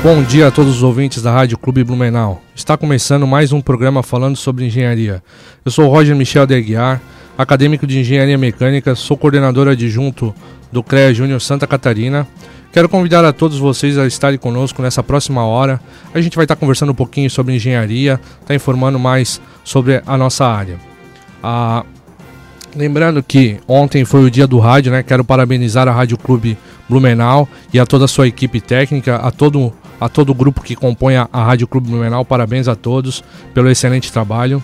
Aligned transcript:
Bom 0.00 0.22
dia 0.22 0.46
a 0.46 0.50
todos 0.52 0.76
os 0.76 0.82
ouvintes 0.84 1.20
da 1.20 1.32
Rádio 1.32 1.58
Clube 1.58 1.82
Blumenau. 1.82 2.40
Está 2.54 2.76
começando 2.76 3.26
mais 3.26 3.52
um 3.52 3.60
programa 3.60 4.00
falando 4.00 4.36
sobre 4.36 4.64
engenharia. 4.64 5.20
Eu 5.64 5.72
sou 5.72 5.88
Roger 5.88 6.14
Michel 6.14 6.46
de 6.46 6.54
Aguiar, 6.54 7.02
acadêmico 7.36 7.84
de 7.84 7.98
Engenharia 7.98 8.38
Mecânica, 8.38 8.94
sou 8.94 9.16
coordenador 9.16 9.66
adjunto 9.66 10.32
do 10.70 10.84
CREA 10.84 11.12
Júnior 11.12 11.40
Santa 11.40 11.66
Catarina. 11.66 12.28
Quero 12.72 12.88
convidar 12.88 13.24
a 13.24 13.32
todos 13.32 13.58
vocês 13.58 13.98
a 13.98 14.06
estarem 14.06 14.38
conosco 14.38 14.80
nessa 14.82 15.02
próxima 15.02 15.44
hora. 15.44 15.80
A 16.14 16.20
gente 16.20 16.36
vai 16.36 16.44
estar 16.44 16.54
conversando 16.54 16.92
um 16.92 16.94
pouquinho 16.94 17.28
sobre 17.28 17.56
engenharia, 17.56 18.20
está 18.40 18.54
informando 18.54 19.00
mais 19.00 19.40
sobre 19.64 20.00
a 20.06 20.16
nossa 20.16 20.46
área. 20.46 20.78
Ah, 21.42 21.84
lembrando 22.74 23.20
que 23.20 23.58
ontem 23.66 24.04
foi 24.04 24.22
o 24.24 24.30
dia 24.30 24.46
do 24.46 24.60
rádio, 24.60 24.92
né? 24.92 25.02
Quero 25.02 25.24
parabenizar 25.24 25.88
a 25.88 25.92
Rádio 25.92 26.16
Clube 26.16 26.56
Blumenau 26.88 27.48
e 27.74 27.80
a 27.80 27.84
toda 27.84 28.04
a 28.04 28.08
sua 28.08 28.28
equipe 28.28 28.60
técnica, 28.60 29.16
a 29.16 29.32
todo 29.32 29.72
a 30.00 30.08
todo 30.08 30.30
o 30.30 30.34
grupo 30.34 30.62
que 30.62 30.76
compõe 30.76 31.16
a, 31.16 31.28
a 31.32 31.44
Rádio 31.44 31.66
Clube 31.66 31.88
Blumenau, 31.88 32.24
parabéns 32.24 32.68
a 32.68 32.74
todos 32.74 33.22
pelo 33.52 33.70
excelente 33.70 34.12
trabalho. 34.12 34.62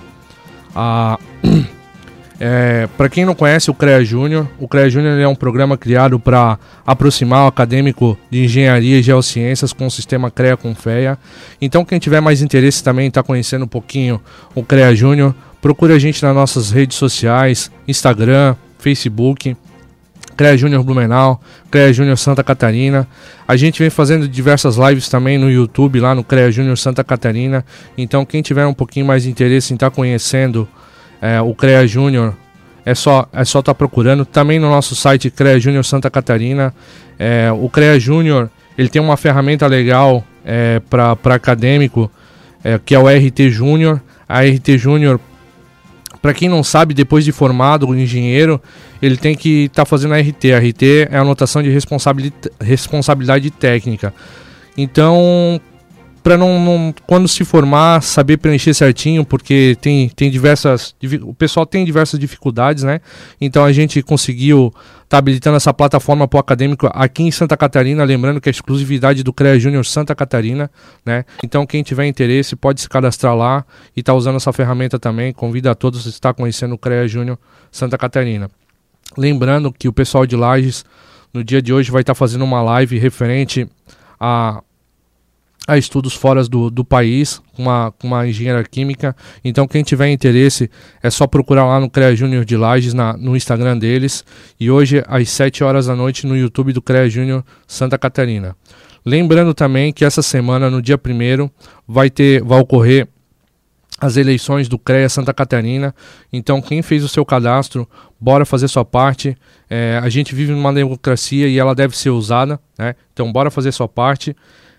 Ah, 0.75 1.19
é, 2.39 2.89
para 2.97 3.09
quem 3.09 3.25
não 3.25 3.35
conhece 3.35 3.71
o 3.71 3.75
CREA 3.75 4.05
Júnior, 4.05 4.49
o 4.59 4.69
CREA 4.69 4.91
Júnior 4.91 5.19
é 5.19 5.27
um 5.27 5.35
programa 5.35 5.77
criado 5.77 6.19
para 6.19 6.59
aproximar 6.87 7.45
o 7.45 7.49
acadêmico 7.49 8.19
de 8.31 8.45
engenharia 8.45 8.99
e 8.99 9.03
geociências 9.03 9.73
com 9.73 9.87
o 9.87 9.91
sistema 9.91 10.31
CREA 10.31 10.57
com 10.57 10.75
FEA. 10.75 11.19
Então, 11.61 11.85
quem 11.85 11.99
tiver 11.99 12.21
mais 12.21 12.43
interesse 12.43 12.83
também 12.83 13.09
está 13.09 13.23
conhecendo 13.23 13.65
um 13.65 13.69
pouquinho 13.69 14.21
o 14.55 14.63
CREA 14.63 14.95
Júnior, 14.95 15.35
procure 15.61 15.93
a 15.93 15.99
gente 15.99 16.23
nas 16.23 16.35
nossas 16.35 16.71
redes 16.71 16.97
sociais, 16.97 17.71
Instagram, 17.89 18.55
Facebook. 18.79 19.57
CREA 20.37 20.57
Júnior 20.57 20.83
Blumenau, 20.83 21.41
CREA 21.71 21.93
Júnior 21.93 22.19
Santa 22.19 22.43
Catarina. 22.43 23.07
A 23.47 23.57
gente 23.57 23.79
vem 23.79 23.91
fazendo 23.91 24.29
diversas 24.29 24.77
lives 24.77 25.09
também 25.09 25.39
no 25.39 25.51
YouTube, 25.51 26.01
lá 26.01 26.15
no 26.15 26.25
CREA 26.25 26.51
Júnior 26.51 26.77
Santa 26.77 27.03
Catarina. 27.05 27.65
Então, 27.97 28.25
quem 28.25 28.43
tiver 28.43 28.67
um 28.67 28.75
pouquinho 28.75 29.07
mais 29.07 29.23
de 29.23 29.31
interesse 29.31 29.73
em 29.73 29.77
estar 29.77 29.91
tá 29.91 29.97
conhecendo 29.97 30.69
é, 31.21 31.41
o 31.41 31.55
CREA 31.55 31.87
Júnior, 31.87 32.35
é 32.85 32.95
só 32.95 33.27
é 33.33 33.45
só 33.45 33.61
estar 33.61 33.73
tá 33.73 33.75
procurando. 33.75 34.25
Também 34.25 34.59
no 34.59 34.69
nosso 34.69 34.95
site 34.95 35.31
CREA 35.31 35.59
Júnior 35.59 35.85
Santa 35.85 36.11
Catarina. 36.11 36.75
É, 37.19 37.51
o 37.53 37.69
CREA 37.69 37.99
Júnior 37.99 38.51
ele 38.77 38.89
tem 38.89 39.01
uma 39.01 39.17
ferramenta 39.17 39.67
legal 39.67 40.25
é, 40.45 40.81
para 40.91 41.35
acadêmico, 41.35 42.11
é, 42.63 42.79
que 42.85 42.95
é 42.95 42.99
o 42.99 43.07
RT 43.09 43.51
Júnior. 43.51 44.01
A 44.29 44.43
RT 44.43 44.79
Júnior 44.79 45.21
para 46.25 46.33
quem 46.33 46.49
não 46.49 46.65
sabe, 46.65 46.95
depois 46.95 47.23
de 47.23 47.33
formado 47.33 47.87
o 47.87 47.95
engenheiro, 47.95 48.59
ele 49.03 49.19
tem 49.19 49.37
que 49.37 49.65
estar 49.65 49.83
tá 49.83 49.85
fazendo 49.85 50.15
a 50.15 50.19
RT. 50.19 50.55
A 50.55 50.59
RT 50.59 50.83
é 51.11 51.19
a 51.19 51.21
anotação 51.21 51.63
de 51.63 51.69
responsabilidade, 51.69 52.51
responsabilidade 52.59 53.51
técnica. 53.51 54.15
Então, 54.75 55.61
para 56.25 56.39
não, 56.39 56.59
não, 56.59 56.95
quando 57.07 57.29
se 57.29 57.45
formar 57.45 58.03
saber 58.03 58.39
preencher 58.39 58.73
certinho 58.73 59.27
porque 59.27 59.77
tem, 59.79 60.09
tem 60.09 60.31
diversas 60.31 60.97
o 61.23 61.35
pessoal 61.35 61.67
tem 61.67 61.85
diversas 61.85 62.19
dificuldades 62.19 62.83
né? 62.83 63.03
Então 63.39 63.63
a 63.63 63.71
gente 63.71 64.03
conseguiu 64.03 64.73
tá 65.07 65.19
habilitando 65.19 65.59
essa 65.59 65.73
plataforma 65.75 66.27
para 66.27 66.39
o 66.39 66.41
acadêmico 66.41 66.89
aqui 66.95 67.23
em 67.23 67.31
Santa 67.31 67.59
Catarina 67.59 68.03
lembrando 68.05 68.41
que 68.41 68.49
é 68.49 68.51
exclusividade 68.51 69.23
do 69.23 69.35
CREA 69.35 69.61
Júnior 69.61 69.85
Santa 69.85 70.15
Catarina 70.15 70.71
né? 71.05 71.27
Então 71.45 71.67
quem 71.67 71.83
tiver 71.83 72.07
interesse 72.07 72.57
pode 72.57 72.81
se 72.81 72.89
cadastrar 72.89 73.37
lá 73.37 73.63
e 73.95 74.03
tá 74.03 74.15
usando 74.15 74.37
essa 74.37 74.53
ferramenta 74.53 74.99
também. 74.99 75.31
Convido 75.31 75.69
a 75.69 75.75
todos 75.75 76.07
a 76.07 76.09
estar 76.09 76.33
conhecendo 76.33 76.75
o 76.75 76.79
CREA 76.79 77.07
Júnior 77.07 77.39
Santa 77.71 77.99
Catarina. 77.99 78.51
Lembrando 79.15 79.71
que 79.71 79.89
o 79.89 79.93
pessoal 79.93 80.27
de 80.27 80.37
Lages 80.37 80.87
no 81.35 81.45
dia 81.45 81.61
de 81.61 81.71
hoje 81.71 81.91
vai 81.91 82.01
estar 82.01 82.15
tá 82.15 82.19
fazendo 82.19 82.45
uma 82.45 82.63
live 82.63 82.99
referente 82.99 83.69
a 84.19 84.63
a 85.67 85.79
estudos 85.79 86.15
fora 86.15 86.45
do, 86.45 86.71
do 86.71 86.85
país, 86.85 87.41
com 87.55 87.63
uma, 87.63 87.93
com 87.93 88.07
uma 88.07 88.27
engenheira 88.27 88.63
química. 88.65 89.17
Então, 89.43 89.67
quem 89.67 89.83
tiver 89.83 90.11
interesse, 90.11 90.71
é 91.03 91.09
só 91.09 91.27
procurar 91.27 91.65
lá 91.65 91.81
no 91.81 91.89
CREA 91.89 92.15
Júnior 92.15 92.45
de 92.45 92.57
Lages, 92.57 92.93
na, 92.93 93.17
no 93.17 93.37
Instagram 93.37 93.79
deles. 93.79 94.25
E 94.61 94.71
hoje, 94.71 95.03
às 95.07 95.29
7 95.31 95.65
horas 95.65 95.87
da 95.87 95.97
noite, 95.97 96.27
no 96.27 96.37
YouTube 96.37 96.73
do 96.73 96.83
CREA 96.83 97.09
Júnior 97.09 97.45
Santa 97.67 97.97
Catarina. 97.97 98.55
Lembrando 99.07 99.55
também 99.55 99.93
que 99.93 100.05
essa 100.05 100.23
semana, 100.23 100.71
no 100.71 100.83
dia 100.83 100.97
1 100.97 101.49
vai 101.87 102.11
ter, 102.11 102.43
vai 102.43 102.61
ocorrer 102.61 103.09
as 104.01 104.17
eleições 104.17 104.69
do 104.69 104.79
CREA 104.79 105.09
Santa 105.09 105.33
Catarina. 105.33 105.95
Então, 106.31 106.61
quem 106.61 106.83
fez 106.83 107.03
o 107.05 107.09
seu 107.09 107.25
cadastro, 107.25 107.89
bora 108.21 108.45
fazer 108.45 108.69
sua 108.69 108.85
parte. 108.85 109.37
É, 109.71 109.99
a 110.03 110.09
gente 110.11 110.35
vive 110.35 110.53
numa 110.53 110.73
democracia 110.73 111.49
e 111.49 111.59
ela 111.59 111.75
deve 111.75 111.97
ser 111.97 112.11
usada, 112.11 112.61
né? 112.79 112.95
Então, 113.13 113.33
bora 113.33 113.51
fazer 113.51 113.73
sua 113.73 113.89
parte. 113.89 114.37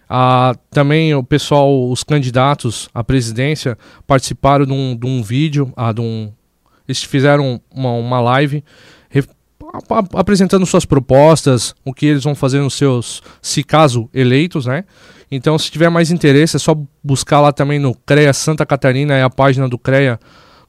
Ah, 0.10 0.54
também 0.70 1.14
o 1.16 1.24
pessoal, 1.24 1.90
os 1.90 2.04
candidatos 2.04 2.90
à 2.94 3.04
presidência 3.04 3.78
participaram 4.06 4.66
de 4.66 4.72
um, 4.72 4.96
de 4.96 5.08
um 5.08 5.24
vídeo, 5.24 5.74
ah, 5.76 5.92
de 5.92 6.02
um, 6.02 6.32
eles 6.88 7.04
fizeram 7.04 7.60
uma, 7.74 7.92
uma 7.92 8.22
live 8.22 8.64
apresentando 10.14 10.66
suas 10.66 10.86
propostas, 10.86 11.76
o 11.84 11.94
que 11.94 12.06
eles 12.06 12.24
vão 12.24 12.36
fazer 12.36 12.60
nos 12.60 12.76
seus, 12.76 13.22
se 13.42 13.64
caso 13.64 14.10
eleitos, 14.14 14.66
né? 14.66 14.86
Então, 15.30 15.58
se 15.58 15.72
tiver 15.72 15.90
mais 15.90 16.12
interesse, 16.12 16.56
é 16.56 16.60
só 16.60 16.78
buscar 17.04 17.42
lá 17.42 17.52
também 17.52 17.80
no 17.80 17.96
CREA 17.96 18.32
Santa 18.32 18.66
Catarina, 18.66 19.16
é 19.16 19.24
a 19.24 19.30
página 19.30 19.68
do 19.68 19.78
CREA 19.78 20.20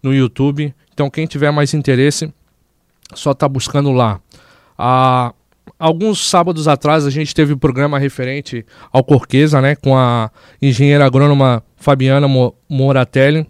no 0.02 0.14
YouTube. 0.14 0.74
Então, 0.92 1.10
quem 1.10 1.26
tiver 1.26 1.50
mais 1.50 1.74
interesse, 1.74 2.32
só 3.14 3.34
tá 3.34 3.48
buscando 3.48 3.92
lá. 3.92 4.18
Ah, 4.78 5.34
alguns 5.78 6.28
sábados 6.28 6.66
atrás 6.66 7.06
a 7.06 7.10
gente 7.10 7.34
teve 7.34 7.52
um 7.52 7.58
programa 7.58 7.98
referente 7.98 8.64
ao 8.92 9.04
Corqueza, 9.04 9.60
né, 9.60 9.76
com 9.76 9.96
a 9.96 10.30
engenheira 10.60 11.04
agrônoma 11.04 11.62
Fabiana 11.76 12.26
Moratelli. 12.68 13.46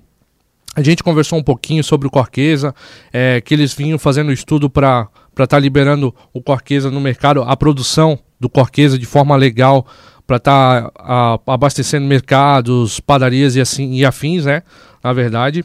A 0.75 0.82
gente 0.82 1.03
conversou 1.03 1.38
um 1.38 1.42
pouquinho 1.42 1.82
sobre 1.82 2.06
o 2.06 2.10
Corqueza, 2.10 2.75
é, 3.12 3.41
que 3.41 3.54
eles 3.54 3.72
vinham 3.72 3.98
fazendo 3.98 4.31
estudo 4.31 4.69
para 4.69 5.09
estar 5.31 5.47
tá 5.47 5.59
liberando 5.59 6.15
o 6.34 6.42
Corqueza 6.42 6.91
no 6.91 7.00
mercado, 7.00 7.42
a 7.42 7.56
produção 7.56 8.19
do 8.38 8.48
Corqueza 8.48 8.98
de 8.98 9.06
forma 9.06 9.34
legal, 9.36 9.86
para 10.26 10.36
estar 10.36 10.91
tá, 10.91 11.41
abastecendo 11.47 12.06
mercados, 12.06 13.00
padarias 13.00 13.56
e 13.56 13.60
assim 13.60 13.94
e 13.94 14.04
afins, 14.04 14.44
né? 14.44 14.62
Na 15.03 15.12
verdade 15.12 15.65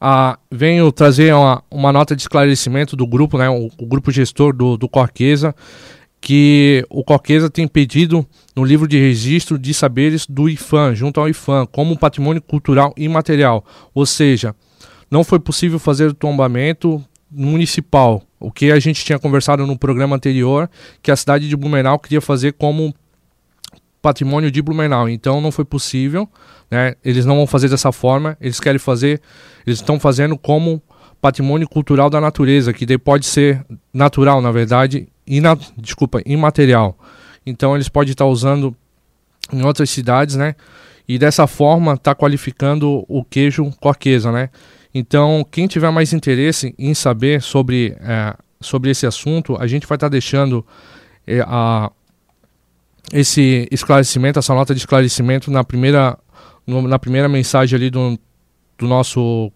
ah, 0.00 0.38
venho 0.50 0.90
trazer 0.92 1.34
uma, 1.34 1.62
uma, 1.70 1.92
nota 1.92 2.14
de 2.14 2.22
esclarecimento 2.22 2.96
do 2.96 3.06
grupo, 3.06 3.38
né, 3.38 3.48
o, 3.48 3.70
o, 3.78 3.86
grupo 3.86 4.10
gestor 4.10 4.54
do, 4.54 4.76
do 4.76 4.88
Corqueza, 4.88 5.54
que 6.20 6.84
o 6.90 7.04
Corqueza 7.04 7.48
tem 7.48 7.68
pedido 7.68 8.26
no 8.54 8.64
livro 8.64 8.88
de 8.88 8.98
registro 8.98 9.58
de 9.58 9.72
saberes 9.72 10.26
do 10.26 10.48
IFAM, 10.48 10.94
junto 10.94 11.20
ao 11.20 11.28
IFAM, 11.28 11.66
como 11.66 11.98
patrimônio 11.98 12.42
cultural 12.42 12.92
imaterial. 12.96 13.64
Ou 13.94 14.04
seja, 14.04 14.54
não 15.10 15.22
foi 15.22 15.38
possível 15.38 15.78
fazer 15.78 16.06
o 16.06 16.14
tombamento 16.14 17.02
municipal, 17.30 18.22
o 18.40 18.50
que 18.50 18.70
a 18.70 18.78
gente 18.78 19.04
tinha 19.04 19.18
conversado 19.18 19.66
no 19.66 19.78
programa 19.78 20.16
anterior, 20.16 20.70
que 21.02 21.10
a 21.10 21.16
cidade 21.16 21.48
de 21.48 21.56
Blumenau 21.56 21.98
queria 21.98 22.20
fazer 22.20 22.52
como 22.52 22.94
patrimônio 24.00 24.50
de 24.50 24.62
Blumenau. 24.62 25.08
Então 25.08 25.40
não 25.40 25.50
foi 25.50 25.64
possível, 25.64 26.28
né? 26.70 26.94
Eles 27.04 27.24
não 27.24 27.36
vão 27.36 27.46
fazer 27.46 27.68
dessa 27.68 27.92
forma, 27.92 28.36
eles 28.40 28.60
querem 28.60 28.78
fazer, 28.78 29.20
eles 29.66 29.78
estão 29.78 29.98
fazendo 29.98 30.36
como 30.36 30.82
patrimônio 31.20 31.68
cultural 31.68 32.08
da 32.08 32.20
natureza, 32.20 32.72
que 32.72 32.86
daí 32.86 32.98
pode 32.98 33.26
ser 33.26 33.64
natural, 33.92 34.40
na 34.40 34.52
verdade, 34.52 35.08
e 35.26 35.40
na, 35.40 35.56
desculpa, 35.76 36.20
imaterial. 36.24 36.96
Então 37.44 37.74
eles 37.74 37.88
podem 37.88 38.12
estar 38.12 38.26
usando 38.26 38.74
em 39.52 39.64
outras 39.64 39.90
cidades, 39.90 40.36
né? 40.36 40.54
E 41.08 41.18
dessa 41.18 41.46
forma 41.46 41.94
está 41.94 42.14
qualificando 42.14 43.04
o 43.08 43.24
queijo 43.24 43.70
corquesa, 43.80 44.32
né? 44.32 44.50
Então 44.94 45.46
quem 45.50 45.66
tiver 45.66 45.90
mais 45.90 46.12
interesse 46.12 46.74
em 46.78 46.94
saber 46.94 47.40
sobre, 47.40 47.96
é, 48.00 48.34
sobre 48.60 48.90
esse 48.90 49.06
assunto, 49.06 49.56
a 49.58 49.66
gente 49.66 49.86
vai 49.86 49.96
estar 49.96 50.08
deixando 50.08 50.66
é, 51.26 51.40
a, 51.46 51.90
esse 53.12 53.68
esclarecimento, 53.70 54.38
essa 54.38 54.54
nota 54.54 54.74
de 54.74 54.80
esclarecimento 54.80 55.50
na 55.50 55.62
primeira, 55.62 56.18
no, 56.66 56.82
na 56.82 56.98
primeira 56.98 57.28
mensagem 57.28 57.76
ali 57.76 57.90
do, 57.90 58.18
do 58.78 58.86
nosso 58.86 59.52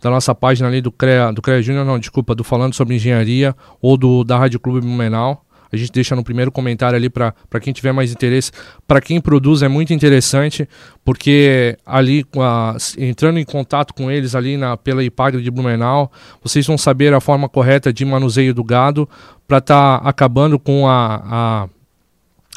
da 0.00 0.10
nossa 0.10 0.32
página 0.32 0.68
ali 0.68 0.80
do 0.80 0.92
CREA, 0.92 1.32
do 1.32 1.42
CREA 1.42 1.60
Júnior, 1.60 1.84
não, 1.84 1.98
desculpa, 1.98 2.32
do 2.32 2.44
Falando 2.44 2.72
sobre 2.72 2.94
Engenharia 2.94 3.54
ou 3.82 3.96
do 3.96 4.22
da 4.22 4.38
Rádio 4.38 4.60
Clube 4.60 4.80
Blumenau. 4.80 5.44
A 5.70 5.76
gente 5.76 5.92
deixa 5.92 6.16
no 6.16 6.24
primeiro 6.24 6.50
comentário 6.50 6.96
ali 6.96 7.10
para 7.10 7.34
quem 7.60 7.72
tiver 7.72 7.92
mais 7.92 8.10
interesse. 8.10 8.50
Para 8.86 9.00
quem 9.00 9.20
produz 9.20 9.62
é 9.62 9.68
muito 9.68 9.92
interessante, 9.92 10.66
porque 11.04 11.76
ali, 11.84 12.24
a, 12.38 12.76
entrando 12.96 13.38
em 13.38 13.44
contato 13.44 13.92
com 13.92 14.10
eles 14.10 14.34
ali 14.34 14.56
na, 14.56 14.76
pela 14.76 15.04
IPAGRE 15.04 15.42
de 15.42 15.50
Blumenau, 15.50 16.10
vocês 16.42 16.66
vão 16.66 16.78
saber 16.78 17.12
a 17.12 17.20
forma 17.20 17.48
correta 17.48 17.92
de 17.92 18.04
manuseio 18.04 18.54
do 18.54 18.64
gado 18.64 19.06
para 19.46 19.58
estar 19.58 20.00
tá 20.00 20.08
acabando 20.08 20.58
com 20.58 20.88
a, 20.88 21.22
a 21.24 21.68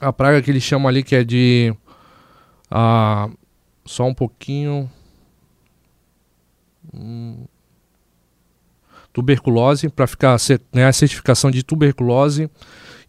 a 0.02 0.12
praga 0.12 0.42
que 0.42 0.50
eles 0.50 0.64
chamam 0.64 0.88
ali 0.90 1.04
que 1.04 1.16
é 1.16 1.24
de. 1.24 1.74
Ah, 2.70 3.30
só 3.86 4.06
um 4.06 4.14
pouquinho. 4.14 4.90
Hum, 6.94 7.46
tuberculose, 9.14 9.90
para 9.90 10.08
ficar 10.08 10.38
né, 10.74 10.86
a 10.86 10.94
certificação 10.94 11.52
de 11.52 11.64
tuberculose 11.64 12.50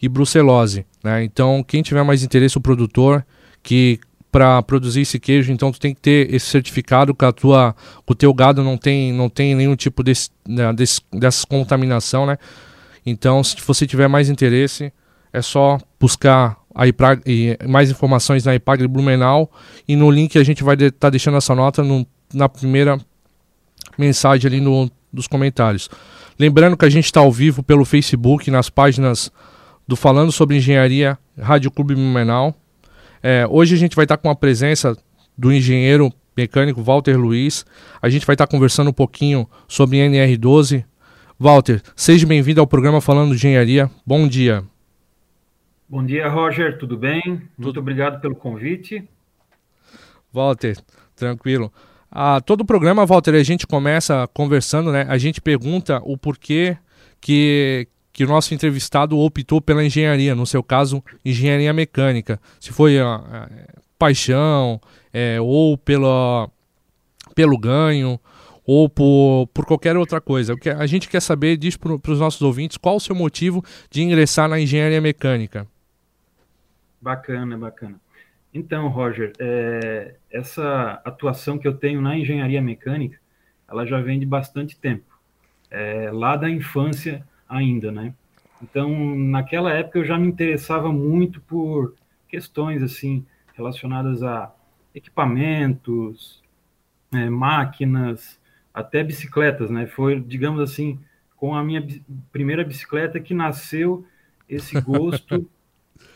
e 0.00 0.08
brucelose. 0.08 0.84
Né? 1.02 1.24
Então, 1.24 1.64
quem 1.66 1.82
tiver 1.82 2.02
mais 2.02 2.22
interesse, 2.22 2.58
o 2.58 2.60
produtor 2.60 3.24
que 3.62 3.98
para 4.30 4.62
produzir 4.62 5.02
esse 5.02 5.20
queijo, 5.20 5.52
então 5.52 5.70
tu 5.70 5.78
tem 5.78 5.94
que 5.94 6.00
ter 6.00 6.32
esse 6.34 6.46
certificado 6.46 7.14
que 7.14 7.24
a 7.24 7.32
tua, 7.32 7.76
o 8.06 8.14
teu 8.14 8.32
gado 8.32 8.64
não 8.64 8.78
tem, 8.78 9.12
não 9.12 9.28
tem 9.28 9.54
nenhum 9.54 9.76
tipo 9.76 10.02
desse, 10.02 10.30
né, 10.48 10.72
desse, 10.72 11.02
dessa 11.12 11.46
contaminação, 11.46 12.24
né? 12.24 12.38
Então, 13.04 13.44
se 13.44 13.56
você 13.66 13.86
tiver 13.86 14.08
mais 14.08 14.30
interesse, 14.30 14.90
é 15.32 15.42
só 15.42 15.78
buscar 16.00 16.56
a 16.74 16.86
IPRAG, 16.86 17.22
mais 17.68 17.90
informações 17.90 18.44
na 18.44 18.54
IPAG 18.54 18.86
Blumenau 18.86 19.50
e 19.86 19.96
no 19.96 20.10
link 20.10 20.38
a 20.38 20.44
gente 20.44 20.62
vai 20.62 20.74
estar 20.74 20.86
de, 20.86 20.90
tá 20.92 21.10
deixando 21.10 21.36
essa 21.36 21.54
nota 21.54 21.82
no, 21.82 22.06
na 22.32 22.48
primeira 22.48 22.98
mensagem 23.98 24.48
ali 24.48 24.60
no, 24.60 24.90
dos 25.12 25.26
comentários. 25.26 25.88
Lembrando 26.38 26.76
que 26.76 26.84
a 26.84 26.90
gente 26.90 27.04
está 27.04 27.20
ao 27.20 27.30
vivo 27.30 27.62
pelo 27.62 27.84
Facebook, 27.84 28.50
nas 28.50 28.70
páginas 28.70 29.30
do 29.86 29.96
Falando 29.96 30.32
sobre 30.32 30.56
Engenharia 30.56 31.18
Rádio 31.38 31.70
Clube 31.70 31.94
Blumenau 31.94 32.54
é, 33.22 33.46
hoje 33.48 33.74
a 33.74 33.78
gente 33.78 33.94
vai 33.94 34.04
estar 34.04 34.16
com 34.16 34.28
a 34.28 34.34
presença 34.34 34.96
do 35.38 35.52
engenheiro 35.52 36.12
mecânico 36.36 36.82
Walter 36.82 37.16
Luiz. 37.16 37.64
A 38.00 38.08
gente 38.08 38.26
vai 38.26 38.34
estar 38.34 38.46
conversando 38.46 38.90
um 38.90 38.92
pouquinho 38.92 39.48
sobre 39.68 39.98
NR12. 39.98 40.84
Walter, 41.38 41.80
seja 41.94 42.26
bem-vindo 42.26 42.60
ao 42.60 42.66
programa 42.66 43.00
Falando 43.00 43.30
de 43.30 43.36
Engenharia. 43.36 43.90
Bom 44.04 44.26
dia. 44.26 44.64
Bom 45.92 46.02
dia, 46.02 46.26
Roger. 46.26 46.78
Tudo 46.78 46.96
bem? 46.96 47.42
Muito 47.58 47.78
obrigado 47.78 48.18
pelo 48.18 48.34
convite. 48.34 49.06
Walter, 50.32 50.78
tranquilo. 51.14 51.70
Ah, 52.10 52.40
todo 52.40 52.62
o 52.62 52.64
programa, 52.64 53.04
Walter, 53.04 53.34
a 53.34 53.42
gente 53.42 53.66
começa 53.66 54.26
conversando, 54.32 54.90
né? 54.90 55.04
A 55.06 55.18
gente 55.18 55.38
pergunta 55.38 56.00
o 56.02 56.16
porquê 56.16 56.78
que, 57.20 57.86
que 58.10 58.24
o 58.24 58.26
nosso 58.26 58.54
entrevistado 58.54 59.18
optou 59.18 59.60
pela 59.60 59.84
engenharia, 59.84 60.34
no 60.34 60.46
seu 60.46 60.62
caso, 60.62 61.04
engenharia 61.22 61.74
mecânica. 61.74 62.40
Se 62.58 62.72
foi 62.72 62.98
a, 62.98 63.16
a 63.16 63.48
paixão, 63.98 64.80
é, 65.12 65.38
ou 65.42 65.76
pela, 65.76 66.48
pelo 67.34 67.58
ganho, 67.58 68.18
ou 68.64 68.88
por, 68.88 69.46
por 69.52 69.66
qualquer 69.66 69.94
outra 69.98 70.22
coisa. 70.22 70.54
O 70.54 70.56
que 70.56 70.70
a 70.70 70.86
gente 70.86 71.06
quer 71.06 71.20
saber, 71.20 71.58
diz 71.58 71.76
para 71.76 71.92
os 71.92 72.18
nossos 72.18 72.40
ouvintes, 72.40 72.78
qual 72.78 72.96
o 72.96 73.00
seu 73.00 73.14
motivo 73.14 73.62
de 73.90 74.02
ingressar 74.02 74.48
na 74.48 74.58
engenharia 74.58 74.98
mecânica. 74.98 75.70
Bacana, 77.02 77.58
bacana. 77.58 78.00
Então, 78.54 78.86
Roger, 78.86 79.32
é, 79.40 80.14
essa 80.30 81.02
atuação 81.04 81.58
que 81.58 81.66
eu 81.66 81.76
tenho 81.76 82.00
na 82.00 82.16
engenharia 82.16 82.62
mecânica, 82.62 83.18
ela 83.68 83.84
já 83.84 84.00
vem 84.00 84.20
de 84.20 84.26
bastante 84.26 84.78
tempo. 84.78 85.18
É, 85.68 86.10
lá 86.12 86.36
da 86.36 86.48
infância, 86.48 87.26
ainda, 87.48 87.90
né? 87.90 88.14
Então, 88.62 89.16
naquela 89.16 89.72
época 89.72 89.98
eu 89.98 90.04
já 90.04 90.16
me 90.16 90.28
interessava 90.28 90.92
muito 90.92 91.40
por 91.40 91.94
questões 92.28 92.82
assim 92.82 93.26
relacionadas 93.54 94.22
a 94.22 94.54
equipamentos, 94.94 96.40
é, 97.12 97.28
máquinas, 97.28 98.40
até 98.72 99.02
bicicletas, 99.02 99.70
né? 99.70 99.88
Foi, 99.88 100.20
digamos 100.20 100.60
assim, 100.60 101.00
com 101.36 101.54
a 101.54 101.64
minha 101.64 101.84
primeira 102.30 102.62
bicicleta 102.62 103.18
que 103.18 103.34
nasceu 103.34 104.06
esse 104.48 104.78
gosto 104.80 105.50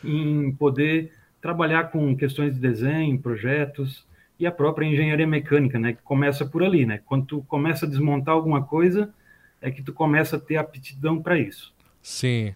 em 0.03 0.51
poder 0.51 1.13
trabalhar 1.41 1.85
com 1.91 2.15
questões 2.15 2.53
de 2.53 2.59
desenho, 2.59 3.19
projetos 3.19 4.05
e 4.39 4.45
a 4.45 4.51
própria 4.51 4.85
engenharia 4.85 5.27
mecânica, 5.27 5.79
né? 5.79 5.93
Que 5.93 6.01
começa 6.01 6.45
por 6.45 6.63
ali, 6.63 6.85
né? 6.85 6.99
Quando 7.05 7.25
tu 7.25 7.45
começa 7.47 7.85
a 7.85 7.89
desmontar 7.89 8.33
alguma 8.33 8.63
coisa, 8.63 9.13
é 9.61 9.71
que 9.71 9.81
tu 9.81 9.93
começa 9.93 10.35
a 10.37 10.39
ter 10.39 10.57
aptidão 10.57 11.21
para 11.21 11.37
isso. 11.37 11.73
Sim. 12.01 12.53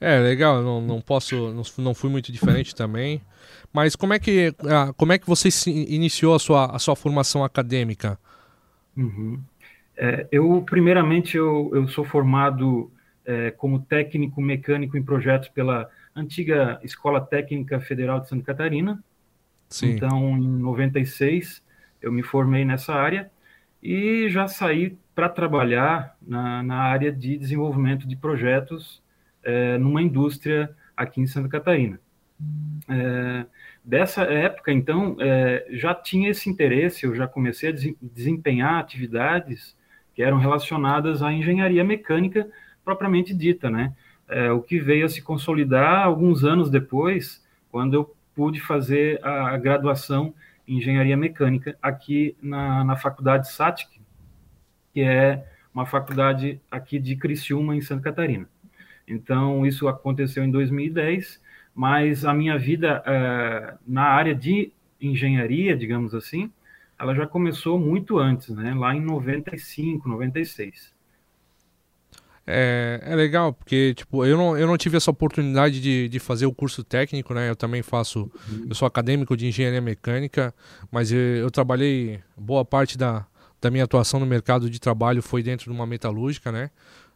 É, 0.00 0.18
legal, 0.18 0.62
não, 0.62 0.80
não 0.80 1.00
posso, 1.00 1.52
não, 1.52 1.62
não 1.84 1.94
fui 1.94 2.08
muito 2.08 2.32
diferente 2.32 2.74
também. 2.74 3.20
Mas 3.72 3.94
como 3.94 4.12
é 4.12 4.18
que, 4.18 4.54
ah, 4.66 4.92
como 4.96 5.12
é 5.12 5.18
que 5.18 5.26
você 5.26 5.48
iniciou 5.70 6.34
a 6.34 6.38
sua, 6.38 6.66
a 6.74 6.78
sua 6.78 6.96
formação 6.96 7.44
acadêmica? 7.44 8.18
Uhum. 8.96 9.40
É, 9.96 10.26
eu, 10.32 10.64
primeiramente, 10.68 11.36
eu, 11.36 11.70
eu 11.74 11.86
sou 11.88 12.04
formado 12.04 12.90
é, 13.24 13.50
como 13.50 13.80
técnico 13.80 14.40
mecânico 14.40 14.96
em 14.96 15.02
projetos 15.02 15.48
pela 15.48 15.88
antiga 16.14 16.80
Escola 16.82 17.20
Técnica 17.20 17.80
Federal 17.80 18.20
de 18.20 18.28
Santa 18.28 18.44
Catarina. 18.44 19.02
Sim. 19.68 19.92
Então, 19.92 20.36
em 20.36 20.48
96, 20.48 21.62
eu 22.02 22.10
me 22.10 22.22
formei 22.22 22.64
nessa 22.64 22.94
área 22.94 23.30
e 23.82 24.28
já 24.28 24.46
saí 24.46 24.98
para 25.14 25.28
trabalhar 25.28 26.16
na, 26.20 26.62
na, 26.62 26.76
área 26.76 27.12
de 27.12 27.36
desenvolvimento 27.36 28.06
de 28.06 28.16
projetos 28.16 29.02
é, 29.42 29.78
numa 29.78 30.02
indústria 30.02 30.74
aqui 30.96 31.20
em 31.20 31.26
Santa 31.26 31.48
Catarina. 31.48 32.00
É, 32.88 33.46
dessa 33.84 34.22
época, 34.22 34.72
então, 34.72 35.16
é, 35.20 35.66
já 35.70 35.94
tinha 35.94 36.30
esse 36.30 36.48
interesse, 36.48 37.06
eu 37.06 37.14
já 37.14 37.26
comecei 37.26 37.70
a 37.70 37.74
desempenhar 38.00 38.80
atividades 38.80 39.76
que 40.14 40.22
eram 40.22 40.38
relacionadas 40.38 41.22
à 41.22 41.32
engenharia 41.32 41.84
mecânica 41.84 42.48
propriamente 42.84 43.34
dita, 43.34 43.70
né? 43.70 43.94
É, 44.30 44.50
o 44.50 44.62
que 44.62 44.78
veio 44.78 45.04
a 45.04 45.08
se 45.08 45.22
consolidar 45.22 46.04
alguns 46.04 46.44
anos 46.44 46.70
depois, 46.70 47.44
quando 47.70 47.94
eu 47.94 48.16
pude 48.34 48.60
fazer 48.60 49.24
a, 49.24 49.56
graduação 49.58 50.32
em 50.66 50.78
engenharia 50.78 51.16
mecânica 51.16 51.76
aqui 51.82 52.36
na, 52.40 52.84
na 52.84 52.96
faculdade 52.96 53.50
SATIC, 53.50 54.00
que 54.92 55.00
é 55.00 55.44
uma 55.74 55.86
faculdade 55.86 56.60
aqui 56.70 56.98
de 56.98 57.16
Criciúma, 57.16 57.74
em 57.76 57.80
Santa 57.80 58.02
Catarina. 58.04 58.48
Então, 59.06 59.66
isso 59.66 59.88
aconteceu 59.88 60.44
em 60.44 60.50
2010, 60.50 61.40
mas 61.74 62.24
a 62.24 62.32
minha 62.32 62.58
vida 62.58 63.02
é, 63.04 63.74
na 63.86 64.04
área 64.04 64.34
de 64.34 64.72
engenharia, 65.00 65.76
digamos 65.76 66.14
assim, 66.14 66.52
ela 66.98 67.14
já 67.14 67.26
começou 67.26 67.78
muito 67.78 68.18
antes, 68.18 68.50
né? 68.50 68.74
lá 68.74 68.94
em 68.94 69.00
95, 69.00 70.08
96. 70.08 70.92
É, 72.50 73.00
é 73.04 73.14
legal, 73.14 73.52
porque 73.52 73.94
tipo, 73.94 74.24
eu, 74.24 74.36
não, 74.36 74.58
eu 74.58 74.66
não 74.66 74.76
tive 74.76 74.96
essa 74.96 75.10
oportunidade 75.10 75.80
de, 75.80 76.08
de 76.08 76.18
fazer 76.18 76.46
o 76.46 76.52
curso 76.52 76.82
técnico, 76.82 77.32
né? 77.32 77.48
Eu 77.48 77.56
também 77.56 77.82
faço, 77.82 78.30
eu 78.68 78.74
sou 78.74 78.86
acadêmico 78.86 79.36
de 79.36 79.46
engenharia 79.46 79.80
mecânica, 79.80 80.54
mas 80.90 81.12
eu, 81.12 81.18
eu 81.18 81.50
trabalhei 81.50 82.20
boa 82.36 82.64
parte 82.64 82.98
da, 82.98 83.26
da 83.60 83.70
minha 83.70 83.84
atuação 83.84 84.18
no 84.18 84.26
mercado 84.26 84.68
de 84.68 84.80
trabalho 84.80 85.22
foi 85.22 85.42
dentro 85.42 85.70
de 85.70 85.76
uma 85.76 85.86
metalúrgica, 85.86 86.50
né? 86.50 86.70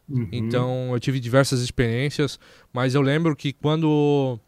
Uhum. 0.07 0.29
Então 0.31 0.91
eu 0.93 0.99
tive 0.99 1.19
diversas 1.19 1.61
experiências, 1.61 2.39
mas 2.71 2.95
eu 2.95 3.01
lembro 3.01 3.35
que 3.35 3.51
quando 3.51 4.39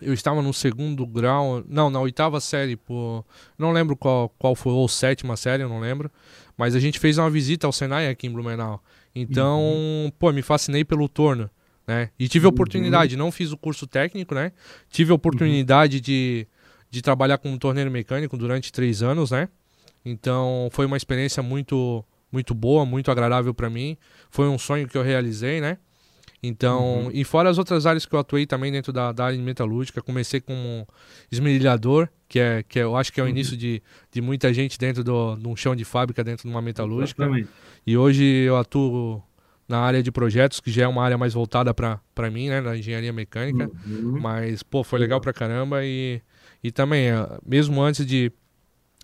eu 0.00 0.12
estava 0.12 0.42
no 0.42 0.52
segundo 0.52 1.06
grau, 1.06 1.64
não, 1.66 1.88
na 1.88 2.00
oitava 2.00 2.40
série, 2.40 2.76
pô, 2.76 3.24
não 3.58 3.72
lembro 3.72 3.96
qual, 3.96 4.28
qual 4.38 4.54
foi, 4.54 4.72
ou 4.72 4.88
sétima 4.88 5.36
série, 5.36 5.62
eu 5.62 5.68
não 5.68 5.80
lembro, 5.80 6.10
mas 6.56 6.74
a 6.74 6.80
gente 6.80 6.98
fez 6.98 7.18
uma 7.18 7.30
visita 7.30 7.66
ao 7.66 7.72
Senai 7.72 8.08
aqui 8.08 8.26
em 8.26 8.30
Blumenau. 8.30 8.82
Então, 9.18 9.62
uhum. 9.62 10.12
pô, 10.18 10.30
me 10.30 10.42
fascinei 10.42 10.84
pelo 10.84 11.08
torno, 11.08 11.48
né? 11.86 12.10
E 12.18 12.28
tive 12.28 12.44
a 12.44 12.50
oportunidade, 12.50 13.14
uhum. 13.14 13.18
não 13.20 13.32
fiz 13.32 13.50
o 13.50 13.56
curso 13.56 13.86
técnico, 13.86 14.34
né? 14.34 14.52
Tive 14.90 15.10
a 15.10 15.14
oportunidade 15.14 16.02
de, 16.02 16.46
de 16.90 17.00
trabalhar 17.00 17.38
como 17.38 17.58
torneiro 17.58 17.90
mecânico 17.90 18.36
durante 18.36 18.70
três 18.70 19.02
anos, 19.02 19.30
né? 19.30 19.48
Então 20.04 20.68
foi 20.70 20.84
uma 20.84 20.98
experiência 20.98 21.42
muito 21.42 22.04
muito 22.30 22.54
boa, 22.54 22.84
muito 22.84 23.10
agradável 23.10 23.54
para 23.54 23.70
mim. 23.70 23.96
Foi 24.30 24.46
um 24.48 24.58
sonho 24.58 24.86
que 24.86 24.98
eu 24.98 25.02
realizei, 25.02 25.62
né? 25.62 25.78
Então, 26.42 27.04
uhum. 27.04 27.10
e 27.10 27.24
fora 27.24 27.48
as 27.48 27.56
outras 27.56 27.86
áreas 27.86 28.04
que 28.04 28.14
eu 28.14 28.18
atuei 28.18 28.44
também 28.44 28.70
dentro 28.70 28.92
da, 28.92 29.12
da 29.12 29.24
área 29.24 29.38
metalúrgica, 29.38 30.02
comecei 30.02 30.42
como 30.42 30.86
esmerilhador, 31.32 32.10
que 32.28 32.38
é 32.38 32.62
que 32.62 32.78
é, 32.78 32.82
eu 32.82 32.96
acho 32.96 33.12
que 33.12 33.20
é 33.20 33.22
o 33.22 33.26
uhum. 33.26 33.30
início 33.30 33.56
de, 33.56 33.82
de 34.10 34.20
muita 34.20 34.52
gente 34.52 34.78
dentro 34.78 35.04
do, 35.04 35.36
de 35.36 35.46
um 35.46 35.56
chão 35.56 35.76
de 35.76 35.84
fábrica 35.84 36.22
dentro 36.24 36.48
de 36.48 36.54
uma 36.54 36.62
metalúrgica. 36.62 37.22
Exatamente. 37.22 37.50
E 37.86 37.96
hoje 37.96 38.24
eu 38.24 38.56
atuo 38.56 39.22
na 39.68 39.78
área 39.78 40.02
de 40.02 40.12
projetos, 40.12 40.60
que 40.60 40.70
já 40.70 40.84
é 40.84 40.88
uma 40.88 41.02
área 41.02 41.18
mais 41.18 41.34
voltada 41.34 41.74
para 41.74 42.30
mim, 42.30 42.48
né, 42.48 42.60
na 42.60 42.76
engenharia 42.76 43.12
mecânica. 43.12 43.68
Uhum. 43.86 44.18
Mas, 44.20 44.62
pô, 44.62 44.84
foi 44.84 44.98
legal 44.98 45.20
pra 45.20 45.32
caramba 45.32 45.84
e, 45.84 46.20
e 46.62 46.70
também, 46.70 47.08
eh, 47.08 47.38
mesmo 47.44 47.82
antes 47.82 48.06
de 48.06 48.32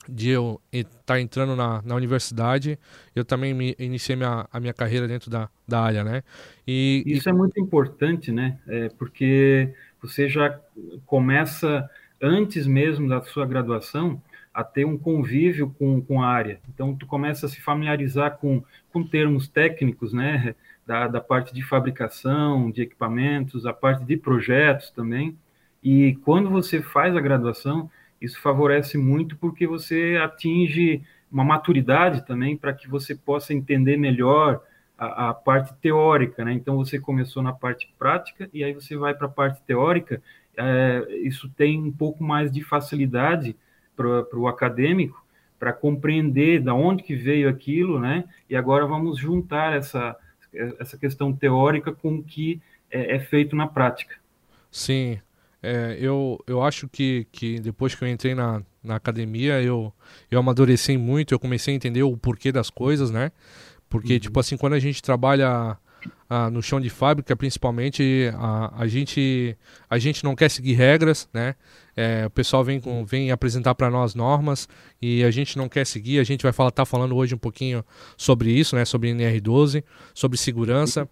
de 0.08 0.30
eu 0.30 0.60
estar 0.72 0.92
tá 1.06 1.20
entrando 1.20 1.54
na, 1.54 1.80
na 1.82 1.94
universidade, 1.94 2.78
eu 3.14 3.24
também 3.24 3.54
me, 3.54 3.76
iniciei 3.78 4.16
minha, 4.16 4.48
a 4.52 4.60
minha 4.60 4.72
carreira 4.72 5.06
dentro 5.06 5.30
da, 5.30 5.48
da 5.66 5.80
área, 5.80 6.02
né? 6.02 6.22
E, 6.66 7.04
Isso 7.06 7.28
e... 7.28 7.30
é 7.30 7.32
muito 7.32 7.60
importante, 7.60 8.32
né? 8.32 8.58
É 8.66 8.88
porque 8.88 9.72
você 10.00 10.28
já 10.28 10.58
começa, 11.06 11.88
antes 12.22 12.66
mesmo 12.66 13.08
da 13.08 13.20
sua 13.22 13.44
graduação, 13.44 14.22
a 14.54 14.62
ter 14.62 14.84
um 14.84 14.96
convívio 14.96 15.74
com, 15.78 16.00
com 16.00 16.22
a 16.22 16.28
área. 16.28 16.60
Então, 16.72 16.94
tu 16.94 17.06
começa 17.06 17.46
a 17.46 17.48
se 17.48 17.60
familiarizar 17.60 18.36
com, 18.38 18.62
com 18.92 19.02
termos 19.02 19.48
técnicos, 19.48 20.12
né? 20.12 20.54
Da, 20.86 21.06
da 21.06 21.20
parte 21.20 21.54
de 21.54 21.62
fabricação, 21.62 22.70
de 22.70 22.82
equipamentos, 22.82 23.66
a 23.66 23.72
parte 23.72 24.04
de 24.04 24.16
projetos 24.16 24.90
também. 24.90 25.36
E 25.82 26.16
quando 26.24 26.50
você 26.50 26.82
faz 26.82 27.16
a 27.16 27.20
graduação, 27.20 27.90
isso 28.20 28.40
favorece 28.40 28.98
muito 28.98 29.36
porque 29.36 29.66
você 29.66 30.18
atinge 30.22 31.02
uma 31.30 31.44
maturidade 31.44 32.26
também 32.26 32.56
para 32.56 32.72
que 32.72 32.88
você 32.88 33.14
possa 33.14 33.54
entender 33.54 33.96
melhor 33.96 34.60
a, 34.98 35.30
a, 35.30 35.34
parte 35.34 35.74
teórica, 35.80 36.44
né? 36.44 36.52
Então 36.52 36.76
você 36.76 37.00
começou 37.00 37.42
na 37.42 37.52
parte 37.52 37.92
prática 37.98 38.48
e 38.52 38.62
aí 38.62 38.72
você 38.72 38.96
vai 38.96 39.14
para 39.14 39.26
a 39.26 39.30
parte 39.30 39.60
teórica. 39.62 40.22
É, 40.56 41.06
isso 41.22 41.48
tem 41.56 41.80
um 41.82 41.92
pouco 41.92 42.22
mais 42.22 42.50
de 42.52 42.62
facilidade 42.62 43.56
para 43.96 44.38
o 44.38 44.48
acadêmico 44.48 45.22
para 45.58 45.72
compreender 45.72 46.60
da 46.60 46.74
onde 46.74 47.02
que 47.02 47.14
veio 47.14 47.48
aquilo, 47.48 48.00
né? 48.00 48.24
E 48.50 48.56
agora 48.56 48.86
vamos 48.86 49.18
juntar 49.18 49.76
essa 49.76 50.16
essa 50.78 50.98
questão 50.98 51.32
teórica 51.32 51.92
com 51.92 52.16
o 52.16 52.22
que 52.22 52.60
é, 52.90 53.16
é 53.16 53.20
feito 53.20 53.56
na 53.56 53.66
prática. 53.66 54.16
Sim, 54.70 55.18
é, 55.62 55.96
eu, 56.00 56.42
eu 56.46 56.62
acho 56.62 56.88
que, 56.88 57.26
que 57.30 57.60
depois 57.60 57.94
que 57.94 58.04
eu 58.04 58.08
entrei 58.08 58.34
na, 58.34 58.62
na 58.82 58.96
academia, 58.96 59.62
eu, 59.62 59.92
eu 60.30 60.38
amadureci 60.38 60.96
muito, 60.98 61.32
eu 61.32 61.38
comecei 61.38 61.72
a 61.72 61.76
entender 61.76 62.02
o 62.02 62.16
porquê 62.16 62.50
das 62.50 62.68
coisas, 62.68 63.10
né? 63.10 63.30
Porque, 63.88 64.14
uhum. 64.14 64.18
tipo 64.18 64.40
assim, 64.40 64.56
quando 64.56 64.72
a 64.72 64.78
gente 64.78 65.02
trabalha 65.02 65.78
ah, 66.28 66.50
no 66.50 66.62
chão 66.62 66.80
de 66.80 66.88
fábrica, 66.88 67.36
principalmente, 67.36 68.30
a, 68.34 68.82
a, 68.82 68.86
gente, 68.86 69.56
a 69.88 69.98
gente 69.98 70.24
não 70.24 70.34
quer 70.34 70.50
seguir 70.50 70.74
regras, 70.74 71.28
né? 71.32 71.54
É, 71.94 72.24
o 72.26 72.30
pessoal 72.30 72.64
vem, 72.64 72.80
com, 72.80 73.04
vem 73.04 73.30
apresentar 73.30 73.74
para 73.74 73.90
nós 73.90 74.14
normas 74.14 74.66
e 75.00 75.22
a 75.24 75.30
gente 75.30 75.58
não 75.58 75.68
quer 75.68 75.84
seguir. 75.84 76.18
A 76.18 76.24
gente 76.24 76.42
vai 76.42 76.52
falar, 76.52 76.70
tá 76.70 76.84
falando 76.86 77.14
hoje 77.16 77.34
um 77.34 77.38
pouquinho 77.38 77.84
sobre 78.16 78.50
isso, 78.50 78.74
né? 78.74 78.84
Sobre 78.84 79.12
NR12, 79.12 79.84
sobre 80.14 80.38
segurança. 80.38 81.08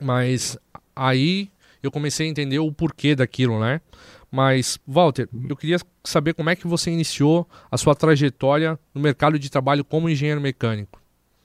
Mas 0.00 0.58
aí 0.94 1.50
eu 1.82 1.90
comecei 1.90 2.26
a 2.26 2.30
entender 2.30 2.58
o 2.58 2.70
porquê 2.70 3.14
daquilo, 3.14 3.58
né? 3.58 3.80
Mas, 4.30 4.78
Walter, 4.86 5.28
eu 5.48 5.56
queria 5.56 5.78
saber 6.04 6.34
como 6.34 6.50
é 6.50 6.56
que 6.56 6.66
você 6.66 6.90
iniciou 6.90 7.48
a 7.70 7.78
sua 7.78 7.94
trajetória 7.94 8.78
no 8.92 9.00
mercado 9.00 9.38
de 9.38 9.50
trabalho 9.50 9.84
como 9.84 10.10
engenheiro 10.10 10.40
mecânico. 10.40 11.00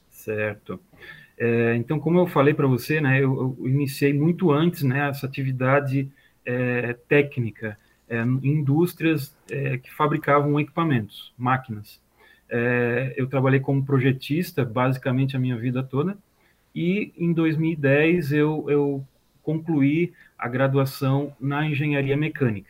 Certo. 0.10 0.80
É, 1.44 1.76
então, 1.76 2.00
como 2.00 2.20
eu 2.20 2.28
falei 2.28 2.54
para 2.54 2.68
você, 2.68 3.02
né, 3.02 3.18
eu, 3.18 3.58
eu, 3.60 3.68
iniciei 3.68 4.14
muito 4.14 4.52
antes 4.52 4.84
né, 4.84 5.10
essa 5.10 5.26
atividade 5.26 6.08
é, 6.46 6.94
técnica 7.08 7.76
é, 8.08 8.22
em 8.22 8.60
indústrias 8.60 9.36
é, 9.50 9.80
que 9.80 9.92
fabricavam 9.92 10.60
equipamentos, 10.60 11.34
máquinas. 11.36 12.00
É, 12.48 13.16
eu 13.18 13.26
trabalhei 13.26 13.60
como 13.60 13.84
projetista 13.84 14.64
basicamente 14.64 15.36
a 15.36 15.40
minha 15.40 15.58
vida 15.58 15.82
toda 15.82 16.16
e 16.76 17.12
em 17.18 17.34
2010 17.34 18.34
eu, 18.34 18.66
eu 18.70 19.08
concluí 19.42 20.14
a 20.38 20.48
graduação 20.48 21.36
na 21.40 21.66
engenharia 21.66 22.16
mecânica. 22.16 22.70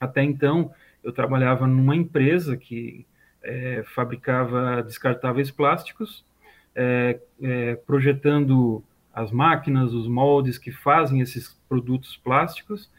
Até 0.00 0.24
então, 0.24 0.72
eu 1.04 1.12
trabalhava 1.12 1.68
numa 1.68 1.94
empresa 1.94 2.56
que 2.56 3.06
é, 3.44 3.84
fabricava 3.94 4.82
descartáveis 4.82 5.52
plásticos 5.52 6.24
é, 6.76 7.18
é, 7.42 7.74
projetando 7.74 8.84
as 9.12 9.32
máquinas, 9.32 9.94
os 9.94 10.06
moldes 10.06 10.58
que 10.58 10.70
fazem 10.70 11.22
esses 11.22 11.58
produtos 11.66 12.18
plásticos. 12.18 12.90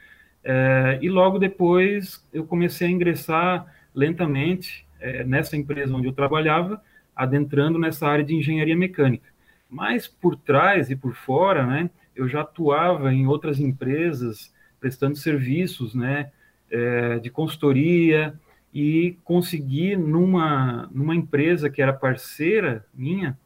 É, 0.43 0.97
e 0.99 1.09
logo 1.09 1.37
depois 1.37 2.25
eu 2.33 2.43
comecei 2.43 2.87
a 2.87 2.91
ingressar 2.91 3.71
lentamente 3.93 4.85
é, 4.99 5.23
nessa 5.23 5.55
empresa 5.55 5.95
onde 5.95 6.07
eu 6.07 6.13
trabalhava, 6.13 6.81
adentrando 7.15 7.77
nessa 7.77 8.07
área 8.07 8.25
de 8.25 8.33
engenharia 8.33 8.75
mecânica. 8.75 9.29
Mas 9.69 10.07
por 10.07 10.35
trás 10.35 10.89
e 10.89 10.95
por 10.95 11.13
fora, 11.13 11.65
né, 11.65 11.89
eu 12.15 12.27
já 12.27 12.41
atuava 12.41 13.13
em 13.13 13.27
outras 13.27 13.59
empresas 13.59 14.51
prestando 14.79 15.15
serviços, 15.15 15.93
né, 15.93 16.31
é, 16.71 17.19
de 17.19 17.29
consultoria 17.29 18.33
e 18.73 19.17
consegui 19.23 19.95
numa 19.95 20.87
numa 20.91 21.15
empresa 21.15 21.69
que 21.69 21.81
era 21.81 21.93
parceira 21.93 22.85
minha 22.93 23.37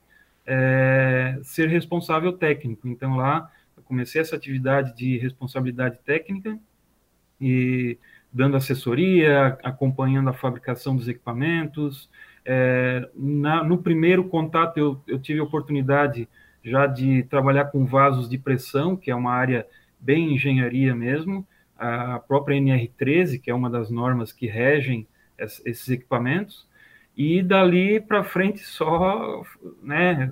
é, 0.45 1.39
ser 1.43 1.67
responsável 1.67 2.33
técnico. 2.33 2.87
Então 2.87 3.15
lá 3.15 3.49
eu 3.75 3.83
comecei 3.83 4.21
essa 4.21 4.35
atividade 4.35 4.95
de 4.95 5.17
responsabilidade 5.17 5.99
técnica 6.05 6.57
e 7.39 7.97
dando 8.31 8.55
assessoria, 8.55 9.57
acompanhando 9.63 10.29
a 10.29 10.33
fabricação 10.33 10.95
dos 10.95 11.07
equipamentos. 11.07 12.09
É, 12.45 13.09
na, 13.15 13.63
no 13.63 13.77
primeiro 13.77 14.23
contato 14.25 14.77
eu, 14.77 15.01
eu 15.07 15.19
tive 15.19 15.39
a 15.39 15.43
oportunidade 15.43 16.27
já 16.63 16.85
de 16.85 17.23
trabalhar 17.23 17.65
com 17.65 17.85
vasos 17.85 18.29
de 18.29 18.37
pressão, 18.37 18.95
que 18.95 19.09
é 19.09 19.15
uma 19.15 19.33
área 19.33 19.65
bem 19.99 20.33
engenharia 20.33 20.95
mesmo, 20.95 21.45
a 21.77 22.19
própria 22.19 22.55
NR13, 22.55 23.39
que 23.39 23.49
é 23.49 23.53
uma 23.53 23.69
das 23.69 23.89
normas 23.89 24.31
que 24.31 24.45
regem 24.47 25.07
esses 25.37 25.89
equipamentos, 25.89 26.67
e 27.21 27.43
dali 27.43 27.99
para 27.99 28.23
frente 28.23 28.61
só, 28.61 29.43
né, 29.83 30.31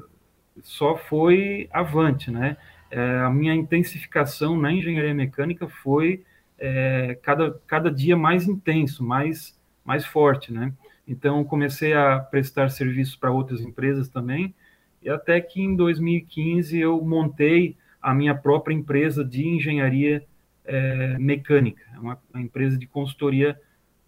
só 0.63 0.97
foi 0.97 1.69
avante, 1.71 2.31
né? 2.31 2.57
É, 2.89 3.19
a 3.19 3.29
minha 3.29 3.53
intensificação 3.53 4.57
na 4.57 4.71
engenharia 4.71 5.13
mecânica 5.13 5.67
foi 5.69 6.23
é, 6.57 7.19
cada, 7.21 7.61
cada 7.67 7.91
dia 7.91 8.17
mais 8.17 8.47
intenso, 8.47 9.03
mais, 9.03 9.55
mais 9.85 10.03
forte, 10.03 10.51
né? 10.51 10.73
Então, 11.07 11.43
comecei 11.43 11.93
a 11.93 12.19
prestar 12.19 12.69
serviços 12.69 13.15
para 13.15 13.31
outras 13.31 13.61
empresas 13.61 14.09
também, 14.09 14.55
e 15.03 15.09
até 15.09 15.39
que 15.39 15.61
em 15.61 15.75
2015 15.75 16.79
eu 16.79 16.99
montei 17.05 17.77
a 18.01 18.15
minha 18.15 18.33
própria 18.33 18.73
empresa 18.73 19.23
de 19.23 19.47
engenharia 19.47 20.25
é, 20.65 21.19
mecânica, 21.19 21.83
uma, 21.99 22.19
uma 22.33 22.41
empresa 22.41 22.79
de 22.79 22.87
consultoria 22.87 23.59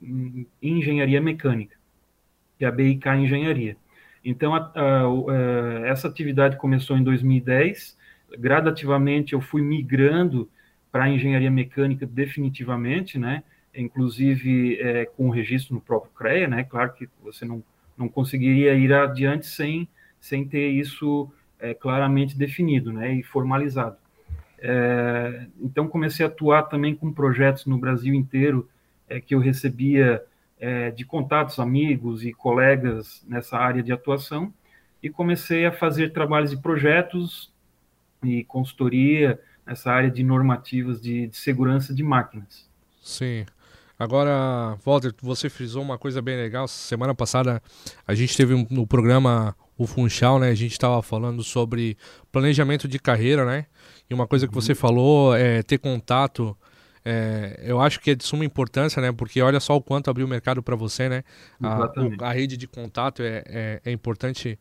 em 0.01 0.47
engenharia 0.63 1.21
mecânica 1.21 1.80
que 2.61 2.65
é 2.65 2.67
a 2.67 2.71
BIK 2.71 3.07
Engenharia. 3.07 3.75
Então, 4.23 4.53
a, 4.53 4.71
a, 4.75 5.01
a, 5.01 5.87
essa 5.87 6.07
atividade 6.07 6.57
começou 6.57 6.95
em 6.95 7.03
2010, 7.03 7.97
gradativamente 8.37 9.33
eu 9.33 9.41
fui 9.41 9.63
migrando 9.63 10.47
para 10.91 11.05
a 11.05 11.09
engenharia 11.09 11.49
mecânica 11.49 12.05
definitivamente, 12.05 13.17
né? 13.17 13.41
inclusive 13.75 14.79
é, 14.79 15.05
com 15.05 15.31
registro 15.31 15.73
no 15.73 15.81
próprio 15.81 16.11
CREA, 16.13 16.47
né? 16.47 16.63
claro 16.63 16.93
que 16.93 17.09
você 17.23 17.45
não, 17.45 17.63
não 17.97 18.07
conseguiria 18.07 18.75
ir 18.75 18.93
adiante 18.93 19.47
sem, 19.47 19.89
sem 20.19 20.47
ter 20.47 20.69
isso 20.69 21.31
é, 21.59 21.73
claramente 21.73 22.37
definido 22.37 22.93
né? 22.93 23.11
e 23.11 23.23
formalizado. 23.23 23.97
É, 24.59 25.47
então, 25.59 25.87
comecei 25.87 26.23
a 26.23 26.29
atuar 26.29 26.61
também 26.69 26.93
com 26.93 27.11
projetos 27.11 27.65
no 27.65 27.79
Brasil 27.79 28.13
inteiro, 28.13 28.69
é, 29.09 29.19
que 29.19 29.33
eu 29.33 29.39
recebia 29.39 30.23
é, 30.61 30.91
de 30.91 31.03
contatos, 31.03 31.57
amigos 31.57 32.23
e 32.23 32.31
colegas 32.31 33.25
nessa 33.27 33.57
área 33.57 33.81
de 33.81 33.91
atuação 33.91 34.53
e 35.01 35.09
comecei 35.09 35.65
a 35.65 35.71
fazer 35.71 36.13
trabalhos 36.13 36.51
de 36.51 36.57
projetos 36.57 37.51
e 38.23 38.43
consultoria 38.43 39.41
nessa 39.65 39.91
área 39.91 40.11
de 40.11 40.23
normativas 40.23 41.01
de, 41.01 41.27
de 41.27 41.35
segurança 41.35 41.93
de 41.93 42.03
máquinas. 42.03 42.69
Sim. 43.01 43.43
Agora, 43.97 44.77
Walter, 44.85 45.13
você 45.21 45.49
frisou 45.49 45.81
uma 45.81 45.97
coisa 45.97 46.21
bem 46.21 46.37
legal. 46.37 46.67
Semana 46.67 47.15
passada 47.15 47.61
a 48.07 48.13
gente 48.13 48.37
teve 48.37 48.53
um, 48.53 48.65
no 48.69 48.85
programa 48.85 49.55
o 49.77 49.87
Funchal, 49.87 50.39
né? 50.39 50.49
A 50.49 50.55
gente 50.55 50.73
estava 50.73 51.01
falando 51.01 51.43
sobre 51.43 51.97
planejamento 52.31 52.87
de 52.87 52.99
carreira, 52.99 53.45
né? 53.45 53.65
E 54.07 54.13
uma 54.13 54.27
coisa 54.27 54.47
que 54.47 54.53
você 54.53 54.73
uhum. 54.73 54.77
falou 54.77 55.35
é 55.35 55.63
ter 55.63 55.79
contato 55.79 56.55
é, 57.03 57.59
eu 57.63 57.81
acho 57.81 57.99
que 57.99 58.11
é 58.11 58.15
de 58.15 58.23
suma 58.23 58.45
importância, 58.45 59.01
né? 59.01 59.11
Porque 59.11 59.41
olha 59.41 59.59
só 59.59 59.75
o 59.75 59.81
quanto 59.81 60.09
abriu 60.09 60.25
o 60.25 60.29
mercado 60.29 60.61
para 60.61 60.75
você, 60.75 61.09
né? 61.09 61.23
A, 61.61 61.89
a, 62.27 62.31
rede 62.31 62.55
de 62.55 62.67
contato 62.67 63.23
é, 63.23 63.43
é, 63.47 63.81
é, 63.85 63.91
importante 63.91 64.57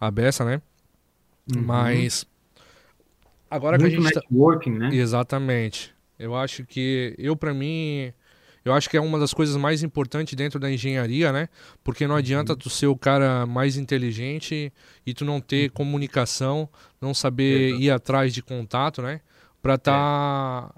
a 0.00 0.10
beça, 0.10 0.44
né? 0.44 0.60
Uhum. 1.54 1.62
Mas 1.62 2.26
agora 3.50 3.78
Muito 3.78 3.92
que 3.92 3.98
a 3.98 4.00
gente 4.00 4.12
tá 4.12 4.20
networking, 4.20 4.72
tá... 4.72 4.78
né? 4.78 4.96
Exatamente. 4.96 5.94
Eu 6.18 6.34
acho 6.34 6.64
que 6.64 7.14
eu 7.18 7.36
para 7.36 7.54
mim 7.54 8.12
eu 8.64 8.72
acho 8.72 8.88
que 8.88 8.96
é 8.96 9.00
uma 9.00 9.18
das 9.18 9.34
coisas 9.34 9.56
mais 9.56 9.82
importantes 9.82 10.34
dentro 10.34 10.58
da 10.58 10.70
engenharia, 10.70 11.30
né? 11.30 11.48
Porque 11.84 12.06
não 12.06 12.16
adianta 12.16 12.54
uhum. 12.54 12.58
tu 12.58 12.70
ser 12.70 12.86
o 12.86 12.96
cara 12.96 13.46
mais 13.46 13.76
inteligente 13.76 14.72
e 15.06 15.14
tu 15.14 15.24
não 15.24 15.40
ter 15.40 15.70
comunicação, 15.70 16.68
não 17.00 17.12
saber 17.12 17.68
Exato. 17.68 17.82
ir 17.82 17.90
atrás 17.90 18.34
de 18.34 18.42
contato, 18.42 19.02
né? 19.02 19.20
Para 19.62 19.74
estar 19.74 20.68
tá 20.70 20.74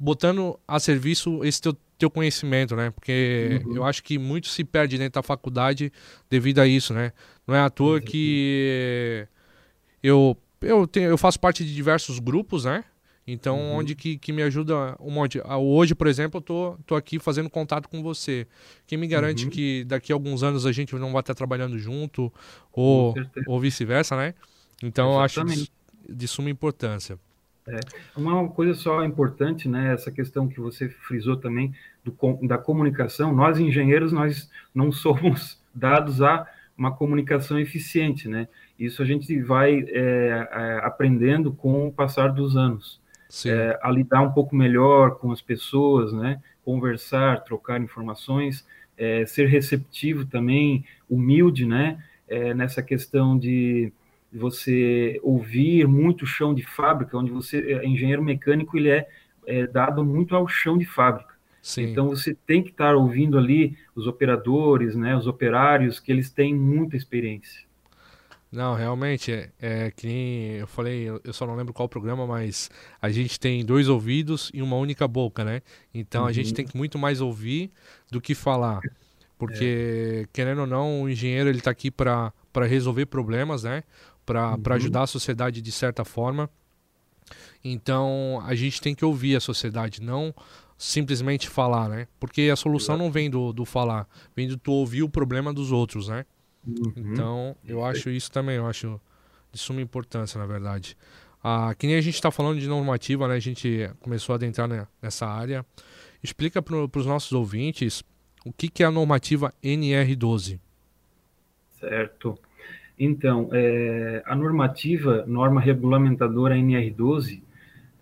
botando 0.00 0.58
a 0.66 0.80
serviço 0.80 1.44
esse 1.44 1.60
teu, 1.60 1.76
teu 1.98 2.10
conhecimento, 2.10 2.74
né? 2.74 2.90
Porque 2.90 3.60
uhum. 3.66 3.76
eu 3.76 3.84
acho 3.84 4.02
que 4.02 4.18
muito 4.18 4.48
se 4.48 4.64
perde 4.64 4.96
dentro 4.96 5.20
da 5.20 5.22
faculdade 5.22 5.92
devido 6.30 6.60
a 6.60 6.66
isso, 6.66 6.94
né? 6.94 7.12
Não 7.46 7.54
é 7.54 7.60
à 7.60 7.68
toa 7.68 7.96
uhum. 7.96 8.00
que 8.00 9.28
eu, 10.02 10.34
eu, 10.62 10.86
tenho, 10.86 11.10
eu 11.10 11.18
faço 11.18 11.38
parte 11.38 11.62
de 11.62 11.74
diversos 11.74 12.18
grupos, 12.18 12.64
né? 12.64 12.82
Então, 13.26 13.58
uhum. 13.58 13.76
onde 13.76 13.94
que, 13.94 14.16
que 14.16 14.32
me 14.32 14.42
ajuda 14.42 14.96
um 14.98 15.10
monte. 15.10 15.40
Ah, 15.44 15.58
hoje, 15.58 15.94
por 15.94 16.06
exemplo, 16.06 16.38
eu 16.38 16.42
tô, 16.42 16.78
tô 16.86 16.96
aqui 16.96 17.18
fazendo 17.18 17.50
contato 17.50 17.86
com 17.86 18.02
você. 18.02 18.46
Quem 18.86 18.96
me 18.96 19.06
garante 19.06 19.44
uhum. 19.44 19.50
que 19.50 19.84
daqui 19.84 20.12
a 20.12 20.16
alguns 20.16 20.42
anos 20.42 20.64
a 20.64 20.72
gente 20.72 20.94
não 20.94 21.12
vai 21.12 21.20
estar 21.20 21.34
trabalhando 21.34 21.78
junto 21.78 22.32
ou, 22.72 23.14
ou 23.46 23.60
vice-versa, 23.60 24.16
né? 24.16 24.34
Então, 24.82 25.12
eu 25.12 25.20
acho 25.20 25.44
de, 25.44 25.70
de 26.08 26.26
suma 26.26 26.48
importância. 26.48 27.18
É, 27.70 27.80
uma 28.16 28.48
coisa 28.48 28.74
só 28.74 29.04
importante, 29.04 29.68
né, 29.68 29.92
essa 29.92 30.10
questão 30.10 30.48
que 30.48 30.60
você 30.60 30.88
frisou 30.88 31.36
também 31.36 31.72
do, 32.04 32.12
da 32.46 32.58
comunicação, 32.58 33.32
nós 33.32 33.58
engenheiros, 33.58 34.12
nós 34.12 34.50
não 34.74 34.90
somos 34.92 35.62
dados 35.74 36.20
a 36.20 36.46
uma 36.76 36.90
comunicação 36.90 37.60
eficiente, 37.60 38.26
né? 38.26 38.48
Isso 38.78 39.02
a 39.02 39.04
gente 39.04 39.38
vai 39.42 39.84
é, 39.88 40.48
é, 40.50 40.80
aprendendo 40.82 41.52
com 41.52 41.88
o 41.88 41.92
passar 41.92 42.28
dos 42.28 42.56
anos. 42.56 42.98
É, 43.46 43.78
a 43.82 43.90
lidar 43.90 44.22
um 44.22 44.32
pouco 44.32 44.56
melhor 44.56 45.18
com 45.18 45.30
as 45.30 45.42
pessoas, 45.42 46.10
né? 46.10 46.40
Conversar, 46.64 47.44
trocar 47.44 47.82
informações, 47.82 48.66
é, 48.96 49.26
ser 49.26 49.46
receptivo 49.46 50.24
também, 50.24 50.84
humilde, 51.08 51.66
né? 51.66 52.02
É, 52.26 52.54
nessa 52.54 52.82
questão 52.82 53.38
de 53.38 53.92
você 54.32 55.18
ouvir 55.22 55.86
muito 55.86 56.26
chão 56.26 56.54
de 56.54 56.62
fábrica, 56.62 57.16
onde 57.16 57.30
você, 57.30 57.58
é, 57.58 57.86
engenheiro 57.86 58.22
mecânico, 58.22 58.76
ele 58.76 58.90
é, 58.90 59.08
é 59.46 59.66
dado 59.66 60.04
muito 60.04 60.36
ao 60.36 60.46
chão 60.46 60.78
de 60.78 60.84
fábrica. 60.84 61.34
Sim. 61.62 61.90
Então 61.90 62.08
você 62.08 62.34
tem 62.46 62.62
que 62.62 62.70
estar 62.70 62.94
ouvindo 62.94 63.36
ali 63.36 63.76
os 63.94 64.06
operadores, 64.06 64.94
né, 64.94 65.16
os 65.16 65.26
operários, 65.26 66.00
que 66.00 66.10
eles 66.10 66.30
têm 66.30 66.54
muita 66.54 66.96
experiência. 66.96 67.68
Não, 68.50 68.74
realmente, 68.74 69.30
é, 69.30 69.50
é 69.60 69.90
que 69.92 70.06
nem 70.08 70.52
eu 70.56 70.66
falei, 70.66 71.08
eu 71.22 71.32
só 71.32 71.46
não 71.46 71.54
lembro 71.54 71.72
qual 71.72 71.88
programa, 71.88 72.26
mas 72.26 72.68
a 73.00 73.08
gente 73.08 73.38
tem 73.38 73.64
dois 73.64 73.88
ouvidos 73.88 74.50
e 74.52 74.60
uma 74.60 74.76
única 74.76 75.06
boca, 75.06 75.44
né? 75.44 75.62
Então 75.94 76.22
uhum. 76.22 76.28
a 76.28 76.32
gente 76.32 76.48
uhum. 76.48 76.54
tem 76.54 76.66
que 76.66 76.76
muito 76.76 76.98
mais 76.98 77.20
ouvir 77.20 77.70
do 78.10 78.20
que 78.20 78.34
falar. 78.34 78.80
Porque, 79.38 80.24
é. 80.24 80.28
querendo 80.32 80.62
ou 80.62 80.66
não, 80.66 81.02
o 81.02 81.08
engenheiro 81.08 81.48
ele 81.48 81.58
está 81.58 81.70
aqui 81.70 81.90
para 81.90 82.32
resolver 82.66 83.06
problemas, 83.06 83.62
né? 83.62 83.84
Para 84.30 84.70
uhum. 84.70 84.76
ajudar 84.76 85.02
a 85.02 85.06
sociedade 85.06 85.60
de 85.60 85.72
certa 85.72 86.04
forma. 86.04 86.48
Então 87.64 88.42
a 88.46 88.54
gente 88.54 88.80
tem 88.80 88.94
que 88.94 89.04
ouvir 89.04 89.36
a 89.36 89.40
sociedade, 89.40 90.00
não 90.00 90.34
simplesmente 90.78 91.48
falar, 91.48 91.90
né? 91.90 92.08
Porque 92.18 92.48
a 92.50 92.56
solução 92.56 92.96
não 92.96 93.10
vem 93.10 93.28
do, 93.28 93.52
do 93.52 93.66
falar, 93.66 94.08
vem 94.34 94.48
do 94.48 94.56
tu 94.56 94.72
ouvir 94.72 95.02
o 95.02 95.10
problema 95.10 95.52
dos 95.52 95.72
outros, 95.72 96.08
né? 96.08 96.24
Uhum. 96.66 96.92
Então, 96.96 97.56
eu 97.66 97.84
acho 97.84 98.08
isso 98.08 98.30
também, 98.32 98.56
eu 98.56 98.66
acho 98.66 98.98
de 99.52 99.58
suma 99.58 99.82
importância, 99.82 100.38
na 100.38 100.46
verdade. 100.46 100.96
Ah, 101.42 101.74
que 101.74 101.86
nem 101.86 101.96
a 101.96 102.00
gente 102.00 102.14
está 102.14 102.30
falando 102.30 102.60
de 102.60 102.66
normativa, 102.66 103.28
né? 103.28 103.34
A 103.34 103.40
gente 103.40 103.90
começou 104.00 104.32
a 104.32 104.36
adentrar 104.36 104.88
nessa 105.02 105.26
área. 105.26 105.66
Explica 106.22 106.62
para 106.62 106.76
os 106.76 107.06
nossos 107.06 107.32
ouvintes 107.32 108.02
o 108.44 108.52
que, 108.52 108.68
que 108.68 108.82
é 108.82 108.86
a 108.86 108.90
normativa 108.90 109.52
NR12. 109.62 110.58
Certo. 111.78 112.38
Então, 113.02 113.48
é, 113.50 114.22
a 114.26 114.36
normativa, 114.36 115.24
norma 115.26 115.58
regulamentadora 115.58 116.54
NR12, 116.54 117.40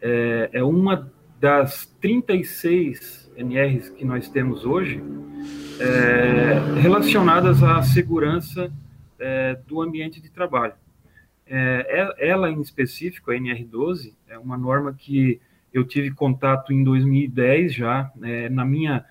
é, 0.03 0.51
é 0.55 0.65
uma 0.65 1.09
das 1.41 1.87
36 2.01 3.31
NRs 3.37 3.91
que 3.91 4.05
nós 4.05 4.29
temos 4.29 4.65
hoje, 4.65 5.01
é, 5.79 6.81
relacionadas 6.81 7.63
à 7.63 7.81
segurança 7.81 8.73
é, 9.21 9.57
do 9.69 9.81
ambiente 9.81 10.21
de 10.21 10.29
trabalho. 10.33 10.75
É, 11.47 12.11
é 12.19 12.29
ela, 12.31 12.51
em 12.51 12.61
específico, 12.61 13.31
a 13.31 13.35
NR12, 13.35 14.13
é 14.27 14.37
uma 14.37 14.59
norma 14.59 14.93
que 14.93 15.41
eu 15.73 15.85
tive 15.85 16.11
contato 16.11 16.73
em 16.73 16.83
2010 16.83 17.73
já, 17.73 18.11
é, 18.21 18.49
na 18.49 18.65
minha 18.65 19.05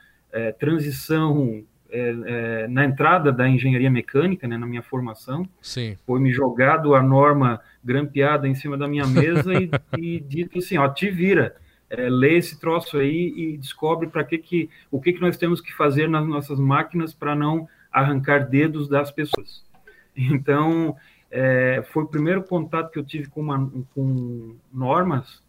transição, 0.59 1.63
é, 1.91 2.67
na 2.67 2.85
entrada 2.85 3.31
da 3.31 3.47
engenharia 3.47 3.89
mecânica, 3.89 4.47
né, 4.47 4.57
na 4.57 4.65
minha 4.65 4.81
formação. 4.81 5.47
Sim. 5.61 5.97
Foi 6.05 6.19
me 6.19 6.31
jogado 6.31 6.95
a 6.95 7.01
norma 7.01 7.61
grampeada 7.83 8.47
em 8.47 8.55
cima 8.55 8.77
da 8.77 8.87
minha 8.87 9.07
mesa 9.07 9.53
e, 9.53 9.69
e 9.97 10.19
dito 10.19 10.59
assim, 10.59 10.77
ó, 10.77 10.87
te 10.87 11.09
vira 11.09 11.55
é, 11.89 12.09
lê 12.09 12.37
esse 12.37 12.59
troço 12.59 12.97
aí 12.97 13.33
e 13.35 13.57
descobre 13.57 14.07
para 14.07 14.23
que 14.23 14.37
que 14.37 14.69
o 14.91 14.99
que 14.99 15.13
que 15.13 15.21
nós 15.21 15.37
temos 15.37 15.61
que 15.61 15.73
fazer 15.73 16.09
nas 16.09 16.27
nossas 16.27 16.59
máquinas 16.59 17.13
para 17.13 17.35
não 17.35 17.67
arrancar 17.91 18.47
dedos 18.49 18.87
das 18.87 19.11
pessoas. 19.11 19.65
Então 20.15 20.95
é, 21.29 21.83
foi 21.91 22.03
o 22.03 22.07
primeiro 22.07 22.43
contato 22.43 22.91
que 22.91 22.99
eu 22.99 23.05
tive 23.05 23.27
com, 23.29 23.41
uma, 23.41 23.71
com 23.93 24.55
normas, 24.73 25.41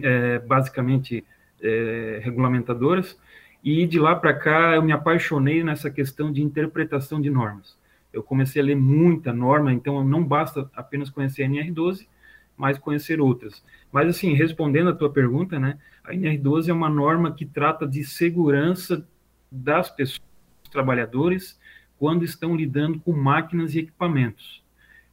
é, 0.00 0.38
basicamente 0.40 1.24
é, 1.62 2.20
regulamentadoras, 2.22 3.18
e 3.62 3.86
de 3.86 3.98
lá 3.98 4.14
para 4.14 4.34
cá 4.34 4.74
eu 4.74 4.82
me 4.82 4.92
apaixonei 4.92 5.62
nessa 5.64 5.90
questão 5.90 6.32
de 6.32 6.42
interpretação 6.42 7.20
de 7.20 7.30
normas. 7.30 7.76
Eu 8.12 8.22
comecei 8.22 8.62
a 8.62 8.64
ler 8.64 8.76
muita 8.76 9.32
norma, 9.32 9.72
então 9.72 10.02
não 10.04 10.24
basta 10.24 10.70
apenas 10.74 11.10
conhecer 11.10 11.42
a 11.42 11.48
NR12, 11.48 12.06
mas 12.56 12.78
conhecer 12.78 13.20
outras. 13.20 13.62
Mas, 13.92 14.08
assim, 14.08 14.34
respondendo 14.34 14.90
a 14.90 14.94
tua 14.94 15.10
pergunta, 15.10 15.58
né, 15.58 15.78
a 16.02 16.12
NR12 16.12 16.68
é 16.68 16.72
uma 16.72 16.88
norma 16.88 17.32
que 17.32 17.44
trata 17.46 17.86
de 17.86 18.02
segurança 18.04 19.06
das 19.50 19.90
pessoas, 19.90 20.20
dos 20.62 20.70
trabalhadores, 20.70 21.58
quando 21.98 22.24
estão 22.24 22.56
lidando 22.56 23.00
com 23.00 23.12
máquinas 23.12 23.74
e 23.74 23.80
equipamentos. 23.80 24.64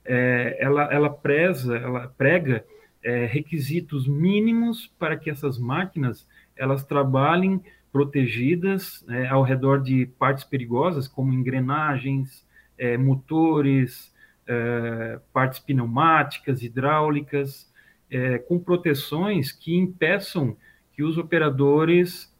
É, 0.03 0.57
ela, 0.59 0.83
ela 0.93 1.09
preza, 1.09 1.75
ela 1.77 2.07
prega 2.17 2.63
é, 3.03 3.25
requisitos 3.25 4.07
mínimos 4.07 4.91
para 4.99 5.17
que 5.17 5.29
essas 5.29 5.57
máquinas 5.57 6.27
elas 6.55 6.83
trabalhem 6.83 7.61
protegidas 7.95 9.05
né, 9.07 9.25
ao 9.29 9.41
redor 9.41 9.81
de 9.81 10.05
partes 10.19 10.43
perigosas, 10.43 11.07
como 11.07 11.31
engrenagens, 11.31 12.45
é, 12.77 12.97
motores, 12.97 14.13
é, 14.45 15.17
partes 15.31 15.59
pneumáticas, 15.59 16.61
hidráulicas, 16.61 17.71
é, 18.11 18.37
com 18.37 18.59
proteções 18.59 19.53
que 19.53 19.77
impeçam 19.77 20.57
que 20.91 21.03
os 21.03 21.17
operadores 21.17 22.35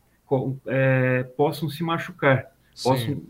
é, 0.68 1.24
possam 1.38 1.70
se 1.70 1.82
machucar, 1.86 2.52
Sim. 2.74 2.90
possam 2.90 3.24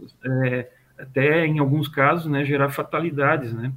é, 0.48 0.72
até 0.98 1.46
em 1.46 1.60
alguns 1.60 1.88
casos, 1.88 2.26
né, 2.26 2.44
gerar 2.44 2.72
fatalidades, 2.72 3.54
né? 3.54 3.72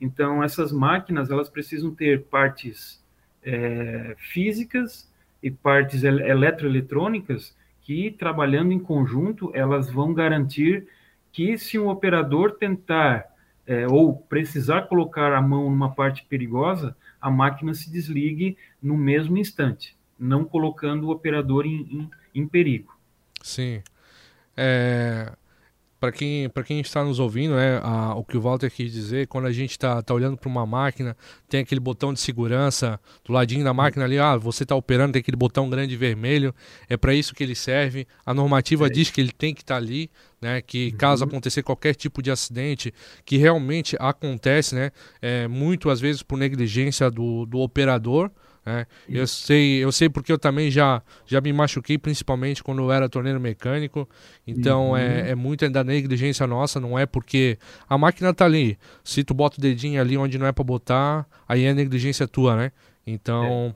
Então 0.00 0.40
essas 0.40 0.70
máquinas 0.70 1.32
elas 1.32 1.48
precisam 1.48 1.92
ter 1.92 2.22
partes 2.26 3.04
é, 3.42 4.14
físicas 4.18 5.12
e 5.42 5.50
partes 5.50 6.04
eletroeletrônicas 6.04 7.57
que 7.88 8.10
trabalhando 8.10 8.70
em 8.70 8.78
conjunto 8.78 9.50
elas 9.54 9.90
vão 9.90 10.12
garantir 10.12 10.86
que 11.32 11.56
se 11.56 11.78
um 11.78 11.88
operador 11.88 12.52
tentar 12.52 13.24
é, 13.66 13.86
ou 13.86 14.14
precisar 14.14 14.82
colocar 14.82 15.32
a 15.32 15.40
mão 15.40 15.70
numa 15.70 15.94
parte 15.94 16.22
perigosa, 16.28 16.94
a 17.18 17.30
máquina 17.30 17.72
se 17.72 17.90
desligue 17.90 18.58
no 18.82 18.94
mesmo 18.94 19.38
instante, 19.38 19.96
não 20.18 20.44
colocando 20.44 21.04
o 21.04 21.10
operador 21.10 21.64
em, 21.64 21.80
em, 21.90 22.10
em 22.34 22.46
perigo. 22.46 22.94
Sim. 23.40 23.82
É, 24.54 25.32
para 26.00 26.12
quem, 26.12 26.48
quem 26.64 26.80
está 26.80 27.02
nos 27.02 27.18
ouvindo, 27.18 27.56
né, 27.56 27.80
a, 27.82 28.14
o 28.14 28.24
que 28.24 28.36
o 28.36 28.40
Walter 28.40 28.70
quis 28.70 28.92
dizer, 28.92 29.26
quando 29.26 29.46
a 29.46 29.52
gente 29.52 29.72
está 29.72 30.00
tá 30.00 30.14
olhando 30.14 30.36
para 30.36 30.48
uma 30.48 30.64
máquina, 30.64 31.16
tem 31.48 31.60
aquele 31.60 31.80
botão 31.80 32.12
de 32.12 32.20
segurança 32.20 33.00
do 33.24 33.32
ladinho 33.32 33.64
da 33.64 33.74
máquina 33.74 34.04
ali, 34.04 34.18
ah, 34.18 34.36
você 34.36 34.62
está 34.62 34.76
operando, 34.76 35.12
tem 35.12 35.20
aquele 35.20 35.36
botão 35.36 35.68
grande 35.68 35.96
vermelho, 35.96 36.54
é 36.88 36.96
para 36.96 37.14
isso 37.14 37.34
que 37.34 37.42
ele 37.42 37.54
serve. 37.54 38.06
A 38.24 38.32
normativa 38.32 38.86
é. 38.86 38.90
diz 38.90 39.10
que 39.10 39.20
ele 39.20 39.32
tem 39.32 39.52
que 39.52 39.62
estar 39.62 39.74
tá 39.74 39.80
ali, 39.80 40.08
né, 40.40 40.62
que 40.62 40.92
caso 40.92 41.24
uhum. 41.24 41.28
acontecer 41.30 41.62
qualquer 41.62 41.94
tipo 41.94 42.22
de 42.22 42.30
acidente, 42.30 42.94
que 43.24 43.36
realmente 43.36 43.96
acontece, 43.98 44.76
né, 44.76 44.92
é, 45.20 45.48
muito 45.48 45.90
às 45.90 46.00
vezes 46.00 46.22
por 46.22 46.38
negligência 46.38 47.10
do, 47.10 47.44
do 47.44 47.58
operador, 47.58 48.30
é, 48.68 48.86
eu 49.08 49.26
sei, 49.26 49.82
eu 49.82 49.90
sei 49.90 50.08
porque 50.08 50.30
eu 50.30 50.38
também 50.38 50.70
já, 50.70 51.02
já 51.26 51.40
me 51.40 51.52
machuquei, 51.52 51.96
principalmente 51.96 52.62
quando 52.62 52.82
eu 52.82 52.92
era 52.92 53.08
torneiro 53.08 53.40
mecânico. 53.40 54.08
Então 54.46 54.90
uhum. 54.90 54.96
é, 54.96 55.30
é 55.30 55.34
muito 55.34 55.68
da 55.70 55.82
negligência 55.82 56.46
nossa, 56.46 56.78
não 56.78 56.98
é 56.98 57.06
porque 57.06 57.58
a 57.88 57.96
máquina 57.96 58.34
tá 58.34 58.44
ali. 58.44 58.78
Se 59.02 59.24
tu 59.24 59.32
bota 59.32 59.58
o 59.58 59.60
dedinho 59.60 60.00
ali 60.00 60.16
onde 60.16 60.38
não 60.38 60.46
é 60.46 60.52
para 60.52 60.64
botar, 60.64 61.26
aí 61.48 61.64
é 61.64 61.72
negligência 61.72 62.28
tua, 62.28 62.56
né? 62.56 62.72
Então 63.06 63.74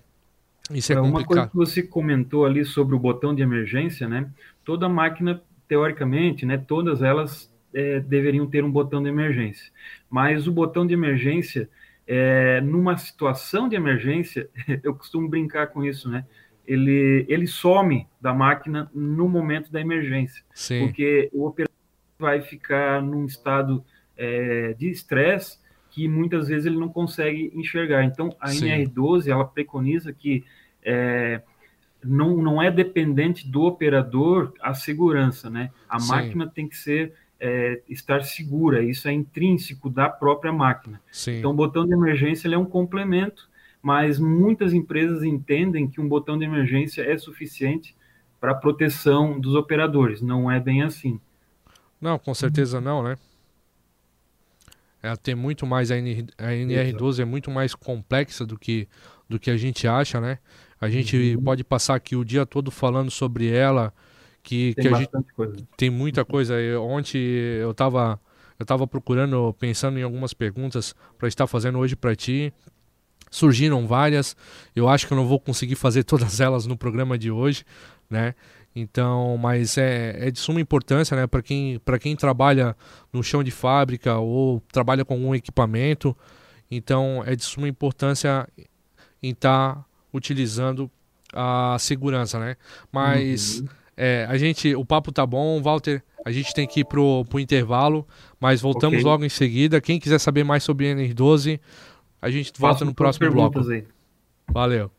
é. 0.71 0.77
isso 0.77 0.93
é, 0.93 0.97
é 0.97 0.99
complicado. 0.99 1.19
Uma 1.19 1.27
coisa 1.27 1.47
que 1.49 1.57
você 1.57 1.83
comentou 1.83 2.45
ali 2.45 2.65
sobre 2.65 2.95
o 2.95 2.99
botão 2.99 3.35
de 3.35 3.43
emergência, 3.43 4.09
né? 4.09 4.29
Toda 4.65 4.89
máquina, 4.89 5.41
teoricamente, 5.67 6.45
né? 6.45 6.59
Todas 6.59 7.03
elas 7.03 7.51
é, 7.75 8.01
deveriam 8.01 8.47
ter 8.47 8.65
um 8.65 8.71
botão 8.71 9.03
de 9.03 9.09
emergência. 9.09 9.71
Mas 10.11 10.47
o 10.47 10.53
botão 10.53 10.87
de 10.87 10.93
emergência 10.93 11.69
é, 12.07 12.61
numa 12.61 12.97
situação 12.97 13.69
de 13.69 13.77
emergência, 13.77 14.49
eu 14.83 14.95
costumo 14.95 15.29
brincar 15.29 15.69
com 15.69 15.85
isso, 15.85 16.09
né? 16.09 16.25
Ele, 16.67 17.27
ele 17.29 17.47
some 17.47 18.07
da 18.21 18.33
máquina 18.33 18.91
no 18.95 19.29
momento 19.29 19.71
da 19.71 19.81
emergência, 19.81 20.45
Sim. 20.55 20.87
porque 20.87 21.29
o 21.33 21.47
operador 21.47 21.75
vai 22.19 22.41
ficar 22.41 23.03
num 23.03 23.25
estado 23.25 23.85
é, 24.17 24.75
de 24.75 24.88
estresse 24.88 25.59
que 25.91 26.09
muitas 26.09 26.49
vezes 26.49 26.67
ele 26.67 26.79
não 26.79 26.88
consegue 26.88 27.53
enxergar. 27.55 28.05
Então, 28.05 28.35
a 28.41 28.49
Sim. 28.49 28.67
NR12 28.67 29.29
ela 29.29 29.45
preconiza 29.45 30.12
que 30.12 30.45
é, 30.83 31.43
não, 32.03 32.37
não 32.38 32.62
é 32.62 32.71
dependente 32.71 33.47
do 33.47 33.62
operador 33.62 34.55
a 34.61 34.73
segurança, 34.73 35.51
né? 35.51 35.71
A 35.88 35.99
Sim. 35.99 36.09
máquina 36.09 36.47
tem 36.47 36.69
que 36.69 36.77
ser 36.77 37.12
é, 37.45 37.83
estar 37.89 38.23
segura, 38.23 38.83
isso 38.83 39.09
é 39.09 39.13
intrínseco 39.13 39.91
da 39.91 40.09
própria 40.09 40.53
máquina. 40.53 41.01
Sim. 41.11 41.39
Então, 41.39 41.51
o 41.51 41.55
botão 41.55 41.85
de 41.85 41.93
emergência 41.93 42.49
é 42.49 42.57
um 42.57 42.65
complemento, 42.65 43.51
mas 43.83 44.19
muitas 44.19 44.73
empresas 44.73 45.25
entendem 45.25 45.89
que 45.89 46.01
um 46.01 46.09
botão 46.09 46.39
de 46.39 46.45
emergência 46.45 47.03
é 47.03 47.19
suficiente 47.19 47.97
para 48.41 48.55
proteção 48.55 49.41
dos 49.41 49.57
operadores. 49.57 50.23
Não 50.23 50.49
é 50.49 50.61
bem 50.61 50.83
assim. 50.83 51.21
Não, 52.01 52.17
com 52.19 52.33
certeza 52.33 52.81
não, 52.81 53.03
né? 53.03 53.17
é, 55.03 55.17
tem 55.17 55.35
muito 55.35 55.67
mais 55.67 55.91
a, 55.91 55.97
NR, 55.97 56.27
a 56.39 56.51
NR12 56.51 57.21
é 57.21 57.25
muito 57.25 57.51
mais 57.51 57.75
complexa 57.75 58.47
do 58.47 58.57
que 58.57 58.89
do 59.29 59.39
que 59.39 59.51
a 59.51 59.57
gente 59.57 59.89
acha, 59.89 60.21
né? 60.21 60.39
A 60.79 60.91
gente 60.91 61.17
uhum. 61.17 61.43
pode 61.43 61.65
passar 61.65 61.95
aqui 61.95 62.15
o 62.15 62.25
dia 62.25 62.45
todo 62.45 62.71
falando 62.71 63.11
sobre 63.11 63.51
ela, 63.51 63.93
que, 64.43 64.75
tem 64.75 64.89
que 64.89 64.95
a 64.95 64.99
gente 64.99 65.11
coisa. 65.35 65.57
tem 65.77 65.91
muita 65.91 66.25
coisa. 66.25 66.61
Eu, 66.61 66.83
ontem 66.85 67.19
eu 67.19 67.71
estava 67.71 68.21
eu 68.59 68.67
tava 68.67 68.87
procurando, 68.87 69.53
pensando 69.59 69.99
em 69.99 70.03
algumas 70.03 70.33
perguntas 70.33 70.95
para 71.19 71.27
estar 71.27 71.47
fazendo 71.47 71.79
hoje 71.79 71.97
para 71.97 72.15
ti. 72.15 72.53
Surgiram 73.31 73.87
várias. 73.87 74.37
Eu 74.75 74.89
acho 74.89 75.07
que 75.07 75.13
eu 75.13 75.17
não 75.17 75.27
vou 75.27 75.41
conseguir 75.41 75.75
fazer 75.75 76.05
todas 76.05 76.41
elas 76.41 76.67
no 76.67 76.77
programa 76.77 77.19
de 77.19 77.31
hoje, 77.31 77.65
né? 78.09 78.35
Então, 78.75 79.37
mas 79.37 79.77
é, 79.77 80.29
é 80.29 80.31
de 80.31 80.39
suma 80.39 80.61
importância, 80.61 81.15
né, 81.15 81.27
para 81.27 81.43
quem, 81.43 81.79
quem 82.01 82.17
trabalha 82.17 82.75
no 83.13 83.23
chão 83.23 83.43
de 83.43 83.51
fábrica 83.51 84.17
ou 84.17 84.63
trabalha 84.73 85.05
com 85.05 85.15
algum 85.15 85.35
equipamento. 85.35 86.17
Então, 86.71 87.23
é 87.27 87.37
de 87.37 87.45
suma 87.45 87.69
importância 87.69 88.49
em 89.23 89.31
estar 89.31 89.75
tá 89.75 89.85
utilizando 90.13 90.91
a 91.35 91.77
segurança, 91.79 92.39
né? 92.39 92.57
Mas 92.91 93.61
uhum. 93.61 93.69
É, 93.97 94.27
a 94.29 94.37
gente, 94.39 94.75
o 94.75 94.85
papo 94.85 95.13
tá 95.13 95.27
bom, 95.27 95.61
Walter. 95.63 96.03
A 96.25 96.31
gente 96.31 96.55
tem 96.55 96.67
que 96.67 96.81
ir 96.81 96.85
pro, 96.85 97.25
pro 97.29 97.41
intervalo, 97.41 98.07
mas 98.41 98.61
voltamos 98.61 99.01
okay. 99.01 99.11
logo 99.11 99.25
em 99.25 99.29
seguida. 99.29 99.81
Quem 99.81 99.99
quiser 99.99 100.19
saber 100.19 100.45
mais 100.45 100.63
sobre 100.63 100.93
NR12, 100.95 101.59
a 102.21 102.31
gente 102.31 102.53
volta 102.59 102.85
no 102.85 102.95
próximo 102.95 103.31
bloco. 103.31 103.59
Aí. 103.71 103.85
Valeu. 104.49 104.91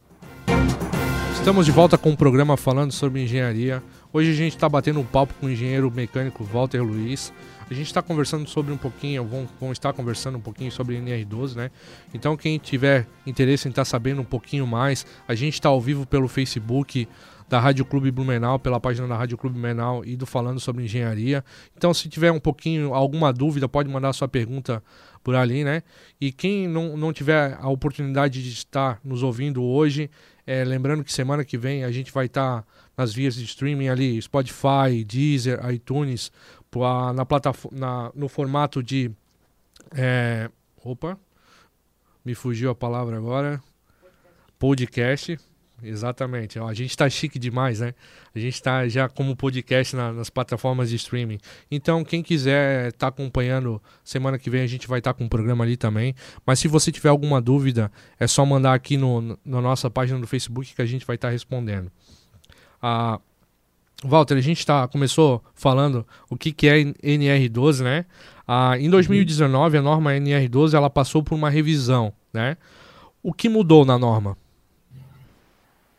Estamos 1.34 1.66
de 1.66 1.72
volta 1.72 1.98
com 1.98 2.10
um 2.10 2.16
programa 2.16 2.56
falando 2.56 2.92
sobre 2.92 3.22
engenharia. 3.22 3.82
Hoje 4.12 4.32
a 4.32 4.34
gente 4.34 4.56
está 4.56 4.70
batendo 4.70 5.00
um 5.00 5.06
papo 5.06 5.34
com 5.40 5.48
o 5.48 5.50
engenheiro 5.50 5.92
mecânico 5.92 6.44
Walter 6.44 6.82
Luiz. 6.82 7.34
A 7.70 7.74
gente 7.74 7.88
está 7.88 8.02
conversando 8.02 8.48
sobre 8.48 8.72
um 8.72 8.78
pouquinho, 8.78 9.26
vamos, 9.26 9.50
vamos 9.60 9.76
estar 9.76 9.92
conversando 9.94 10.38
um 10.38 10.42
pouquinho 10.42 10.72
sobre 10.72 10.98
NR12, 10.98 11.56
né? 11.56 11.72
Então 12.14 12.38
quem 12.38 12.58
tiver 12.58 13.08
interesse 13.26 13.68
em 13.68 13.72
estar 13.72 13.82
tá 13.82 13.86
sabendo 13.86 14.22
um 14.22 14.26
pouquinho 14.26 14.68
mais, 14.68 15.06
a 15.28 15.34
gente 15.34 15.56
está 15.56 15.70
ao 15.70 15.82
vivo 15.82 16.06
pelo 16.06 16.28
Facebook 16.28 17.08
da 17.50 17.60
Rádio 17.60 17.86
Clube 17.86 18.12
Blumenau, 18.12 18.60
pela 18.60 18.80
página 18.80 19.08
da 19.08 19.16
Rádio 19.16 19.38
Clube 19.38 19.54
Blumenau 19.54 20.04
e 20.06 20.16
do 20.16 20.26
Falando 20.26 20.60
sobre 20.60 20.84
Engenharia. 20.84 21.44
Então 21.76 21.94
se 21.94 22.10
tiver 22.10 22.32
um 22.32 22.40
pouquinho, 22.40 22.94
alguma 22.94 23.32
dúvida, 23.32 23.68
pode 23.68 23.90
mandar 23.90 24.14
sua 24.14 24.28
pergunta 24.28 24.84
por 25.24 25.36
ali, 25.36 25.64
né? 25.64 25.84
E 26.20 26.32
quem 26.32 26.68
não, 26.68 26.98
não 26.98 27.14
tiver 27.14 27.58
a 27.60 27.70
oportunidade 27.70 28.44
de 28.44 28.50
estar 28.50 29.00
nos 29.04 29.24
ouvindo 29.24 29.64
hoje, 29.64 30.10
é, 30.46 30.64
lembrando 30.64 31.04
que 31.04 31.14
semana 31.14 31.46
que 31.46 31.58
vem 31.58 31.84
a 31.84 31.92
gente 31.92 32.12
vai 32.12 32.26
estar 32.26 32.62
tá 32.62 32.68
nas 32.98 33.14
vias 33.14 33.36
de 33.36 33.46
streaming 33.46 33.88
ali, 33.88 34.22
Spotify, 34.22 35.04
Deezer, 35.06 35.60
iTunes, 35.72 36.32
na 37.16 37.26
plataforma, 37.26 38.12
no 38.16 38.28
formato 38.28 38.82
de. 38.82 39.12
É, 39.96 40.50
opa, 40.84 41.18
me 42.26 42.34
fugiu 42.34 42.70
a 42.70 42.76
palavra 42.76 43.16
agora. 43.18 43.62
Podcast. 44.58 45.38
Exatamente. 45.84 46.58
a 46.58 46.74
gente 46.74 46.92
está 46.92 47.10
chique 47.10 47.38
demais, 47.38 47.80
né? 47.80 47.94
A 48.34 48.40
gente 48.40 48.56
está 48.56 48.88
já 48.88 49.10
como 49.10 49.36
podcast 49.36 49.96
na, 49.96 50.14
nas 50.14 50.30
plataformas 50.30 50.90
de 50.90 50.96
streaming. 50.96 51.40
Então, 51.70 52.04
quem 52.04 52.24
quiser 52.24 52.88
estar 52.88 53.00
tá 53.00 53.08
acompanhando, 53.08 53.82
semana 54.04 54.40
que 54.40 54.50
vem 54.50 54.62
a 54.62 54.68
gente 54.68 54.88
vai 54.88 55.00
estar 55.00 55.14
tá 55.14 55.18
com 55.18 55.26
um 55.26 55.30
programa 55.30 55.64
ali 55.64 55.76
também. 55.76 56.16
Mas 56.46 56.60
se 56.60 56.68
você 56.68 56.92
tiver 56.92 57.10
alguma 57.10 57.42
dúvida, 57.42 57.92
é 58.20 58.26
só 58.26 58.46
mandar 58.46 58.74
aqui 58.74 58.98
no, 58.98 59.38
na 59.44 59.62
nossa 59.62 59.90
página 59.90 60.20
do 60.20 60.28
Facebook 60.28 60.74
que 60.74 60.82
a 60.82 60.86
gente 60.86 61.06
vai 61.06 61.16
estar 61.16 61.28
tá 61.28 61.32
respondendo. 61.32 61.92
Ah, 62.82 63.20
Walter, 64.04 64.36
a 64.36 64.42
gente 64.42 64.66
tá, 64.66 64.88
começou 64.88 65.44
falando 65.54 66.06
o 66.30 66.36
que, 66.36 66.52
que 66.52 66.68
é 66.68 66.84
NR12, 66.84 67.84
né? 67.84 68.06
Ah, 68.48 68.78
em 68.78 68.90
2019, 68.90 69.78
a 69.78 69.82
norma 69.82 70.12
NR12 70.12 70.74
ela 70.74 70.90
passou 70.90 71.24
por 71.24 71.36
uma 71.36 71.50
revisão, 71.50 72.12
né? 72.34 72.58
O 73.22 73.34
que 73.34 73.48
mudou 73.48 73.86
na 73.86 73.98
norma? 73.98 74.38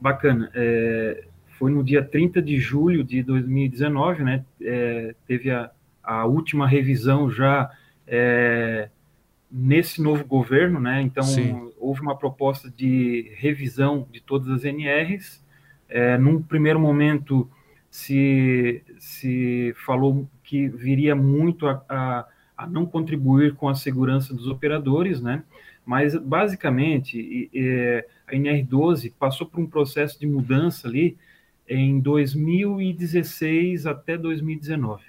Bacana. 0.01 0.51
É, 0.55 1.25
foi 1.59 1.71
no 1.71 1.83
dia 1.83 2.03
30 2.03 2.43
de 2.43 2.59
julho 2.59 3.05
de 3.05 3.23
2019, 3.23 4.23
né? 4.23 4.45
É, 4.61 5.15
teve 5.27 5.51
a, 5.51 5.71
a, 6.03 6.27
última 6.27 6.67
revisão 6.67 7.31
já 7.31 7.71
é, 8.07 8.89
nesse 9.51 10.03
novo 10.03 10.25
governo, 10.25 10.81
né? 10.81 11.01
Então, 11.01 11.23
Sim. 11.23 11.71
houve 11.79 12.01
uma 12.01 12.17
proposta 12.17 12.71
de 12.71 13.33
revisão 13.37 14.07
de 14.11 14.21
todas 14.21 14.49
as 14.49 14.65
NRs. 14.65 15.43
É, 15.89 16.19
num 16.19 16.43
primeiro 16.43 16.81
momento, 16.81 17.49
se, 17.91 18.83
se 18.99 19.73
falou 19.87 20.29
que 20.43 20.69
viria 20.69 21.15
muito 21.15 21.69
a, 21.69 21.85
a, 21.89 22.27
a 22.59 22.67
não 22.67 22.85
contribuir 22.85 23.55
com 23.55 23.69
a 23.69 23.75
segurança 23.75 24.35
dos 24.35 24.49
operadores, 24.49 25.23
né? 25.23 25.45
Mas, 25.87 26.17
basicamente, 26.17 27.51
a 28.27 28.33
NR12 28.33 29.13
passou 29.19 29.47
por 29.47 29.61
um 29.61 29.67
processo 29.67 30.19
de 30.19 30.27
mudança 30.27 30.89
ali 30.89 31.17
em 31.69 31.99
2016 32.01 33.87
até 33.87 34.17
2019. 34.17 35.03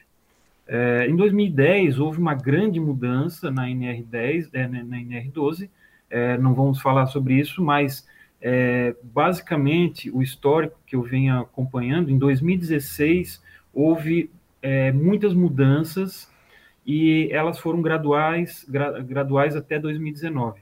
É, 0.67 1.07
em 1.07 1.15
2010, 1.15 1.99
houve 1.99 2.19
uma 2.19 2.33
grande 2.33 2.79
mudança 2.79 3.51
na 3.51 3.67
NR10, 3.67 4.49
é, 4.53 4.67
na 4.67 4.97
NR12, 4.97 5.69
é, 6.09 6.37
não 6.37 6.53
vamos 6.53 6.81
falar 6.81 7.05
sobre 7.07 7.35
isso, 7.35 7.63
mas 7.63 8.07
é, 8.41 8.95
basicamente 9.03 10.09
o 10.09 10.21
histórico 10.21 10.79
que 10.85 10.95
eu 10.95 11.03
venho 11.03 11.39
acompanhando, 11.39 12.09
em 12.09 12.17
2016 12.17 13.41
houve 13.73 14.29
é, 14.61 14.91
muitas 14.91 15.33
mudanças 15.33 16.29
e 16.85 17.29
elas 17.31 17.59
foram 17.59 17.81
graduais, 17.81 18.65
gra, 18.67 19.01
graduais 19.01 19.55
até 19.55 19.79
2019. 19.79 20.61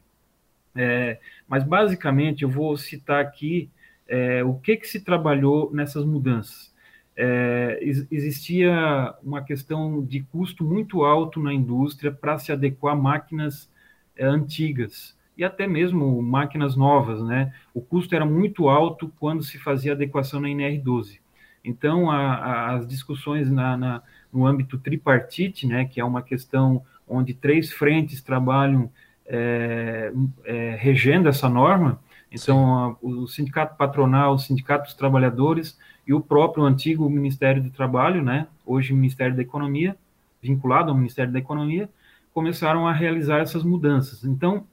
É, 0.76 1.20
mas 1.54 1.64
basicamente 1.64 2.42
eu 2.42 2.50
vou 2.50 2.76
citar 2.76 3.22
aqui 3.22 3.70
é, 4.08 4.44
o 4.44 4.56
que, 4.56 4.76
que 4.76 4.88
se 4.88 5.00
trabalhou 5.02 5.72
nessas 5.72 6.04
mudanças. 6.04 6.74
É, 7.16 7.78
existia 8.10 9.14
uma 9.22 9.40
questão 9.44 10.04
de 10.04 10.22
custo 10.22 10.64
muito 10.64 11.04
alto 11.04 11.40
na 11.40 11.54
indústria 11.54 12.12
para 12.12 12.40
se 12.40 12.52
adequar 12.52 12.94
a 12.94 13.00
máquinas 13.00 13.72
é, 14.18 14.26
antigas 14.26 15.16
e 15.38 15.44
até 15.44 15.68
mesmo 15.68 16.20
máquinas 16.24 16.76
novas, 16.76 17.24
né? 17.24 17.54
O 17.72 17.82
custo 17.82 18.16
era 18.16 18.26
muito 18.26 18.68
alto 18.68 19.14
quando 19.20 19.44
se 19.44 19.60
fazia 19.60 19.92
adequação 19.92 20.40
na 20.40 20.48
NR12. 20.48 21.20
Então, 21.64 22.10
a, 22.10 22.18
a, 22.18 22.74
as 22.78 22.88
discussões 22.88 23.48
na, 23.52 23.78
na, 23.78 24.02
no 24.34 24.48
âmbito 24.48 24.80
tripartite, 24.80 25.68
né, 25.68 25.86
que 25.86 26.02
é 26.02 26.04
uma 26.04 26.24
questão 26.24 26.84
onde 27.08 27.32
três 27.36 27.72
frentes 27.72 28.24
trabalham 28.24 28.90
é, 29.26 30.12
é, 30.44 30.76
regendo 30.80 31.30
essa 31.30 31.50
norma. 31.50 32.00
Então, 32.32 32.76
a, 32.76 32.96
o 33.02 33.28
sindicato 33.28 33.76
patronal, 33.78 34.34
o 34.34 34.40
sindicato 34.40 34.86
dos 34.86 34.94
trabalhadores 34.94 35.78
e 36.06 36.14
o 36.14 36.20
próprio 36.20 36.64
antigo 36.64 37.10
Ministério 37.10 37.62
do 37.62 37.70
Trabalho, 37.70 38.22
né, 38.22 38.48
hoje 38.66 38.94
Ministério 38.94 39.36
da 39.36 39.42
Economia, 39.42 39.96
vinculado 40.42 40.90
ao 40.90 40.98
Ministério 40.98 41.32
da 41.32 41.40
Economia, 41.40 41.90
começaram 42.34 42.88
a 42.88 42.92
realizar 42.92 43.40
essas 43.40 43.64
mudanças. 43.64 44.26
Então, 44.26 44.66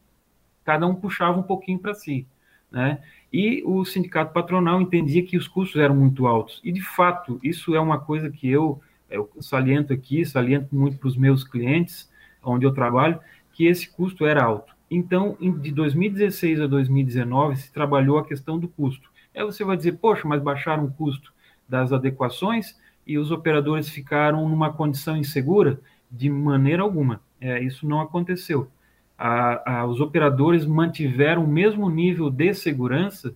cada 0.65 0.87
um 0.87 0.95
puxava 0.95 1.39
um 1.39 1.43
pouquinho 1.43 1.79
para 1.79 1.95
si, 1.95 2.27
né? 2.71 2.99
E 3.33 3.63
o 3.65 3.85
sindicato 3.85 4.33
patronal 4.33 4.81
entendia 4.81 5.23
que 5.23 5.37
os 5.37 5.47
custos 5.47 5.81
eram 5.81 5.95
muito 5.95 6.27
altos. 6.27 6.61
E, 6.65 6.73
de 6.73 6.83
fato, 6.83 7.39
isso 7.43 7.75
é 7.75 7.81
uma 7.81 8.01
coisa 8.01 8.29
que 8.29 8.49
eu, 8.49 8.81
eu 9.09 9.31
saliento 9.41 9.93
aqui, 9.93 10.25
saliento 10.25 10.75
muito 10.75 10.99
para 10.99 11.07
os 11.07 11.17
meus 11.17 11.45
clientes, 11.45 12.11
onde 12.43 12.67
eu 12.67 12.73
trabalho, 12.73 13.21
que 13.61 13.66
esse 13.66 13.90
custo 13.90 14.25
era 14.25 14.42
alto. 14.42 14.75
Então, 14.90 15.37
de 15.38 15.70
2016 15.70 16.62
a 16.62 16.66
2019, 16.66 17.57
se 17.57 17.70
trabalhou 17.70 18.16
a 18.16 18.25
questão 18.25 18.59
do 18.59 18.66
custo. 18.66 19.11
Aí 19.37 19.44
você 19.44 19.62
vai 19.62 19.77
dizer, 19.77 19.99
poxa, 19.99 20.27
mas 20.27 20.40
baixaram 20.40 20.87
o 20.87 20.90
custo 20.90 21.31
das 21.68 21.92
adequações 21.92 22.75
e 23.07 23.18
os 23.18 23.31
operadores 23.31 23.90
ficaram 23.90 24.49
numa 24.49 24.73
condição 24.73 25.14
insegura? 25.14 25.79
De 26.11 26.31
maneira 26.31 26.83
alguma. 26.83 27.20
É, 27.38 27.62
isso 27.62 27.87
não 27.87 28.01
aconteceu. 28.01 28.70
A, 29.18 29.81
a, 29.81 29.87
os 29.87 30.01
operadores 30.01 30.64
mantiveram 30.64 31.44
o 31.44 31.46
mesmo 31.46 31.90
nível 31.90 32.31
de 32.31 32.55
segurança 32.55 33.35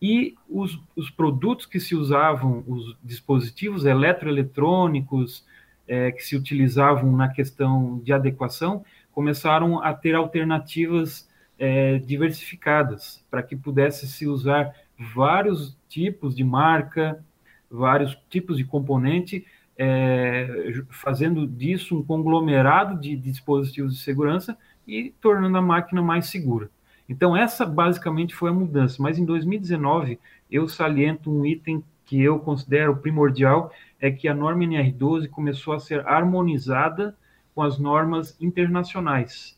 e 0.00 0.36
os, 0.48 0.80
os 0.94 1.10
produtos 1.10 1.66
que 1.66 1.80
se 1.80 1.96
usavam, 1.96 2.62
os 2.68 2.96
dispositivos 3.02 3.84
eletroeletrônicos 3.84 5.44
é, 5.88 6.12
que 6.12 6.22
se 6.22 6.36
utilizavam 6.36 7.10
na 7.16 7.28
questão 7.28 7.98
de 8.04 8.12
adequação, 8.12 8.84
começaram 9.14 9.80
a 9.82 9.94
ter 9.94 10.14
alternativas 10.14 11.28
é, 11.58 11.98
diversificadas 11.98 13.24
para 13.30 13.42
que 13.42 13.54
pudesse 13.54 14.08
se 14.08 14.26
usar 14.26 14.74
vários 15.14 15.76
tipos 15.88 16.34
de 16.34 16.42
marca, 16.42 17.24
vários 17.70 18.16
tipos 18.28 18.56
de 18.56 18.64
componente, 18.64 19.46
é, 19.76 20.82
fazendo 20.90 21.46
disso 21.46 21.96
um 21.96 22.04
conglomerado 22.04 23.00
de, 23.00 23.16
dispositivos 23.16 23.94
de 23.94 24.00
segurança 24.00 24.56
e 24.86 25.14
tornando 25.20 25.58
a 25.58 25.62
máquina 25.62 26.02
mais 26.02 26.26
segura. 26.26 26.70
Então, 27.08 27.36
essa 27.36 27.66
basicamente 27.66 28.34
foi 28.34 28.50
a 28.50 28.52
mudança. 28.52 29.02
Mas 29.02 29.18
em 29.18 29.24
2019, 29.24 30.18
eu 30.50 30.68
saliento 30.68 31.30
um 31.30 31.44
item 31.44 31.82
que 32.04 32.20
eu 32.20 32.38
considero 32.38 32.96
primordial, 32.96 33.72
é 34.00 34.10
que 34.10 34.28
a 34.28 34.34
norma 34.34 34.64
NR12 34.64 35.28
começou 35.28 35.74
a 35.74 35.80
ser 35.80 36.06
harmonizada 36.06 37.16
com 37.54 37.62
as 37.62 37.78
normas 37.78 38.36
internacionais. 38.40 39.56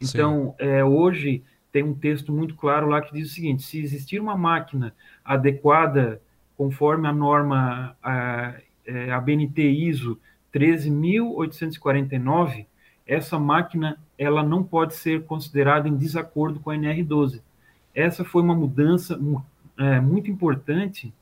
Então, 0.00 0.54
é, 0.58 0.84
hoje 0.84 1.42
tem 1.72 1.82
um 1.82 1.94
texto 1.94 2.32
muito 2.32 2.54
claro 2.54 2.88
lá 2.88 3.00
que 3.00 3.12
diz 3.12 3.30
o 3.30 3.34
seguinte: 3.34 3.62
se 3.62 3.80
existir 3.80 4.20
uma 4.20 4.36
máquina 4.36 4.94
adequada 5.24 6.20
conforme 6.56 7.08
a 7.08 7.12
norma 7.12 7.96
a, 8.02 8.54
é, 8.86 9.12
a 9.12 9.20
BNT 9.20 9.62
ISO 9.62 10.18
13.849, 10.52 12.66
essa 13.06 13.38
máquina 13.38 13.98
ela 14.18 14.42
não 14.42 14.64
pode 14.64 14.94
ser 14.94 15.24
considerada 15.24 15.88
em 15.88 15.96
desacordo 15.96 16.60
com 16.60 16.70
a 16.70 16.74
NR12. 16.74 17.40
Essa 17.94 18.24
foi 18.24 18.42
uma 18.42 18.54
mudança 18.54 19.18
é, 19.78 20.00
muito 20.00 20.30
importante, 20.30 21.12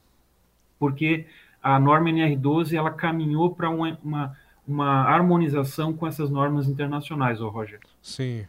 porque 0.79 1.27
a 1.63 1.79
norma 1.79 2.11
NR12 2.11 2.75
ela 2.75 2.91
caminhou 2.91 3.55
para 3.55 3.69
uma, 3.69 3.99
uma, 4.03 4.37
uma, 4.67 5.03
harmonização 5.03 5.93
com 5.93 6.07
essas 6.07 6.31
normas 6.31 6.69
internacionais, 6.69 7.41
ô 7.41 7.49
Roger. 7.49 7.81
Sim. 8.03 8.47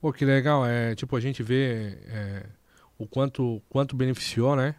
Pô, 0.00 0.12
que 0.12 0.24
legal. 0.24 0.66
É, 0.66 0.94
tipo, 0.94 1.16
a 1.16 1.20
gente 1.20 1.42
vê 1.42 1.98
é, 2.06 2.46
o 2.98 3.06
quanto, 3.06 3.62
quanto 3.68 3.96
beneficiou, 3.96 4.54
né? 4.54 4.74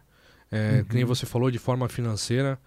É, 0.50 0.78
uhum. 0.78 0.84
Que 0.84 0.94
nem 0.94 1.04
você 1.04 1.26
falou, 1.26 1.50
de 1.50 1.58
forma 1.58 1.88
financeira. 1.88 2.58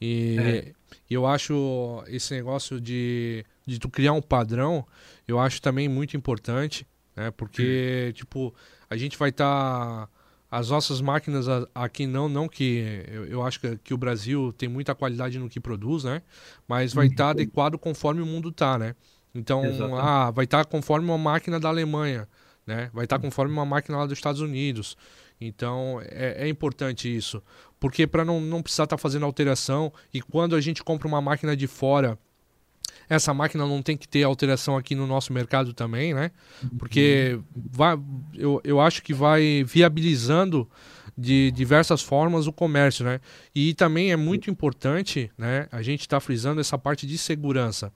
E 0.00 0.36
é. 0.38 0.72
eu 1.10 1.26
acho 1.26 2.04
esse 2.08 2.34
negócio 2.34 2.80
de, 2.80 3.44
de 3.66 3.78
tu 3.78 3.88
criar 3.88 4.12
um 4.12 4.22
padrão, 4.22 4.86
eu 5.26 5.38
acho 5.38 5.60
também 5.62 5.88
muito 5.88 6.16
importante, 6.16 6.86
né? 7.16 7.30
Porque, 7.30 8.04
uhum. 8.06 8.12
tipo, 8.12 8.54
a 8.88 8.96
gente 8.96 9.18
vai 9.18 9.30
estar... 9.30 10.06
Tá, 10.06 10.08
as 10.50 10.70
nossas 10.70 11.00
máquinas 11.00 11.46
aqui 11.74 12.06
não, 12.06 12.28
não 12.28 12.48
que... 12.48 13.04
Eu, 13.08 13.26
eu 13.26 13.42
acho 13.42 13.60
que, 13.60 13.76
que, 13.78 13.94
o 13.94 13.98
Brasil 13.98 14.52
tem 14.52 14.68
muita 14.68 14.94
qualidade 14.94 15.38
no 15.38 15.48
que 15.48 15.58
produz, 15.58 16.04
né? 16.04 16.22
Mas 16.68 16.92
vai 16.94 17.06
estar 17.06 17.24
uhum. 17.24 17.28
tá 17.28 17.30
adequado 17.30 17.78
conforme 17.78 18.20
o 18.20 18.26
mundo 18.26 18.52
tá, 18.52 18.78
né? 18.78 18.94
Então, 19.34 19.62
ah, 19.98 20.30
vai 20.30 20.44
estar 20.44 20.64
tá 20.64 20.70
conforme 20.70 21.08
uma 21.08 21.18
máquina 21.18 21.58
da 21.58 21.68
Alemanha, 21.68 22.28
né? 22.64 22.88
Vai 22.94 23.04
estar 23.04 23.18
tá 23.18 23.22
conforme 23.22 23.52
uma 23.52 23.66
máquina 23.66 23.98
lá 23.98 24.06
dos 24.06 24.16
Estados 24.16 24.40
Unidos. 24.40 24.96
Então, 25.40 26.00
é, 26.04 26.44
é 26.44 26.48
importante 26.48 27.14
isso. 27.14 27.42
Porque 27.80 28.06
para 28.06 28.24
não, 28.24 28.40
não 28.40 28.62
precisar 28.62 28.84
estar 28.84 28.96
tá 28.96 29.00
fazendo 29.00 29.26
alteração, 29.26 29.92
e 30.12 30.22
quando 30.22 30.54
a 30.54 30.60
gente 30.60 30.84
compra 30.84 31.08
uma 31.08 31.20
máquina 31.20 31.56
de 31.56 31.66
fora, 31.66 32.18
essa 33.08 33.34
máquina 33.34 33.66
não 33.66 33.82
tem 33.82 33.96
que 33.96 34.08
ter 34.08 34.22
alteração 34.22 34.76
aqui 34.76 34.94
no 34.94 35.06
nosso 35.06 35.32
mercado 35.32 35.72
também, 35.72 36.14
né? 36.14 36.30
Porque 36.78 37.38
vai, 37.54 37.98
eu, 38.34 38.60
eu 38.64 38.80
acho 38.80 39.02
que 39.02 39.12
vai 39.12 39.64
viabilizando 39.64 40.68
de 41.16 41.50
diversas 41.52 42.02
formas 42.02 42.46
o 42.46 42.52
comércio, 42.52 43.04
né? 43.04 43.20
E 43.54 43.74
também 43.74 44.10
é 44.10 44.16
muito 44.16 44.50
importante, 44.50 45.30
né? 45.38 45.68
A 45.70 45.82
gente 45.82 46.00
está 46.00 46.18
frisando 46.20 46.60
essa 46.60 46.76
parte 46.76 47.06
de 47.06 47.16
segurança. 47.16 47.92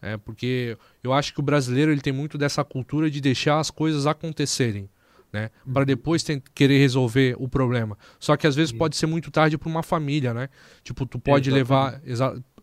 É, 0.00 0.16
porque 0.16 0.76
eu 1.02 1.12
acho 1.12 1.32
que 1.32 1.38
o 1.38 1.42
brasileiro 1.42 1.92
ele 1.92 2.00
tem 2.00 2.12
muito 2.12 2.36
dessa 2.36 2.64
cultura 2.64 3.08
de 3.08 3.20
deixar 3.20 3.60
as 3.60 3.70
coisas 3.70 4.04
acontecerem. 4.04 4.90
Né? 5.32 5.48
Para 5.72 5.82
uhum. 5.82 5.86
depois 5.86 6.22
tem, 6.22 6.42
querer 6.54 6.78
resolver 6.78 7.36
o 7.38 7.48
problema. 7.48 7.96
Só 8.18 8.36
que 8.36 8.46
às 8.46 8.54
vezes 8.54 8.70
pode 8.72 8.96
ser 8.96 9.06
muito 9.06 9.30
tarde 9.30 9.56
para 9.56 9.68
uma 9.68 9.82
família, 9.82 10.34
né? 10.34 10.50
Tipo, 10.82 11.06
tu 11.06 11.18
pode 11.18 11.50
levar. 11.50 12.02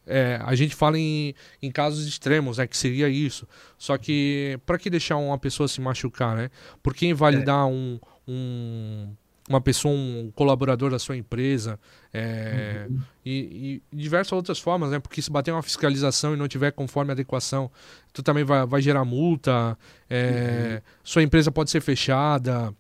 É, 0.10 0.40
a 0.44 0.56
gente 0.56 0.76
fala 0.76 0.98
em, 0.98 1.34
em 1.62 1.72
casos 1.72 2.08
extremos, 2.08 2.58
né? 2.58 2.68
Que 2.68 2.76
seria 2.76 3.08
isso. 3.08 3.48
Só 3.78 3.98
que 3.98 4.60
para 4.66 4.78
que 4.78 4.90
deixar 4.90 5.18
uma 5.18 5.38
pessoa 5.38 5.68
se 5.68 5.80
machucar, 5.80 6.36
né? 6.36 6.50
Por 6.82 6.94
que 6.94 7.06
invalidar 7.06 7.62
é. 7.62 7.72
um, 7.72 8.00
um 8.28 9.10
uma 9.50 9.60
pessoa, 9.60 9.92
um 9.92 10.32
colaborador 10.36 10.92
da 10.92 11.00
sua 11.00 11.18
empresa, 11.18 11.80
é, 12.14 12.86
uhum. 12.88 13.00
e, 13.26 13.82
e, 13.92 13.98
diversas 13.98 14.32
outras 14.32 14.60
formas, 14.60 14.92
né? 14.92 15.00
Porque 15.00 15.24
se 15.24 15.32
bater 15.32 15.52
uma 15.52 15.64
fiscalização 15.64 16.36
e 16.36 16.38
não 16.38 16.48
tiver 16.48 16.72
conforme 16.72 17.10
a 17.10 17.14
adequação, 17.14 17.72
tu 18.14 18.22
também 18.22 18.44
vai, 18.44 18.64
vai 18.68 18.80
gerar 18.80 19.04
multa, 19.04 19.76
é, 20.08 20.76
uhum. 20.76 20.92
sua 21.04 21.24
empresa 21.24 21.52
pode 21.52 21.72
ser 21.72 21.82
fechada. 21.82 22.72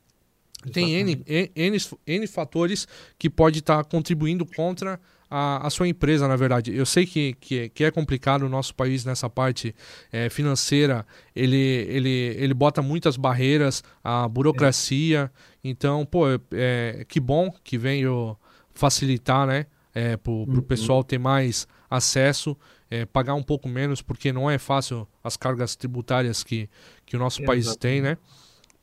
Tem 0.71 0.93
N, 0.93 1.23
N, 1.55 1.77
N, 2.05 2.27
fatores 2.27 2.87
que 3.17 3.29
pode 3.29 3.59
estar 3.59 3.77
tá 3.77 3.83
contribuindo 3.83 4.45
contra 4.45 4.99
a, 5.29 5.67
a, 5.67 5.69
sua 5.69 5.87
empresa, 5.87 6.27
na 6.27 6.35
verdade. 6.35 6.75
Eu 6.75 6.85
sei 6.85 7.05
que, 7.05 7.33
que, 7.39 7.69
que, 7.69 7.83
é 7.83 7.91
complicado 7.91 8.43
o 8.43 8.49
nosso 8.49 8.73
país 8.73 9.05
nessa 9.05 9.29
parte 9.29 9.75
é, 10.11 10.29
financeira, 10.29 11.05
ele, 11.35 11.57
ele, 11.57 12.35
ele 12.37 12.53
bota 12.53 12.81
muitas 12.81 13.15
barreiras, 13.15 13.83
a 14.03 14.27
burocracia. 14.27 15.31
É. 15.33 15.49
Então, 15.63 16.05
pô, 16.05 16.25
é, 16.51 17.05
que 17.07 17.19
bom 17.19 17.53
que 17.63 17.77
veio 17.77 18.35
facilitar, 18.73 19.45
né? 19.45 19.65
É, 19.93 20.15
para 20.15 20.31
o 20.31 20.45
uhum. 20.47 20.61
pessoal 20.61 21.03
ter 21.03 21.17
mais 21.17 21.67
acesso, 21.89 22.55
é, 22.89 23.05
pagar 23.05 23.33
um 23.33 23.43
pouco 23.43 23.67
menos, 23.67 24.01
porque 24.01 24.31
não 24.31 24.49
é 24.49 24.57
fácil 24.57 25.07
as 25.23 25.35
cargas 25.35 25.75
tributárias 25.75 26.43
que, 26.43 26.69
que 27.05 27.15
o 27.15 27.19
nosso 27.19 27.43
país 27.43 27.75
tem, 27.75 28.01
né? 28.01 28.17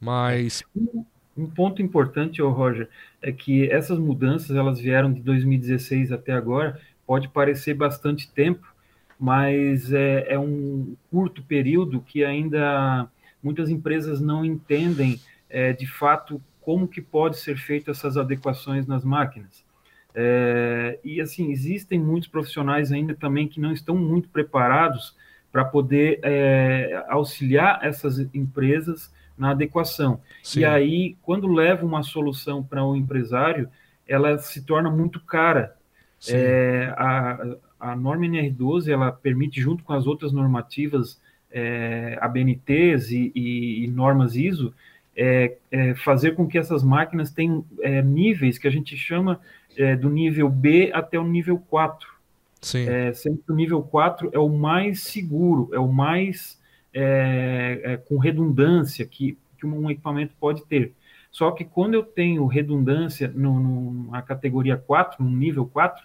Mas. 0.01 0.63
Um 1.37 1.47
ponto 1.47 1.83
importante, 1.83 2.41
oh 2.41 2.51
Roger, 2.51 2.89
é 3.21 3.31
que 3.31 3.71
essas 3.71 3.99
mudanças 3.99 4.57
elas 4.57 4.81
vieram 4.81 5.13
de 5.13 5.21
2016 5.21 6.13
até 6.13 6.33
agora. 6.33 6.81
Pode 7.07 7.29
parecer 7.29 7.75
bastante 7.75 8.31
tempo, 8.31 8.67
mas 9.19 9.93
é, 9.93 10.33
é 10.33 10.39
um 10.39 10.97
curto 11.11 11.43
período 11.43 12.01
que 12.01 12.25
ainda 12.25 13.09
muitas 13.43 13.69
empresas 13.69 14.21
não 14.21 14.45
entendem 14.45 15.21
é, 15.49 15.73
de 15.73 15.87
fato 15.87 16.41
como 16.61 16.89
que 16.89 17.01
pode 17.01 17.39
ser 17.39 17.57
feito 17.57 17.91
essas 17.91 18.17
adequações 18.17 18.87
nas 18.87 19.05
máquinas. 19.05 19.65
É, 20.15 20.99
e 21.05 21.21
assim, 21.21 21.53
existem 21.53 22.01
muitos 22.01 22.29
profissionais 22.29 22.91
ainda 22.91 23.15
também 23.15 23.47
que 23.47 23.61
não 23.61 23.73
estão 23.73 23.95
muito 23.95 24.29
preparados 24.31 25.15
para 25.53 25.65
poder 25.65 26.19
é, 26.23 27.05
auxiliar 27.09 27.81
essas 27.83 28.19
empresas 28.35 29.13
na 29.37 29.51
adequação. 29.51 30.21
Sim. 30.43 30.61
E 30.61 30.65
aí, 30.65 31.17
quando 31.23 31.47
leva 31.47 31.85
uma 31.85 32.03
solução 32.03 32.63
para 32.63 32.83
o 32.83 32.93
um 32.93 32.97
empresário, 32.97 33.69
ela 34.07 34.39
se 34.39 34.63
torna 34.63 34.91
muito 34.91 35.21
cara. 35.21 35.77
É, 36.29 36.93
a, 36.97 37.57
a 37.79 37.97
norma 37.97 38.25
NR12 38.27 38.89
ela 38.89 39.13
permite, 39.13 39.61
junto 39.61 39.85
com 39.85 39.93
as 39.93 40.07
outras 40.07 40.33
normativas 40.33 41.21
é, 41.51 42.19
ABNTs 42.21 43.11
e, 43.11 43.33
e, 43.35 43.85
e 43.85 43.89
normas 43.89 44.37
ISO, 44.37 44.75
é, 45.17 45.57
é, 45.71 45.95
fazer 45.95 46.35
com 46.35 46.47
que 46.47 46.59
essas 46.59 46.83
máquinas 46.83 47.31
tenham 47.31 47.65
é, 47.81 48.03
níveis 48.03 48.59
que 48.59 48.69
a 48.69 48.71
gente 48.71 48.97
chama 48.97 49.41
é, 49.77 49.97
do 49.97 50.11
nível 50.11 50.49
B 50.49 50.91
até 50.93 51.19
o 51.19 51.27
nível 51.27 51.59
4. 51.71 52.09
Sim. 52.61 52.89
É, 52.89 53.13
sendo 53.13 53.39
que 53.39 53.53
o 53.53 53.55
nível 53.55 53.83
4 53.83 54.31
é 54.33 54.39
o 54.39 54.49
mais 54.49 55.01
seguro, 55.01 55.71
é 55.73 55.79
o 55.79 55.91
mais 55.91 56.61
é, 56.99 58.01
com 58.09 58.19
redundância 58.19 59.05
que, 59.07 59.37
que 59.59 59.67
um 59.67 59.91
equipamento 59.91 60.35
pode 60.39 60.65
ter. 60.65 60.93
Só 61.31 61.51
que 61.51 61.65
quando 61.65 61.95
eu 61.95 62.03
tenho 62.03 62.47
redundância 62.47 63.31
no, 63.35 63.61
no, 63.61 64.11
na 64.11 64.23
categoria 64.23 64.77
4, 64.77 65.23
no 65.23 65.31
nível 65.31 65.67
4, 65.67 66.03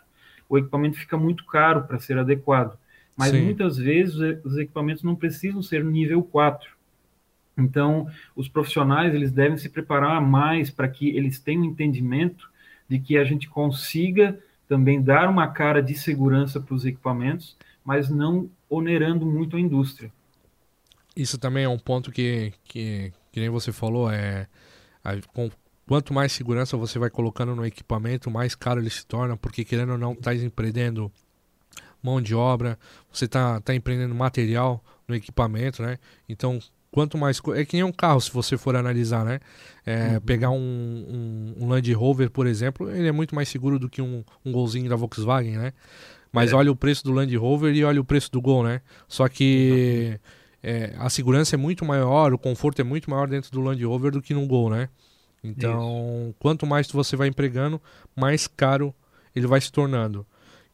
o 0.50 0.58
equipamento 0.58 0.98
fica 0.98 1.18
muito 1.18 1.46
caro 1.46 1.84
para 1.84 2.00
ser 2.00 2.18
adequado. 2.18 2.78
Mas 3.16 3.32
Sim. 3.32 3.44
muitas 3.44 3.78
vezes 3.78 4.16
os 4.44 4.58
equipamentos 4.58 5.04
não 5.04 5.16
precisam 5.16 5.62
ser 5.62 5.84
no 5.84 5.92
nível 5.92 6.22
4 6.24 6.82
então, 7.58 8.08
os 8.36 8.48
profissionais 8.48 9.14
eles 9.14 9.32
devem 9.32 9.58
se 9.58 9.70
preparar 9.70 10.22
mais 10.22 10.70
para 10.70 10.88
que 10.88 11.10
eles 11.10 11.40
tenham 11.40 11.66
entendimento 11.66 12.50
de 12.88 13.00
que 13.00 13.18
a 13.18 13.24
gente 13.24 13.50
consiga 13.50 14.40
também 14.68 15.02
dar 15.02 15.30
uma 15.30 15.48
cara 15.48 15.82
de 15.82 15.94
segurança 15.96 16.60
para 16.60 16.76
os 16.76 16.86
equipamentos, 16.86 17.58
mas 17.84 18.10
não 18.10 18.50
onerando 18.70 19.26
muito 19.26 19.56
a 19.56 19.60
indústria. 19.60 20.12
Isso 21.16 21.38
também 21.38 21.66
é 21.66 21.70
um 21.70 21.80
ponto 21.80 22.12
que, 22.12 22.54
que, 22.64 23.12
que 23.32 23.40
nem 23.40 23.50
você 23.50 23.72
falou, 23.72 24.10
é 24.10 24.48
a, 25.04 25.16
com, 25.34 25.50
quanto 25.88 26.14
mais 26.14 26.32
segurança 26.32 26.78
você 26.78 26.98
vai 26.98 27.10
colocando 27.10 27.56
no 27.56 27.66
equipamento, 27.66 28.32
mais 28.32 28.56
caro 28.56 28.80
ele 28.80 28.90
se 28.90 29.06
torna, 29.06 29.36
porque 29.36 29.66
querendo 29.66 29.94
ou 29.94 29.98
não, 29.98 30.14
está 30.14 30.34
empreendendo 30.34 31.12
mão 32.02 32.22
de 32.22 32.34
obra, 32.34 32.80
você 33.12 33.26
está 33.26 33.60
tá 33.62 33.76
empreendendo 33.76 34.16
material 34.16 34.84
no 35.08 35.16
equipamento, 35.16 35.82
né? 35.82 36.00
Então, 36.28 36.60
quanto 36.92 37.18
mais. 37.18 37.42
É 37.56 37.66
que 37.66 37.76
nem 37.76 37.84
um 37.84 37.92
carro, 37.92 38.20
se 38.20 38.32
você 38.32 38.58
for 38.58 38.76
analisar, 38.76 39.24
né? 39.24 39.40
É, 39.86 40.14
uhum. 40.14 40.22
Pegar 40.22 40.50
um, 40.50 40.58
um, 40.58 41.56
um, 41.64 41.70
Land 41.70 41.92
Rover, 41.94 42.30
por 42.30 42.48
exemplo, 42.48 42.90
ele 42.90 43.08
é 43.08 43.12
muito 43.12 43.36
mais 43.36 43.50
seguro 43.50 43.78
do 43.78 43.90
que 43.90 44.02
um, 44.02 44.24
um 44.46 44.52
golzinho 44.52 44.90
da 44.90 44.96
Volkswagen, 44.96 45.58
né? 45.58 45.74
Mas 46.32 46.52
é. 46.52 46.56
olha 46.56 46.72
o 46.72 46.76
preço 46.76 47.04
do 47.04 47.12
Land 47.12 47.36
Rover 47.36 47.76
e 47.76 47.84
olha 47.84 48.00
o 48.00 48.06
preço 48.06 48.32
do 48.32 48.42
Gol, 48.42 48.64
né? 48.64 48.82
Só 49.08 49.28
que 49.28 50.20
é, 50.64 50.96
a 50.98 51.10
segurança 51.10 51.56
é 51.56 51.58
muito 51.58 51.84
maior, 51.84 52.34
o 52.34 52.38
conforto 52.38 52.80
é 52.80 52.84
muito 52.84 53.10
maior 53.10 53.28
dentro 53.28 53.52
do 53.52 53.62
Land 53.62 53.84
Rover 53.84 54.12
do 54.12 54.22
que 54.22 54.34
no 54.34 54.46
Gol, 54.46 54.70
né? 54.70 54.90
Então, 55.44 56.28
Isso. 56.28 56.36
quanto 56.40 56.66
mais 56.68 56.90
você 56.92 57.16
vai 57.16 57.28
empregando, 57.28 57.82
mais 58.16 58.48
caro 58.48 58.94
ele 59.36 59.48
vai 59.48 59.60
se 59.60 59.72
tornando. 59.72 60.26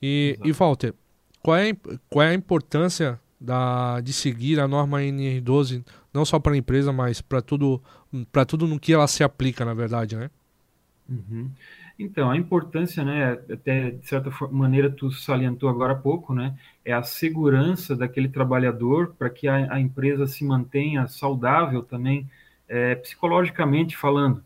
E, 0.01 0.37
e 0.43 0.51
Walter, 0.51 0.93
qual 1.41 1.57
é, 1.57 1.75
qual 2.09 2.25
é 2.25 2.29
a 2.29 2.33
importância 2.33 3.19
da, 3.39 4.01
de 4.01 4.11
seguir 4.11 4.59
a 4.59 4.67
norma 4.67 4.99
NR12, 4.99 5.85
não 6.13 6.25
só 6.25 6.39
para 6.39 6.53
a 6.53 6.57
empresa, 6.57 6.91
mas 6.91 7.21
para 7.21 7.41
tudo, 7.41 7.81
para 8.31 8.45
tudo 8.45 8.67
no 8.67 8.79
que 8.79 8.93
ela 8.93 9.07
se 9.07 9.23
aplica, 9.23 9.63
na 9.63 9.73
verdade, 9.73 10.15
né? 10.15 10.29
Uhum. 11.07 11.49
Então, 11.99 12.29
a 12.29 12.37
importância, 12.37 13.03
né, 13.03 13.31
até 13.51 13.89
de 13.89 14.05
certa 14.07 14.29
maneira 14.51 14.89
tu 14.89 15.09
salientou 15.11 15.67
agora 15.67 15.93
há 15.93 15.95
pouco, 15.95 16.33
né, 16.33 16.55
é 16.85 16.93
a 16.93 17.01
segurança 17.01 17.95
daquele 17.95 18.29
trabalhador 18.29 19.15
para 19.17 19.29
que 19.31 19.47
a, 19.47 19.73
a, 19.73 19.79
empresa 19.79 20.27
se 20.27 20.45
mantenha 20.45 21.07
saudável 21.07 21.81
também, 21.81 22.29
é, 22.67 22.93
psicologicamente 22.95 23.97
falando, 23.97 24.43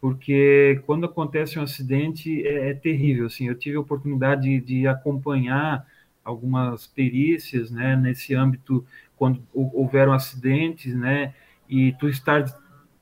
porque 0.00 0.80
quando 0.86 1.04
acontece 1.06 1.58
um 1.58 1.62
acidente 1.62 2.46
é, 2.46 2.70
é 2.70 2.74
terrível, 2.74 3.26
assim, 3.26 3.48
eu 3.48 3.54
tive 3.58 3.76
a 3.76 3.80
oportunidade 3.80 4.42
de, 4.42 4.60
de, 4.60 4.86
acompanhar 4.86 5.86
algumas 6.24 6.86
perícias, 6.86 7.70
né, 7.70 7.94
nesse 7.94 8.34
âmbito, 8.34 8.86
quando 9.16 9.42
houveram 9.52 10.12
acidentes, 10.12 10.94
né, 10.94 11.34
e 11.68 11.92
tu 11.94 12.08
estar 12.08 12.44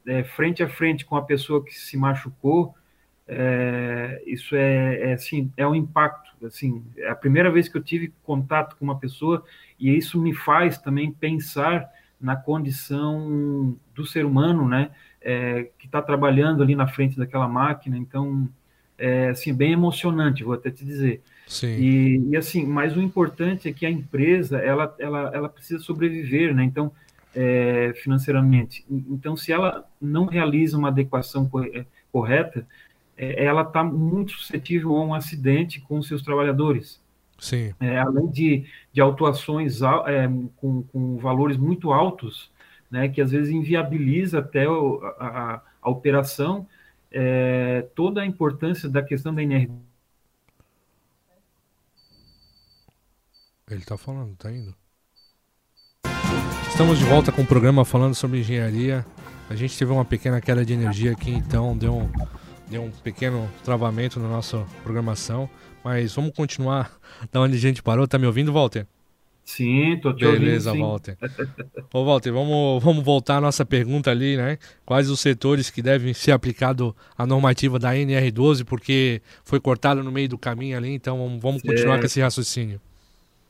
é, 0.06 0.24
frente 0.24 0.62
a 0.64 0.68
frente 0.68 1.04
com 1.04 1.16
a 1.16 1.22
pessoa 1.22 1.64
que 1.64 1.74
se 1.74 1.96
machucou, 1.96 2.74
é, 3.26 4.22
isso 4.26 4.54
é, 4.54 5.10
é, 5.10 5.12
assim, 5.14 5.50
é 5.56 5.66
um 5.66 5.74
impacto, 5.74 6.46
assim, 6.46 6.84
é 6.96 7.08
a 7.08 7.14
primeira 7.14 7.50
vez 7.50 7.68
que 7.68 7.76
eu 7.76 7.82
tive 7.82 8.12
contato 8.22 8.76
com 8.76 8.84
uma 8.84 8.98
pessoa 8.98 9.44
e 9.78 9.96
isso 9.96 10.20
me 10.20 10.34
faz 10.34 10.78
também 10.78 11.10
pensar 11.10 11.88
na 12.20 12.36
condição 12.36 13.76
do 13.94 14.06
ser 14.06 14.24
humano, 14.24 14.68
né, 14.68 14.90
é, 15.20 15.68
que 15.78 15.86
está 15.86 16.02
trabalhando 16.02 16.62
ali 16.62 16.74
na 16.74 16.86
frente 16.86 17.16
daquela 17.16 17.48
máquina, 17.48 17.96
então, 17.96 18.48
é, 18.98 19.30
assim, 19.30 19.54
bem 19.54 19.72
emocionante, 19.72 20.44
vou 20.44 20.54
até 20.54 20.70
te 20.70 20.84
dizer. 20.84 21.22
Sim. 21.46 21.76
E, 21.78 22.28
e 22.30 22.36
assim, 22.36 22.66
mas 22.66 22.96
o 22.96 23.02
importante 23.02 23.68
é 23.68 23.72
que 23.72 23.84
a 23.84 23.90
empresa, 23.90 24.58
ela, 24.58 24.94
ela, 24.98 25.30
ela 25.34 25.48
precisa 25.48 25.82
sobreviver, 25.82 26.54
né, 26.54 26.62
então, 26.62 26.92
é, 27.34 27.92
financeiramente. 28.02 28.84
Então, 28.88 29.36
se 29.36 29.50
ela 29.50 29.84
não 30.00 30.26
realiza 30.26 30.78
uma 30.78 30.88
adequação 30.88 31.50
é, 31.72 31.84
correta, 32.12 32.60
é, 32.62 32.93
ela 33.16 33.62
está 33.62 33.84
muito 33.84 34.32
suscetível 34.32 34.96
a 34.96 35.04
um 35.04 35.14
acidente 35.14 35.80
com 35.80 36.02
seus 36.02 36.22
trabalhadores. 36.22 37.00
Sim. 37.38 37.74
É, 37.80 37.98
além 37.98 38.28
de, 38.30 38.66
de 38.92 39.00
autuações 39.00 39.82
é, 39.82 40.28
com, 40.56 40.82
com 40.84 41.16
valores 41.18 41.56
muito 41.56 41.92
altos, 41.92 42.50
né, 42.90 43.08
que 43.08 43.20
às 43.20 43.30
vezes 43.30 43.50
inviabiliza 43.50 44.38
até 44.38 44.68
o, 44.68 45.00
a, 45.18 45.60
a, 45.82 45.90
operação, 45.90 46.66
é, 47.10 47.86
toda 47.94 48.22
a 48.22 48.26
importância 48.26 48.88
da 48.88 49.02
questão 49.02 49.34
da 49.34 49.42
energia. 49.42 49.74
Ele 53.70 53.80
está 53.80 53.96
falando, 53.96 54.32
está 54.32 54.52
indo. 54.52 54.74
Estamos 56.68 56.98
de 56.98 57.04
volta 57.04 57.32
com 57.32 57.42
o 57.42 57.46
programa 57.46 57.84
falando 57.84 58.14
sobre 58.14 58.40
engenharia. 58.40 59.06
A 59.48 59.54
gente 59.54 59.78
teve 59.78 59.92
uma 59.92 60.04
pequena 60.04 60.40
queda 60.40 60.64
de 60.64 60.72
energia 60.72 61.12
aqui, 61.12 61.30
então 61.30 61.76
deu 61.76 61.94
um, 61.94 62.10
deu 62.68 62.82
um 62.82 62.90
pequeno 62.90 63.48
travamento 63.64 64.18
na 64.18 64.28
nossa 64.28 64.64
programação, 64.82 65.48
mas 65.82 66.14
vamos 66.14 66.32
continuar 66.32 66.92
da 67.32 67.40
onde 67.40 67.56
a 67.56 67.60
gente 67.60 67.82
parou. 67.82 68.06
Tá 68.06 68.18
me 68.18 68.26
ouvindo, 68.26 68.52
Walter? 68.52 68.86
Sim, 69.44 69.98
tô 70.00 70.10
te 70.14 70.24
Beleza, 70.24 70.70
ouvindo, 70.70 70.86
Walter. 70.86 71.18
Ô, 71.92 72.04
Walter, 72.04 72.32
vamos, 72.32 72.82
vamos 72.82 73.04
voltar 73.04 73.36
à 73.36 73.40
nossa 73.42 73.64
pergunta 73.64 74.10
ali, 74.10 74.38
né? 74.38 74.58
Quais 74.86 75.10
os 75.10 75.20
setores 75.20 75.68
que 75.68 75.82
devem 75.82 76.14
ser 76.14 76.32
aplicado 76.32 76.96
a 77.16 77.26
normativa 77.26 77.78
da 77.78 77.92
NR12, 77.92 78.64
porque 78.64 79.20
foi 79.44 79.60
cortada 79.60 80.02
no 80.02 80.10
meio 80.10 80.30
do 80.30 80.38
caminho 80.38 80.78
ali, 80.78 80.94
então 80.94 81.18
vamos, 81.18 81.42
vamos 81.42 81.62
continuar 81.62 81.98
com 81.98 82.06
esse 82.06 82.22
raciocínio. 82.22 82.80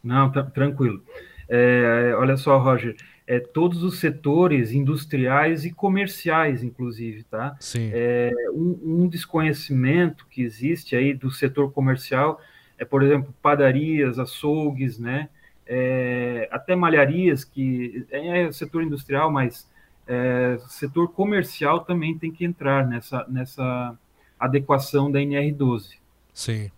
Não, 0.02 0.30
tá, 0.32 0.42
tranquilo. 0.42 1.00
É, 1.48 2.12
olha 2.18 2.36
só, 2.36 2.58
Roger, 2.58 2.96
é, 3.26 3.40
todos 3.40 3.82
os 3.82 3.98
setores 3.98 4.72
industriais 4.72 5.64
e 5.64 5.70
comerciais, 5.70 6.62
inclusive, 6.62 7.22
tá? 7.24 7.56
Sim. 7.58 7.90
É, 7.92 8.32
um, 8.52 9.02
um, 9.02 9.08
desconhecimento 9.08 10.26
que 10.28 10.42
existe 10.42 10.94
aí 10.94 11.14
do 11.14 11.30
setor 11.30 11.72
comercial 11.72 12.40
é, 12.78 12.84
por 12.84 13.02
exemplo, 13.02 13.34
padarias, 13.40 14.18
açougues, 14.18 14.98
né? 14.98 15.28
É, 15.66 16.48
até 16.52 16.76
malharias, 16.76 17.44
que 17.44 18.06
é 18.10 18.52
setor 18.52 18.82
industrial, 18.82 19.30
mas 19.30 19.66
é, 20.06 20.58
setor 20.68 21.08
comercial 21.08 21.80
também 21.80 22.18
tem 22.18 22.30
que 22.30 22.44
entrar 22.44 22.86
nessa, 22.86 23.24
nessa 23.28 23.98
adequação 24.38 25.10
da 25.10 25.18
NR12. 25.20 25.94
Sim. 26.32 26.70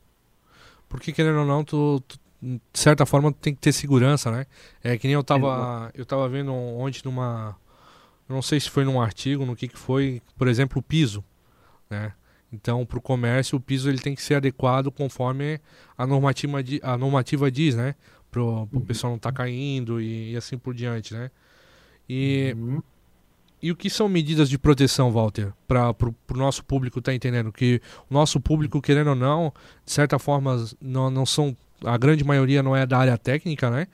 Porque, 0.88 1.12
querendo 1.12 1.40
ou 1.40 1.46
não, 1.46 1.64
tu, 1.64 2.00
tu 2.06 2.18
de 2.40 2.60
certa 2.74 3.06
forma 3.06 3.32
tem 3.32 3.54
que 3.54 3.60
ter 3.60 3.72
segurança, 3.72 4.30
né? 4.30 4.46
É 4.82 4.96
que 4.98 5.06
nem 5.06 5.14
eu 5.14 5.24
tava, 5.24 5.90
eu 5.94 6.04
tava 6.04 6.28
vendo 6.28 6.52
ontem 6.52 7.00
numa, 7.04 7.56
não 8.28 8.42
sei 8.42 8.60
se 8.60 8.68
foi 8.70 8.84
num 8.84 9.00
artigo, 9.00 9.44
no 9.44 9.56
que 9.56 9.68
que 9.68 9.78
foi, 9.78 10.20
por 10.36 10.48
exemplo, 10.48 10.78
o 10.78 10.82
piso, 10.82 11.24
né? 11.88 12.12
Então, 12.52 12.86
para 12.86 12.98
o 12.98 13.02
comércio, 13.02 13.56
o 13.58 13.60
piso 13.60 13.88
ele 13.88 13.98
tem 13.98 14.14
que 14.14 14.22
ser 14.22 14.36
adequado 14.36 14.90
conforme 14.90 15.60
a 15.96 16.06
normativa, 16.06 16.58
a 16.82 16.96
normativa 16.96 17.50
diz, 17.50 17.74
né? 17.74 17.94
Para 18.30 18.42
o 18.42 18.68
uhum. 18.72 18.80
pessoal 18.80 19.10
não 19.12 19.16
estar 19.16 19.32
tá 19.32 19.36
caindo 19.36 20.00
e, 20.00 20.32
e, 20.32 20.36
assim 20.36 20.56
por 20.56 20.74
diante, 20.74 21.12
né? 21.12 21.30
E, 22.08 22.54
uhum. 22.56 22.82
e 23.60 23.72
o 23.72 23.76
que 23.76 23.90
são 23.90 24.08
medidas 24.08 24.48
de 24.48 24.58
proteção, 24.58 25.10
Walter, 25.10 25.52
para 25.66 25.90
o 25.90 26.36
nosso 26.36 26.64
público 26.64 26.98
estar 27.00 27.12
tá 27.12 27.16
entendendo? 27.16 27.52
Que 27.52 27.80
o 28.08 28.14
nosso 28.14 28.40
público, 28.40 28.80
querendo 28.80 29.08
ou 29.08 29.16
não, 29.16 29.52
de 29.84 29.92
certa 29.92 30.18
forma, 30.18 30.64
não, 30.80 31.10
não 31.10 31.26
são 31.26 31.56
a 31.84 31.96
grande 31.96 32.24
maioria 32.24 32.62
não 32.62 32.74
é 32.74 32.86
da 32.86 32.98
área 32.98 33.18
técnica, 33.18 33.70
né? 33.70 33.86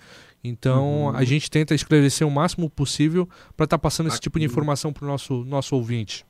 Então 0.45 1.05
uhum. 1.05 1.16
a 1.16 1.25
gente 1.25 1.51
tenta 1.51 1.75
esclarecer 1.75 2.27
o 2.27 2.31
máximo 2.31 2.68
possível 2.68 3.29
para 3.57 3.64
estar 3.64 3.79
tá 3.79 3.83
passando 3.83 4.09
esse 4.09 4.21
tipo 4.21 4.38
de 4.38 4.45
informação 4.45 4.92
para 4.92 5.05
o 5.05 5.09
nosso, 5.09 5.45
nosso 5.45 5.77
ouvinte. 5.77 6.25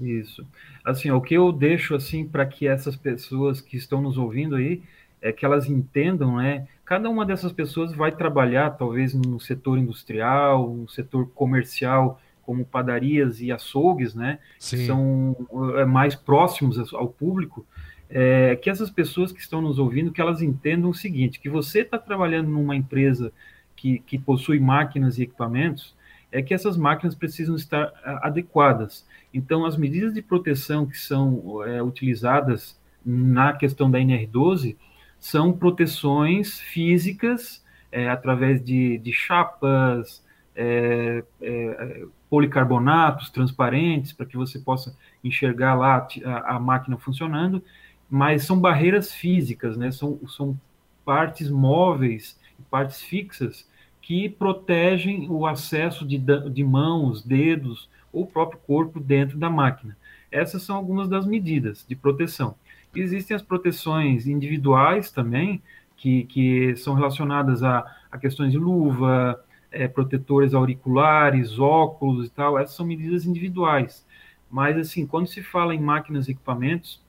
Isso. 0.00 0.46
Assim, 0.84 1.10
o 1.10 1.20
que 1.20 1.34
eu 1.34 1.52
deixo 1.52 1.94
assim 1.94 2.24
para 2.24 2.46
que 2.46 2.66
essas 2.66 2.96
pessoas 2.96 3.60
que 3.60 3.76
estão 3.76 4.00
nos 4.00 4.16
ouvindo 4.16 4.56
aí 4.56 4.80
é 5.20 5.32
que 5.32 5.44
elas 5.44 5.68
entendam, 5.68 6.36
né? 6.36 6.66
Cada 6.84 7.10
uma 7.10 7.26
dessas 7.26 7.52
pessoas 7.52 7.92
vai 7.92 8.12
trabalhar 8.12 8.70
talvez 8.70 9.12
no 9.12 9.38
setor 9.40 9.76
industrial, 9.76 10.72
no 10.72 10.88
setor 10.88 11.28
comercial, 11.34 12.20
como 12.42 12.64
padarias 12.64 13.42
e 13.42 13.52
açougues, 13.52 14.14
né? 14.14 14.38
Sim. 14.58 14.86
São 14.86 15.36
é, 15.76 15.84
mais 15.84 16.14
próximos 16.14 16.78
ao 16.94 17.08
público 17.08 17.66
é, 18.10 18.56
que 18.56 18.70
essas 18.70 18.90
pessoas 18.90 19.32
que 19.32 19.40
estão 19.40 19.60
nos 19.60 19.78
ouvindo, 19.78 20.12
que 20.12 20.20
elas 20.20 20.40
entendam 20.40 20.90
o 20.90 20.94
seguinte, 20.94 21.40
que 21.40 21.48
você 21.48 21.80
está 21.80 21.98
trabalhando 21.98 22.48
numa 22.48 22.74
empresa 22.74 23.32
que, 23.76 23.98
que 24.00 24.18
possui 24.18 24.58
máquinas 24.58 25.18
e 25.18 25.22
equipamentos, 25.22 25.96
é 26.30 26.42
que 26.42 26.52
essas 26.52 26.76
máquinas 26.76 27.14
precisam 27.14 27.56
estar 27.56 27.92
adequadas. 28.22 29.06
Então, 29.32 29.64
as 29.64 29.76
medidas 29.76 30.12
de 30.12 30.22
proteção 30.22 30.86
que 30.86 30.98
são 30.98 31.62
é, 31.64 31.82
utilizadas 31.82 32.78
na 33.04 33.52
questão 33.52 33.90
da 33.90 33.98
NR12 33.98 34.76
são 35.18 35.52
proteções 35.52 36.60
físicas 36.60 37.64
é, 37.90 38.08
através 38.08 38.62
de, 38.62 38.98
de 38.98 39.12
chapas, 39.12 40.22
é, 40.54 41.24
é 41.40 42.04
policarbonatos 42.28 43.30
transparentes, 43.30 44.12
para 44.12 44.26
que 44.26 44.36
você 44.36 44.58
possa 44.58 44.94
enxergar 45.24 45.74
lá 45.74 46.06
a, 46.24 46.56
a 46.56 46.60
máquina 46.60 46.96
funcionando, 46.98 47.62
mas 48.08 48.44
são 48.44 48.58
barreiras 48.58 49.12
físicas, 49.12 49.76
né? 49.76 49.90
São, 49.90 50.18
são 50.28 50.58
partes 51.04 51.50
móveis, 51.50 52.38
partes 52.70 53.00
fixas 53.02 53.68
que 54.00 54.28
protegem 54.28 55.28
o 55.30 55.46
acesso 55.46 56.06
de, 56.06 56.18
de 56.18 56.64
mãos, 56.64 57.22
dedos 57.22 57.88
ou 58.12 58.26
próprio 58.26 58.58
corpo 58.66 58.98
dentro 58.98 59.36
da 59.38 59.50
máquina. 59.50 59.96
Essas 60.30 60.62
são 60.62 60.76
algumas 60.76 61.08
das 61.08 61.26
medidas 61.26 61.84
de 61.86 61.94
proteção. 61.94 62.54
Existem 62.94 63.34
as 63.34 63.42
proteções 63.42 64.26
individuais 64.26 65.10
também, 65.10 65.62
que, 65.96 66.24
que 66.24 66.76
são 66.76 66.94
relacionadas 66.94 67.62
a, 67.62 67.84
a 68.10 68.16
questões 68.16 68.52
de 68.52 68.58
luva, 68.58 69.44
é, 69.70 69.86
protetores 69.86 70.54
auriculares, 70.54 71.58
óculos 71.58 72.26
e 72.26 72.30
tal. 72.30 72.58
Essas 72.58 72.76
são 72.76 72.86
medidas 72.86 73.26
individuais. 73.26 74.06
Mas, 74.50 74.76
assim, 74.78 75.06
quando 75.06 75.26
se 75.26 75.42
fala 75.42 75.74
em 75.74 75.80
máquinas 75.80 76.28
e 76.28 76.32
equipamentos, 76.32 77.02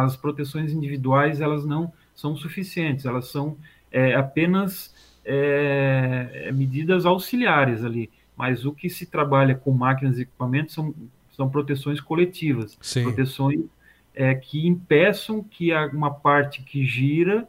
as 0.00 0.16
proteções 0.16 0.72
individuais 0.72 1.40
elas 1.40 1.64
não 1.64 1.92
são 2.14 2.36
suficientes, 2.36 3.04
elas 3.04 3.28
são 3.28 3.56
é, 3.90 4.14
apenas 4.14 4.94
é, 5.24 6.50
medidas 6.52 7.04
auxiliares 7.04 7.84
ali, 7.84 8.10
mas 8.36 8.64
o 8.64 8.72
que 8.72 8.88
se 8.88 9.06
trabalha 9.06 9.54
com 9.54 9.70
máquinas 9.72 10.18
e 10.18 10.22
equipamentos 10.22 10.74
são, 10.74 10.94
são 11.30 11.48
proteções 11.48 12.00
coletivas, 12.00 12.78
Sim. 12.80 13.04
proteções 13.04 13.60
é, 14.14 14.34
que 14.34 14.66
impeçam 14.66 15.42
que 15.42 15.72
uma 15.92 16.10
parte 16.10 16.62
que 16.62 16.84
gira 16.84 17.48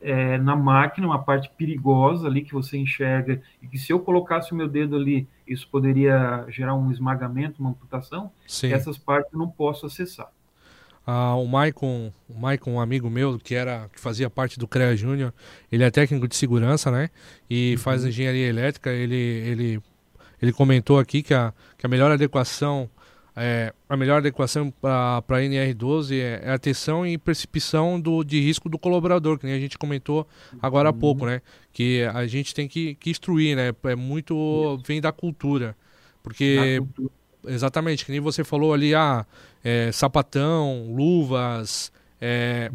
é, 0.00 0.36
na 0.36 0.54
máquina, 0.54 1.06
uma 1.06 1.22
parte 1.22 1.50
perigosa 1.56 2.26
ali 2.26 2.42
que 2.42 2.52
você 2.52 2.76
enxerga, 2.76 3.40
e 3.62 3.66
que 3.66 3.78
se 3.78 3.92
eu 3.92 4.00
colocasse 4.00 4.52
o 4.52 4.54
meu 4.54 4.68
dedo 4.68 4.96
ali, 4.96 5.26
isso 5.46 5.66
poderia 5.70 6.44
gerar 6.48 6.74
um 6.74 6.90
esmagamento, 6.90 7.60
uma 7.60 7.70
amputação, 7.70 8.30
essas 8.70 8.98
partes 8.98 9.32
eu 9.32 9.38
não 9.38 9.48
posso 9.48 9.86
acessar. 9.86 10.30
Ah, 11.06 11.36
o 11.36 11.46
Maicon, 11.46 12.12
o 12.28 12.38
Maicon, 12.38 12.72
um 12.72 12.80
amigo 12.80 13.10
meu 13.10 13.38
que 13.38 13.54
era 13.54 13.88
que 13.92 14.00
fazia 14.00 14.30
parte 14.30 14.58
do 14.58 14.66
CREA 14.66 14.96
Júnior, 14.96 15.34
ele 15.70 15.84
é 15.84 15.90
técnico 15.90 16.26
de 16.26 16.34
segurança, 16.34 16.90
né? 16.90 17.10
E 17.48 17.72
uhum. 17.72 17.78
faz 17.78 18.04
engenharia 18.04 18.48
elétrica. 18.48 18.90
Ele, 18.90 19.14
ele, 19.14 19.82
ele 20.40 20.52
comentou 20.52 20.98
aqui 20.98 21.22
que 21.22 21.34
a, 21.34 21.52
que 21.76 21.84
a 21.84 21.88
melhor 21.88 22.10
adequação 22.10 22.88
é, 23.36 23.74
a 23.88 23.96
melhor 23.96 24.18
adequação 24.18 24.70
para 24.70 25.18
a 25.18 25.40
NR12 25.40 26.14
é, 26.14 26.40
é, 26.44 26.52
atenção 26.52 27.04
e 27.04 27.18
percepção 27.18 28.00
do, 28.00 28.22
de 28.22 28.40
risco 28.40 28.68
do 28.68 28.78
colaborador, 28.78 29.38
que 29.38 29.46
nem 29.46 29.56
a 29.56 29.58
gente 29.58 29.76
comentou 29.76 30.26
agora 30.62 30.88
há 30.88 30.92
uhum. 30.92 30.98
pouco, 30.98 31.26
né? 31.26 31.42
Que 31.72 32.04
a 32.04 32.26
gente 32.26 32.54
tem 32.54 32.68
que, 32.68 32.94
que 32.94 33.10
instruir, 33.10 33.56
né? 33.56 33.72
É 33.84 33.96
muito 33.96 34.80
vem 34.86 35.00
da 35.00 35.10
cultura, 35.10 35.76
porque 36.22 36.78
cultura. 36.78 37.10
exatamente 37.48 38.04
que 38.04 38.12
nem 38.12 38.20
você 38.20 38.44
falou 38.44 38.72
ali, 38.72 38.94
ah, 38.94 39.26
é, 39.64 39.90
sapatão, 39.90 40.92
luvas, 40.94 41.90
é, 42.20 42.70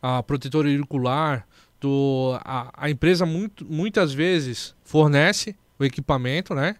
a 0.00 0.22
protetor 0.22 0.64
auricular, 0.64 1.46
do, 1.80 2.38
a, 2.44 2.72
a 2.74 2.90
empresa 2.90 3.26
muito, 3.26 3.64
muitas 3.64 4.12
vezes 4.12 4.74
fornece 4.84 5.56
o 5.78 5.84
equipamento, 5.84 6.54
né? 6.54 6.76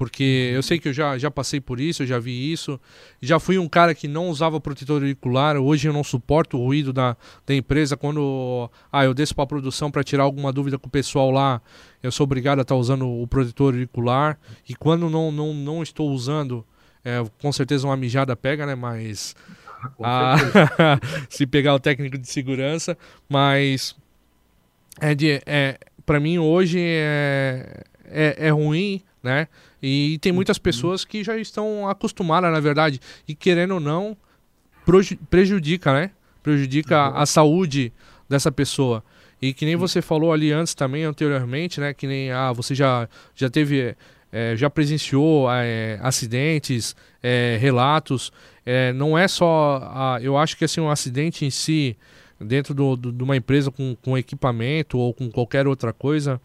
Porque 0.00 0.50
eu 0.54 0.62
sei 0.62 0.78
que 0.78 0.88
eu 0.88 0.94
já, 0.94 1.18
já 1.18 1.30
passei 1.30 1.60
por 1.60 1.78
isso, 1.78 2.02
eu 2.02 2.06
já 2.06 2.18
vi 2.18 2.50
isso. 2.50 2.80
Já 3.20 3.38
fui 3.38 3.58
um 3.58 3.68
cara 3.68 3.94
que 3.94 4.08
não 4.08 4.30
usava 4.30 4.58
protetor 4.58 5.02
auricular. 5.02 5.58
Hoje 5.58 5.86
eu 5.86 5.92
não 5.92 6.02
suporto 6.02 6.56
o 6.56 6.64
ruído 6.64 6.90
da, 6.90 7.14
da 7.46 7.54
empresa. 7.54 7.98
Quando 7.98 8.70
ah, 8.90 9.04
eu 9.04 9.12
desço 9.12 9.34
para 9.34 9.44
a 9.44 9.46
produção 9.46 9.90
para 9.90 10.02
tirar 10.02 10.22
alguma 10.22 10.54
dúvida 10.54 10.78
com 10.78 10.88
o 10.88 10.90
pessoal 10.90 11.30
lá, 11.30 11.60
eu 12.02 12.10
sou 12.10 12.24
obrigado 12.24 12.60
a 12.60 12.62
estar 12.62 12.74
tá 12.74 12.80
usando 12.80 13.06
o 13.06 13.26
protetor 13.26 13.74
auricular. 13.74 14.38
E 14.66 14.74
quando 14.74 15.10
não, 15.10 15.30
não, 15.30 15.52
não 15.52 15.82
estou 15.82 16.10
usando, 16.10 16.64
é, 17.04 17.24
com 17.40 17.52
certeza 17.52 17.86
uma 17.86 17.96
mijada 17.96 18.36
pega, 18.36 18.66
né? 18.66 18.74
Mas. 18.74 19.34
Ah, 20.02 20.36
se 21.30 21.46
pegar 21.46 21.74
o 21.74 21.80
técnico 21.80 22.18
de 22.18 22.28
segurança. 22.28 22.98
Mas. 23.26 23.96
É 25.00 25.14
de, 25.14 25.40
é, 25.46 25.78
para 26.04 26.20
mim 26.20 26.36
hoje 26.36 26.78
é, 26.78 27.82
é, 28.04 28.48
é 28.48 28.50
ruim, 28.50 29.00
né? 29.22 29.48
E 29.82 30.18
tem 30.20 30.32
muitas 30.32 30.58
uhum. 30.58 30.62
pessoas 30.62 31.04
que 31.04 31.24
já 31.24 31.36
estão 31.38 31.88
acostumadas, 31.88 32.52
na 32.52 32.60
verdade, 32.60 33.00
e 33.26 33.34
querendo 33.34 33.74
ou 33.74 33.80
não, 33.80 34.16
prejudica, 35.30 35.92
né? 35.92 36.10
Prejudica 36.42 37.08
uhum. 37.08 37.16
a 37.16 37.26
saúde 37.26 37.92
dessa 38.28 38.52
pessoa. 38.52 39.02
E 39.40 39.54
que 39.54 39.64
nem 39.64 39.76
você 39.76 40.02
falou 40.02 40.32
ali 40.32 40.52
antes 40.52 40.74
também, 40.74 41.04
anteriormente, 41.04 41.80
né? 41.80 41.94
Que 41.94 42.06
nem, 42.06 42.30
ah, 42.30 42.52
você 42.52 42.74
já, 42.74 43.08
já 43.34 43.48
teve, 43.48 43.96
é, 44.32 44.56
já 44.56 44.70
presenciou 44.70 45.50
é, 45.50 45.98
acidentes, 46.02 46.94
é, 47.22 47.58
relatos. 47.60 48.32
É, 48.64 48.92
não 48.92 49.16
é 49.16 49.26
só, 49.26 49.80
ah, 49.92 50.18
eu 50.22 50.36
acho 50.36 50.56
que 50.56 50.64
assim, 50.64 50.80
um 50.80 50.90
acidente 50.90 51.44
em 51.44 51.50
si, 51.50 51.96
dentro 52.40 52.72
do, 52.74 52.96
do, 52.96 53.12
de 53.12 53.22
uma 53.22 53.36
empresa 53.36 53.70
com, 53.70 53.96
com 54.02 54.16
equipamento 54.16 54.98
ou 54.98 55.12
com 55.12 55.30
qualquer 55.30 55.66
outra 55.66 55.92
coisa, 55.92 56.40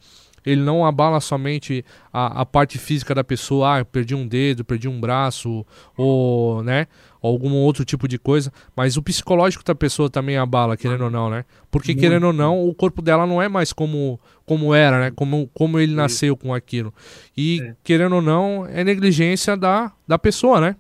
ele 0.46 0.62
não 0.62 0.86
abala 0.86 1.20
somente 1.20 1.84
a, 2.12 2.42
a 2.42 2.46
parte 2.46 2.78
física 2.78 3.16
da 3.16 3.24
pessoa, 3.24 3.80
ah, 3.80 3.86
perdi 3.86 4.14
um 4.14 4.28
dedo, 4.28 4.64
perdi 4.64 4.88
um 4.88 5.00
braço, 5.00 5.66
ou, 5.98 6.64
né, 6.64 6.88
algum 7.22 7.54
outro 7.54 7.84
tipo 7.84 8.08
de 8.08 8.20
coisa, 8.20 8.52
mas 8.76 8.98
o 8.98 9.02
psicológico 9.02 9.64
da 9.64 9.74
pessoa 9.74 10.10
também 10.10 10.38
abala, 10.38 10.78
querendo 10.78 11.06
ou 11.06 11.10
não, 11.10 11.30
né? 11.30 11.46
Porque 11.72 11.92
Muito. 11.92 12.02
querendo 12.02 12.28
ou 12.28 12.34
não, 12.34 12.68
o 12.68 12.74
corpo 12.74 13.02
dela 13.02 13.26
não 13.26 13.42
é 13.42 13.48
mais 13.48 13.74
como, 13.74 14.20
como 14.46 14.74
era, 14.74 15.00
né? 15.00 15.12
Como, 15.16 15.50
como 15.54 15.80
ele 15.80 15.96
nasceu 15.96 16.38
com 16.38 16.54
aquilo. 16.54 16.94
E 17.36 17.62
é. 17.62 17.76
querendo 17.84 18.16
ou 18.16 18.22
não, 18.22 18.68
é 18.68 18.84
negligência 18.84 19.58
da, 19.58 19.92
da 20.08 20.20
pessoa, 20.20 20.62
né? 20.62 20.76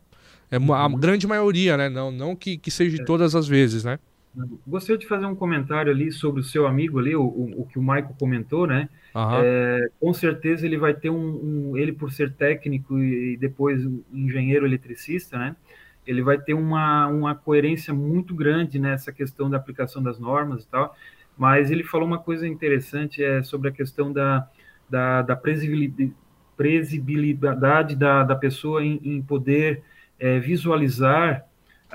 É 0.52 0.58
a 0.58 0.60
uhum. 0.60 0.96
grande 0.96 1.26
maioria, 1.26 1.76
né? 1.76 1.90
Não, 1.90 2.12
não 2.12 2.36
que, 2.36 2.58
que 2.58 2.70
seja 2.70 3.02
é. 3.02 3.06
todas 3.06 3.36
as 3.36 3.48
vezes, 3.48 3.84
né? 3.84 4.00
Gostaria 4.68 4.98
de 4.98 5.08
fazer 5.08 5.26
um 5.26 5.36
comentário 5.36 5.92
ali 5.92 6.12
sobre 6.12 6.42
o 6.42 6.44
seu 6.44 6.68
amigo 6.68 7.00
ali, 7.00 7.16
o, 7.16 7.24
o, 7.24 7.62
o 7.62 7.66
que 7.66 7.80
o 7.80 7.82
Maico 7.82 8.14
comentou, 8.20 8.68
né? 8.68 8.90
Uhum. 9.14 9.42
É, 9.42 9.90
com 10.00 10.14
certeza 10.14 10.66
ele 10.66 10.78
vai 10.78 10.94
ter 10.94 11.10
um, 11.10 11.72
um, 11.72 11.78
ele 11.78 11.94
por 11.94 12.12
ser 12.12 12.34
técnico 12.34 13.00
e 13.00 13.38
depois 13.38 13.82
engenheiro 14.12 14.66
eletricista, 14.66 15.38
né? 15.38 15.56
Ele 16.06 16.22
vai 16.22 16.38
ter 16.38 16.54
uma, 16.54 17.08
uma 17.08 17.34
coerência 17.34 17.94
muito 17.94 18.36
grande 18.36 18.78
nessa 18.78 19.12
questão 19.12 19.50
da 19.50 19.58
aplicação 19.58 20.04
das 20.04 20.20
normas 20.20 20.64
e 20.64 20.68
tal. 20.68 20.96
Mas 21.38 21.72
ele 21.72 21.84
falou 21.84 22.08
uma 22.08 22.20
coisa 22.20 22.48
interessante 22.48 23.24
é, 23.24 23.42
sobre 23.42 23.70
a 23.70 23.72
questão 23.72 24.12
da, 24.14 24.48
da, 24.90 25.22
da 25.22 25.36
previsibilidade 26.56 27.96
da, 27.96 28.24
da 28.24 28.36
pessoa 28.36 28.84
em, 28.84 29.00
em 29.04 29.22
poder 29.22 29.82
é, 30.20 30.40
visualizar 30.40 31.46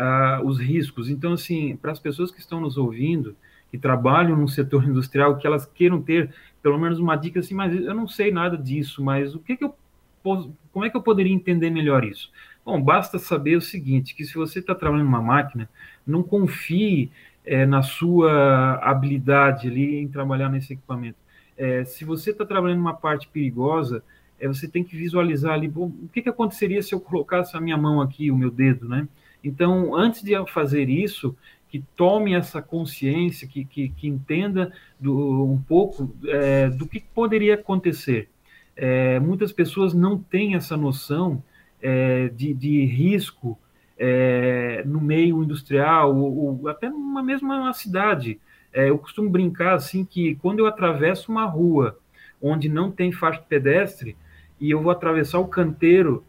uh, 0.01 0.47
os 0.47 0.59
riscos. 0.59 1.11
Então, 1.11 1.35
assim, 1.35 1.77
para 1.77 1.93
as 1.93 1.99
pessoas 1.99 2.31
que 2.31 2.41
estão 2.41 2.61
nos 2.61 2.79
ouvindo, 2.79 3.37
que 3.71 3.79
trabalham 3.79 4.37
no 4.37 4.49
setor 4.49 4.85
industrial, 4.89 5.37
que 5.37 5.47
elas 5.47 5.67
queiram 5.67 6.01
ter 6.01 6.33
pelo 6.63 6.79
menos 6.79 6.99
uma 6.99 7.17
dica 7.17 7.41
assim, 7.41 7.55
mas 7.55 7.75
eu 7.75 7.95
não 7.95 8.07
sei 8.07 8.31
nada 8.31 8.57
disso, 8.57 9.03
mas 9.03 9.35
o 9.35 9.39
que, 9.39 9.57
que 9.57 9.65
eu 9.65 9.75
como 10.23 10.85
é 10.85 10.91
que 10.91 10.97
eu 10.97 11.03
poderia 11.03 11.33
entender 11.33 11.71
melhor 11.71 12.05
isso? 12.05 12.31
Bom, 12.63 12.79
basta 12.79 13.19
saber 13.19 13.57
o 13.57 13.61
seguinte, 13.61 14.15
que 14.15 14.23
se 14.23 14.35
você 14.35 14.59
está 14.59 14.75
trabalhando 14.75 15.07
numa 15.07 15.23
máquina, 15.23 15.67
não 16.07 16.23
confie 16.23 17.11
é, 17.43 17.65
na 17.65 17.81
sua 17.81 18.75
habilidade 18.83 19.67
ali 19.67 19.97
em 19.97 20.09
trabalhar 20.09 20.51
nesse 20.51 20.75
equipamento. 20.75 21.17
É, 21.57 21.85
se 21.85 22.05
você 22.05 22.33
está 22.33 22.45
trabalhando 22.45 22.79
numa 22.79 22.93
parte 22.93 23.29
perigosa, 23.29 24.05
é, 24.39 24.47
você 24.47 24.69
tem 24.69 24.85
que 24.85 24.95
visualizar 24.95 25.55
ali, 25.55 25.69
bom, 25.69 25.87
o 25.87 26.09
que, 26.13 26.21
que 26.21 26.29
aconteceria 26.29 26.83
se 26.83 26.95
eu 26.95 27.01
colocasse 27.01 27.57
a 27.57 27.61
minha 27.61 27.79
mão 27.79 28.01
aqui, 28.01 28.31
o 28.31 28.37
meu 28.37 28.51
dedo, 28.51 28.89
né? 28.89 29.09
Então, 29.43 29.95
antes 29.95 30.23
de 30.23 30.33
fazer 30.47 30.89
isso, 30.89 31.37
que 31.71 31.83
tome 31.97 32.35
essa 32.35 32.61
consciência, 32.61 33.47
que, 33.47 33.65
que, 33.65 33.89
que 33.91 34.09
entenda 34.09 34.73
do, 34.99 35.45
um 35.45 35.59
pouco 35.59 36.13
é, 36.27 36.69
do 36.69 36.87
que 36.87 37.01
poderia 37.01 37.55
acontecer. 37.55 38.29
É, 38.77 39.21
muitas 39.21 39.53
pessoas 39.53 39.95
não 39.95 40.19
têm 40.19 40.57
essa 40.57 40.77
noção 40.77 41.43
é, 41.81 42.29
de, 42.29 42.53
de, 42.53 42.85
risco 42.85 43.59
é, 43.97 44.83
no 44.85 45.01
meio 45.01 45.43
industrial, 45.43 46.17
ou, 46.17 46.63
ou, 46.63 46.69
até 46.69 46.89
numa 46.89 47.23
mesma 47.23 47.73
cidade. 47.73 48.41
É, 48.73 48.89
eu 48.89 48.99
costumo 48.99 49.31
brincar 49.31 49.75
assim 49.75 50.05
que 50.05 50.35
quando 50.37 50.59
eu 50.59 50.67
atravesso 50.67 51.31
uma 51.31 51.45
rua 51.45 51.99
onde 52.43 52.69
não 52.69 52.91
tem 52.91 53.13
faixa 53.13 53.43
pedestre 53.49 54.17
e 54.59 54.71
eu 54.71 54.83
vou 54.83 54.91
atravessar 54.91 55.39
o 55.39 55.47
canteiro 55.47 56.25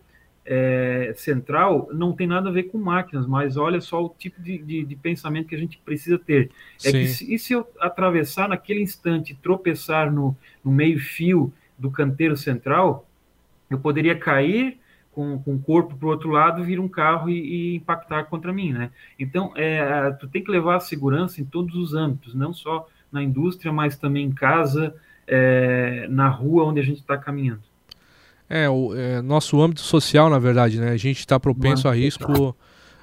é, 0.53 1.13
central 1.15 1.87
não 1.93 2.11
tem 2.11 2.27
nada 2.27 2.49
a 2.49 2.51
ver 2.51 2.63
com 2.63 2.77
máquinas, 2.77 3.25
mas 3.25 3.55
olha 3.55 3.79
só 3.79 4.03
o 4.03 4.09
tipo 4.09 4.41
de, 4.41 4.57
de, 4.57 4.83
de 4.83 4.95
pensamento 4.97 5.47
que 5.47 5.55
a 5.55 5.57
gente 5.57 5.77
precisa 5.77 6.19
ter. 6.19 6.51
É 6.83 6.91
que 6.91 7.07
se, 7.07 7.33
e 7.33 7.39
se 7.39 7.53
eu 7.53 7.65
atravessar 7.79 8.49
naquele 8.49 8.81
instante, 8.81 9.33
tropeçar 9.41 10.11
no, 10.11 10.35
no 10.61 10.69
meio-fio 10.69 11.53
do 11.79 11.89
canteiro 11.89 12.35
central, 12.35 13.07
eu 13.69 13.79
poderia 13.79 14.13
cair 14.13 14.77
com, 15.13 15.39
com 15.41 15.55
o 15.55 15.61
corpo 15.61 15.95
para 15.95 16.05
o 16.05 16.11
outro 16.11 16.29
lado, 16.29 16.65
vir 16.65 16.81
um 16.81 16.89
carro 16.89 17.29
e, 17.29 17.39
e, 17.73 17.75
impactar 17.77 18.25
contra 18.25 18.51
mim, 18.51 18.73
né? 18.73 18.91
Então, 19.17 19.53
é, 19.55 20.11
tu 20.19 20.27
tem 20.27 20.43
que 20.43 20.51
levar 20.51 20.75
a 20.75 20.81
segurança 20.81 21.39
em 21.39 21.45
todos 21.45 21.75
os 21.75 21.93
âmbitos, 21.93 22.35
não 22.35 22.53
só 22.53 22.89
na 23.09 23.23
indústria, 23.23 23.71
mas 23.71 23.97
também 23.97 24.25
em 24.25 24.33
casa, 24.33 24.93
é, 25.25 26.07
na 26.09 26.27
rua 26.27 26.65
onde 26.65 26.81
a 26.81 26.83
gente 26.83 26.99
está 26.99 27.17
caminhando. 27.17 27.70
É, 28.53 28.69
o 28.69 28.93
é, 28.93 29.21
nosso 29.21 29.61
âmbito 29.61 29.79
social, 29.79 30.29
na 30.29 30.37
verdade, 30.37 30.77
né? 30.77 30.91
A 30.91 30.97
gente 30.97 31.19
está 31.19 31.39
propenso 31.39 31.87
a 31.87 31.95
risco, 31.95 32.53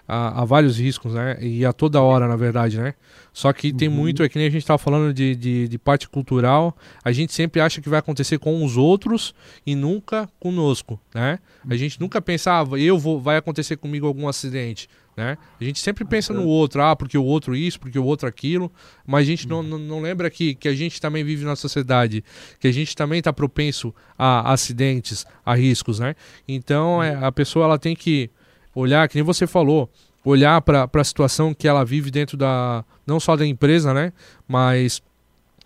a, 0.07 0.43
a, 0.43 0.45
vários 0.45 0.79
riscos, 0.79 1.15
né? 1.15 1.39
E 1.41 1.65
a 1.65 1.73
toda 1.73 2.03
hora, 2.03 2.29
na 2.29 2.37
verdade, 2.37 2.79
né? 2.79 2.93
Só 3.33 3.51
que 3.51 3.73
tem 3.73 3.89
uhum. 3.89 3.95
muito, 3.95 4.23
é 4.23 4.29
que 4.29 4.37
nem 4.37 4.47
a 4.47 4.51
gente 4.51 4.61
estava 4.61 4.77
falando 4.77 5.13
de, 5.15 5.35
de, 5.35 5.67
de, 5.67 5.79
parte 5.79 6.07
cultural, 6.07 6.77
a 7.03 7.13
gente 7.13 7.33
sempre 7.33 7.63
acha 7.63 7.81
que 7.81 7.89
vai 7.89 7.99
acontecer 7.99 8.39
com 8.39 8.63
os 8.63 8.77
outros 8.77 9.35
e 9.67 9.75
nunca 9.75 10.29
conosco, 10.39 11.01
né? 11.15 11.39
A 11.67 11.77
gente 11.77 11.99
nunca 11.99 12.21
pensava, 12.21 12.77
ah, 12.77 12.81
eu 12.81 12.99
vou, 12.99 13.19
vai 13.19 13.39
acontecer 13.39 13.77
comigo 13.77 14.07
algum 14.07 14.29
acidente. 14.29 14.87
Né? 15.19 15.37
A 15.61 15.65
gente 15.65 15.81
sempre 15.81 16.05
pensa 16.05 16.33
no 16.33 16.47
outro, 16.47 16.81
ah, 16.81 16.95
porque 16.95 17.19
o 17.19 17.25
outro 17.25 17.57
isso, 17.57 17.81
porque 17.81 17.99
o 17.99 18.05
outro 18.05 18.29
aquilo, 18.29 18.71
mas 19.05 19.23
a 19.23 19.25
gente 19.25 19.49
não, 19.49 19.65
não, 19.65 20.01
lembra 20.01 20.31
que, 20.31 20.55
que 20.55 20.69
a 20.69 20.75
gente 20.77 21.01
também 21.01 21.25
vive 21.25 21.45
na 21.45 21.57
sociedade, 21.57 22.23
que 22.61 22.69
a 22.69 22.73
gente 22.73 22.95
também 22.95 23.19
está 23.19 23.33
propenso 23.33 23.93
a 24.17 24.53
acidentes, 24.53 25.27
a 25.45 25.57
riscos, 25.57 25.99
né? 25.99 26.15
Então 26.47 27.03
é, 27.03 27.17
a 27.17 27.33
pessoa 27.33 27.65
ela 27.65 27.81
tem 27.81 27.97
que 27.97 28.31
olhar, 28.73 29.09
que 29.09 29.17
nem 29.17 29.25
você 29.25 29.45
falou, 29.45 29.91
olhar 30.25 30.61
para 30.61 30.89
a 30.89 31.05
situação 31.05 31.53
que 31.53 31.67
ela 31.67 31.85
vive 31.85 32.13
dentro 32.13 32.37
da, 32.37 32.85
não 33.05 33.19
só 33.19 33.35
da 33.35 33.45
empresa, 33.45 33.93
né? 33.93 34.13
Mas 34.47 35.03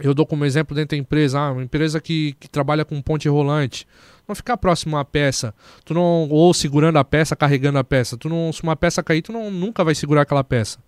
eu 0.01 0.15
dou 0.15 0.25
como 0.25 0.47
exemplo 0.47 0.75
dentro 0.75 0.97
da 0.97 1.01
empresa, 1.01 1.39
ah, 1.39 1.53
uma 1.53 1.63
empresa 1.63 2.01
que, 2.01 2.35
que 2.41 2.49
trabalha 2.49 2.87
com 2.87 3.03
ponte 3.03 3.29
rolante 3.29 3.87
não 4.27 4.35
ficar 4.35 4.57
próximo 4.57 4.97
à 4.97 5.05
peça. 5.05 5.55
Tu 5.85 5.95
não 5.95 6.29
ou 6.29 6.53
segurando 6.55 6.99
a 6.99 7.05
peça, 7.05 7.37
carregando 7.37 7.79
a 7.79 7.85
peça. 7.85 8.17
Tu 8.17 8.29
não, 8.29 8.53
se 8.53 8.63
uma 8.63 8.77
peça 8.77 9.03
cair, 9.03 9.23
tu 9.23 9.33
não, 9.33 9.51
nunca 9.51 9.85
vai 9.85 9.95
segurar 9.95 10.23
aquela 10.23 10.45
peça, 10.45 10.79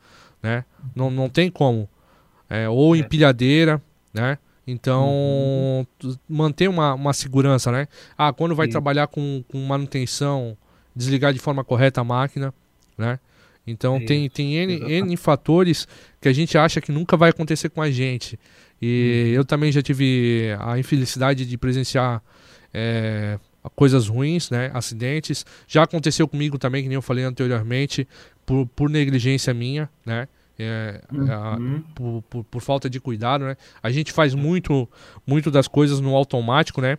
né? 0.42 0.64
Não, 0.94 1.10
não 1.10 1.28
tem 1.28 1.50
como. 1.50 1.88
É, 2.48 2.68
ou 2.68 2.94
é. 2.94 2.98
empilhadeira, 2.98 3.82
né? 4.12 4.38
Então, 4.66 5.06
uhum. 6.02 6.16
manter 6.28 6.68
uma, 6.68 6.94
uma 6.94 7.12
segurança, 7.12 7.70
né? 7.70 7.86
Ah, 8.16 8.32
quando 8.32 8.54
vai 8.54 8.66
Sim. 8.66 8.72
trabalhar 8.72 9.06
com, 9.08 9.44
com 9.48 9.58
manutenção, 9.58 10.56
desligar 10.96 11.32
de 11.32 11.38
forma 11.38 11.62
correta 11.62 12.00
a 12.00 12.04
máquina, 12.04 12.52
né? 12.96 13.18
Então 13.66 13.98
tem, 14.04 14.28
tem 14.28 14.56
N, 14.56 14.92
N 14.92 15.16
fatores 15.16 15.88
que 16.20 16.28
a 16.28 16.32
gente 16.32 16.56
acha 16.56 16.82
que 16.82 16.92
nunca 16.92 17.16
vai 17.16 17.30
acontecer 17.30 17.70
com 17.70 17.80
a 17.80 17.90
gente. 17.90 18.38
E 18.80 19.24
uhum. 19.28 19.34
eu 19.34 19.44
também 19.44 19.72
já 19.72 19.82
tive 19.82 20.54
a 20.60 20.78
infelicidade 20.78 21.46
de 21.46 21.56
presenciar 21.58 22.22
é, 22.74 23.38
coisas 23.76 24.08
ruins, 24.08 24.50
né? 24.50 24.70
Acidentes. 24.74 25.46
Já 25.66 25.84
aconteceu 25.84 26.26
comigo 26.26 26.58
também, 26.58 26.82
que 26.82 26.88
nem 26.88 26.96
eu 26.96 27.02
falei 27.02 27.24
anteriormente, 27.24 28.06
por, 28.44 28.66
por 28.66 28.90
negligência 28.90 29.54
minha, 29.54 29.88
né? 30.04 30.28
É, 30.58 31.00
é 31.12 31.58
uhum. 31.58 31.82
por, 31.94 32.22
por, 32.28 32.44
por, 32.44 32.62
falta 32.62 32.88
de 32.90 33.00
cuidado, 33.00 33.44
né? 33.44 33.56
A 33.82 33.90
gente 33.90 34.12
faz 34.12 34.34
muito, 34.34 34.88
muito 35.26 35.50
das 35.50 35.66
coisas 35.66 36.00
no 36.00 36.14
automático, 36.14 36.80
né? 36.80 36.98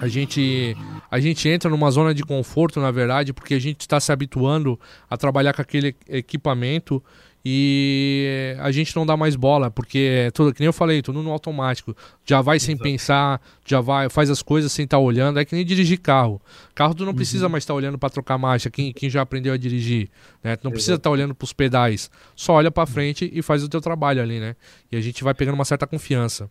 A 0.00 0.08
gente, 0.08 0.76
a 1.10 1.20
gente 1.20 1.48
entra 1.48 1.70
numa 1.70 1.90
zona 1.90 2.14
de 2.14 2.22
conforto, 2.24 2.80
na 2.80 2.90
verdade, 2.90 3.32
porque 3.32 3.54
a 3.54 3.58
gente 3.58 3.82
está 3.82 4.00
se 4.00 4.10
habituando 4.10 4.80
a 5.08 5.16
trabalhar 5.16 5.52
com 5.52 5.62
aquele 5.62 5.94
equipamento 6.08 7.02
e 7.44 8.56
a 8.58 8.70
gente 8.72 8.96
não 8.96 9.04
dá 9.04 9.16
mais 9.16 9.36
bola, 9.36 9.70
porque 9.70 9.98
é 9.98 10.30
tudo, 10.30 10.54
que 10.54 10.60
nem 10.60 10.66
eu 10.66 10.72
falei, 10.72 11.02
tudo 11.02 11.22
no 11.22 11.30
automático. 11.30 11.94
Já 12.24 12.40
vai 12.40 12.56
Exato. 12.56 12.66
sem 12.66 12.76
pensar, 12.76 13.40
já 13.66 13.82
vai, 13.82 14.08
faz 14.08 14.30
as 14.30 14.40
coisas 14.40 14.72
sem 14.72 14.84
estar 14.84 14.96
tá 14.96 15.00
olhando. 15.00 15.38
É 15.38 15.44
que 15.44 15.54
nem 15.54 15.64
dirigir 15.64 16.00
carro. 16.00 16.40
Carro 16.74 16.94
tu 16.94 17.02
não 17.04 17.10
uhum. 17.10 17.16
precisa 17.16 17.48
mais 17.48 17.64
estar 17.64 17.74
tá 17.74 17.76
olhando 17.76 17.98
para 17.98 18.08
trocar 18.08 18.38
marcha, 18.38 18.70
quem, 18.70 18.92
quem 18.92 19.10
já 19.10 19.20
aprendeu 19.20 19.52
a 19.52 19.58
dirigir, 19.58 20.08
né? 20.42 20.56
Tu 20.56 20.64
não 20.64 20.70
Exato. 20.70 20.72
precisa 20.72 20.94
estar 20.94 21.10
tá 21.10 21.12
olhando 21.12 21.34
para 21.34 21.44
os 21.44 21.52
pedais. 21.52 22.10
Só 22.34 22.54
olha 22.54 22.70
para 22.70 22.86
frente 22.86 23.30
e 23.32 23.42
faz 23.42 23.62
o 23.62 23.68
teu 23.68 23.80
trabalho 23.80 24.22
ali, 24.22 24.40
né? 24.40 24.56
E 24.90 24.96
a 24.96 25.00
gente 25.00 25.22
vai 25.22 25.34
pegando 25.34 25.54
uma 25.54 25.66
certa 25.66 25.86
confiança. 25.86 26.50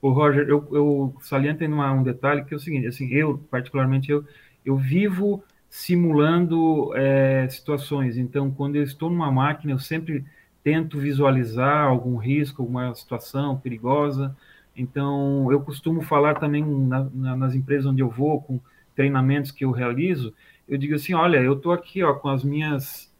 O 0.00 0.10
Roger, 0.10 0.48
eu, 0.48 0.66
eu 0.72 1.14
saliento 1.20 1.62
em 1.62 1.72
um 1.72 2.02
detalhe 2.02 2.44
que 2.44 2.54
é 2.54 2.56
o 2.56 2.60
seguinte, 2.60 2.86
assim, 2.86 3.08
eu 3.12 3.38
particularmente 3.50 4.10
eu 4.10 4.24
eu 4.64 4.76
vivo 4.76 5.42
simulando 5.72 6.94
é, 6.94 7.48
situações. 7.48 8.18
Então, 8.18 8.50
quando 8.50 8.76
eu 8.76 8.82
estou 8.82 9.08
numa 9.08 9.32
máquina, 9.32 9.72
eu 9.72 9.78
sempre 9.78 10.22
tento 10.62 10.98
visualizar 10.98 11.86
algum 11.86 12.18
risco, 12.18 12.60
alguma 12.60 12.94
situação 12.94 13.56
perigosa. 13.56 14.36
Então, 14.76 15.50
eu 15.50 15.62
costumo 15.62 16.02
falar 16.02 16.34
também 16.34 16.62
na, 16.62 17.08
na, 17.14 17.34
nas 17.34 17.54
empresas 17.54 17.86
onde 17.86 18.02
eu 18.02 18.10
vou, 18.10 18.42
com 18.42 18.60
treinamentos 18.94 19.50
que 19.50 19.64
eu 19.64 19.70
realizo, 19.70 20.34
eu 20.68 20.76
digo 20.76 20.94
assim, 20.94 21.14
olha, 21.14 21.38
eu 21.38 21.54
estou 21.54 21.72
aqui 21.72 22.02
ó, 22.02 22.12
com 22.12 22.28
as 22.28 22.44
minhas, 22.44 23.10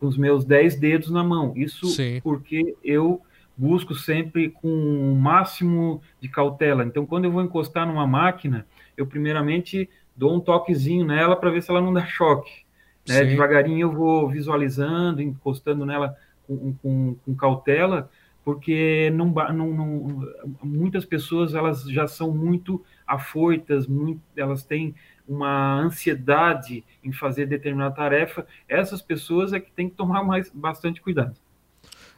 com 0.00 0.08
os 0.08 0.18
meus 0.18 0.44
10 0.44 0.80
dedos 0.80 1.12
na 1.12 1.22
mão. 1.22 1.52
Isso 1.54 1.86
Sim. 1.86 2.20
porque 2.24 2.74
eu 2.82 3.22
busco 3.56 3.94
sempre 3.94 4.50
com 4.50 5.12
o 5.12 5.14
máximo 5.14 6.02
de 6.20 6.28
cautela. 6.28 6.84
Então, 6.84 7.06
quando 7.06 7.26
eu 7.26 7.30
vou 7.30 7.44
encostar 7.44 7.86
numa 7.86 8.04
máquina, 8.04 8.66
eu 8.96 9.06
primeiramente 9.06 9.88
dou 10.16 10.34
um 10.36 10.40
toquezinho 10.40 11.04
nela 11.04 11.36
para 11.36 11.50
ver 11.50 11.62
se 11.62 11.70
ela 11.70 11.80
não 11.80 11.92
dá 11.92 12.04
choque. 12.04 12.64
Né? 13.08 13.24
Devagarinho 13.24 13.80
eu 13.80 13.92
vou 13.92 14.28
visualizando, 14.28 15.22
encostando 15.22 15.86
nela 15.86 16.16
com, 16.46 16.74
com, 16.74 17.16
com 17.24 17.34
cautela, 17.34 18.10
porque 18.44 19.10
não, 19.14 19.26
não, 19.26 19.72
não, 19.72 20.28
muitas 20.62 21.04
pessoas 21.04 21.54
elas 21.54 21.82
já 21.84 22.06
são 22.06 22.32
muito 22.32 22.84
afoitas, 23.06 23.86
muito, 23.86 24.20
elas 24.36 24.62
têm 24.62 24.94
uma 25.28 25.80
ansiedade 25.80 26.84
em 27.04 27.12
fazer 27.12 27.46
determinada 27.46 27.94
tarefa. 27.94 28.46
Essas 28.68 29.00
pessoas 29.00 29.52
é 29.52 29.60
que 29.60 29.70
tem 29.70 29.88
que 29.88 29.94
tomar 29.94 30.24
mais, 30.24 30.50
bastante 30.52 31.00
cuidado. 31.00 31.36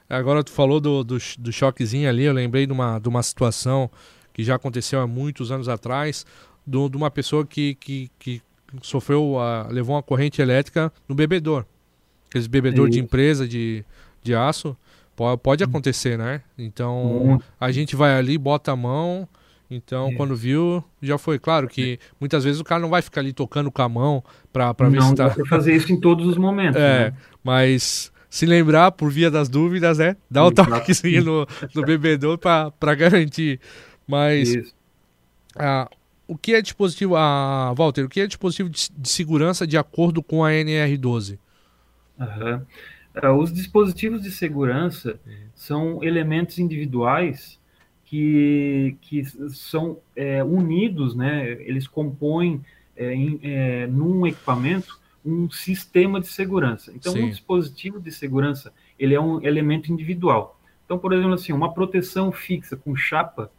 Agora 0.09 0.43
tu 0.43 0.51
falou 0.51 0.81
do, 0.81 1.03
do, 1.03 1.19
do 1.39 1.53
choquezinho 1.53 2.09
ali, 2.09 2.25
eu 2.25 2.33
lembrei 2.33 2.67
de 2.67 2.73
uma, 2.73 2.99
de 2.99 3.09
uma 3.09 3.23
situação 3.23 3.91
que 4.33 4.43
já 4.43 4.55
aconteceu 4.55 5.01
há 5.01 5.07
muitos 5.07 5.51
anos 5.51 5.69
atrás 5.69 6.27
do, 6.67 6.89
de 6.89 6.97
uma 6.97 7.11
pessoa 7.11 7.47
que, 7.47 7.75
que, 7.77 8.11
que 8.19 8.43
sofreu, 8.81 9.39
a, 9.39 9.67
levou 9.69 9.95
uma 9.97 10.03
corrente 10.03 10.41
elétrica 10.41 10.93
no 11.09 11.15
bebedor. 11.15 11.65
Aqueles 12.29 12.47
bebedor 12.47 12.89
de 12.89 12.99
empresa 12.99 13.47
de, 13.47 13.85
de 14.23 14.35
aço. 14.35 14.77
Pode, 15.15 15.41
pode 15.43 15.65
acontecer, 15.65 16.17
né? 16.17 16.41
Então 16.57 17.41
a 17.61 17.71
gente 17.71 17.95
vai 17.95 18.15
ali, 18.15 18.39
bota 18.39 18.73
a 18.73 18.77
mão. 18.77 19.29
Então, 19.71 20.09
Isso. 20.09 20.17
quando 20.17 20.37
viu, 20.37 20.85
já 21.01 21.17
foi. 21.17 21.39
Claro 21.39 21.67
que 21.67 21.99
muitas 22.21 22.45
vezes 22.45 22.61
o 22.61 22.65
cara 22.65 22.81
não 22.81 22.91
vai 22.91 23.01
ficar 23.01 23.23
ali 23.23 23.33
tocando 23.33 23.71
com 23.71 23.81
a 23.81 23.89
mão 23.89 24.23
para 24.53 24.73
ver 24.73 24.99
não, 24.99 25.09
se 25.09 25.15
tá. 25.15 25.35
Não, 25.37 25.47
fazer 25.47 25.75
isso 25.75 25.91
em 25.93 25.99
todos 25.99 26.27
os 26.27 26.37
momentos. 26.37 26.77
É, 26.77 27.11
né? 27.11 27.17
mas 27.43 28.13
se 28.29 28.47
lembrar, 28.47 28.93
por 28.93 29.11
via 29.11 29.31
das 29.31 29.49
dúvidas, 29.49 29.99
né? 29.99 30.17
Dá 30.31 30.45
o 30.45 30.49
um 30.49 30.53
toquezinho 30.53 31.25
no, 31.25 31.47
no 31.75 31.83
bebedor 31.83 32.39
para 32.39 32.95
garantir. 32.95 33.61
Mas. 34.07 34.55
Isso. 34.55 34.75
O 36.27 36.37
que 36.37 36.55
é 36.55 36.63
dispositivo, 36.63 37.17
ah, 37.17 37.75
Walter, 37.77 38.05
o 38.05 38.09
que 38.09 38.21
é 38.21 38.27
dispositivo 38.27 38.71
de, 38.71 38.89
de 38.97 39.09
segurança 39.09 39.67
de 39.67 39.77
acordo 39.77 40.23
com 40.23 40.45
a 40.45 40.51
NR12? 40.51 41.39
Uhum. 42.19 42.63
Uh, 43.15 43.39
os 43.39 43.53
dispositivos 43.53 44.23
de 44.23 44.31
segurança 44.31 45.21
são 45.55 46.03
elementos 46.03 46.59
individuais 46.59 47.61
que, 48.05 48.97
que 49.01 49.25
são 49.51 49.99
é, 50.15 50.43
unidos, 50.43 51.15
né? 51.15 51.51
Eles 51.63 51.87
compõem 51.87 52.63
é, 52.97 53.15
em, 53.15 53.41
é, 53.43 53.87
num 53.87 54.27
equipamento 54.27 55.01
um 55.25 55.51
sistema 55.51 56.21
de 56.21 56.27
segurança. 56.27 56.93
Então, 56.95 57.13
Sim. 57.13 57.25
um 57.25 57.31
dispositivo 57.31 58.01
de 58.01 58.11
segurança 58.11 58.73
ele 58.99 59.15
é 59.15 59.21
um 59.21 59.43
elemento 59.43 59.93
individual. 59.93 60.61
Então, 60.85 60.99
por 60.99 61.13
exemplo, 61.13 61.35
assim, 61.35 61.53
uma 61.53 61.73
proteção 61.73 62.31
fixa 62.31 62.77
com 62.77 62.95
chapa 62.95 63.51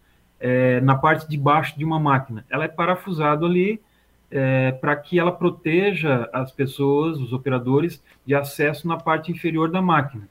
é, 0.44 0.82
na 0.82 0.94
parte 0.94 1.26
de 1.30 1.38
baixo 1.38 1.80
de 1.80 1.86
uma 1.86 1.98
máquina. 1.98 2.46
Ela 2.50 2.66
é 2.66 2.68
parafusado 2.68 3.46
ali 3.46 3.80
é, 4.30 4.74
para 4.74 4.94
que 4.98 5.18
ela 5.18 5.32
proteja 5.32 6.30
as 6.34 6.52
pessoas, 6.52 7.18
os 7.18 7.32
operadores, 7.32 8.04
de 8.26 8.36
acesso 8.36 8.86
na 8.86 8.98
parte 8.98 9.32
inferior 9.32 9.72
da 9.72 9.82
máquina. 9.82 10.28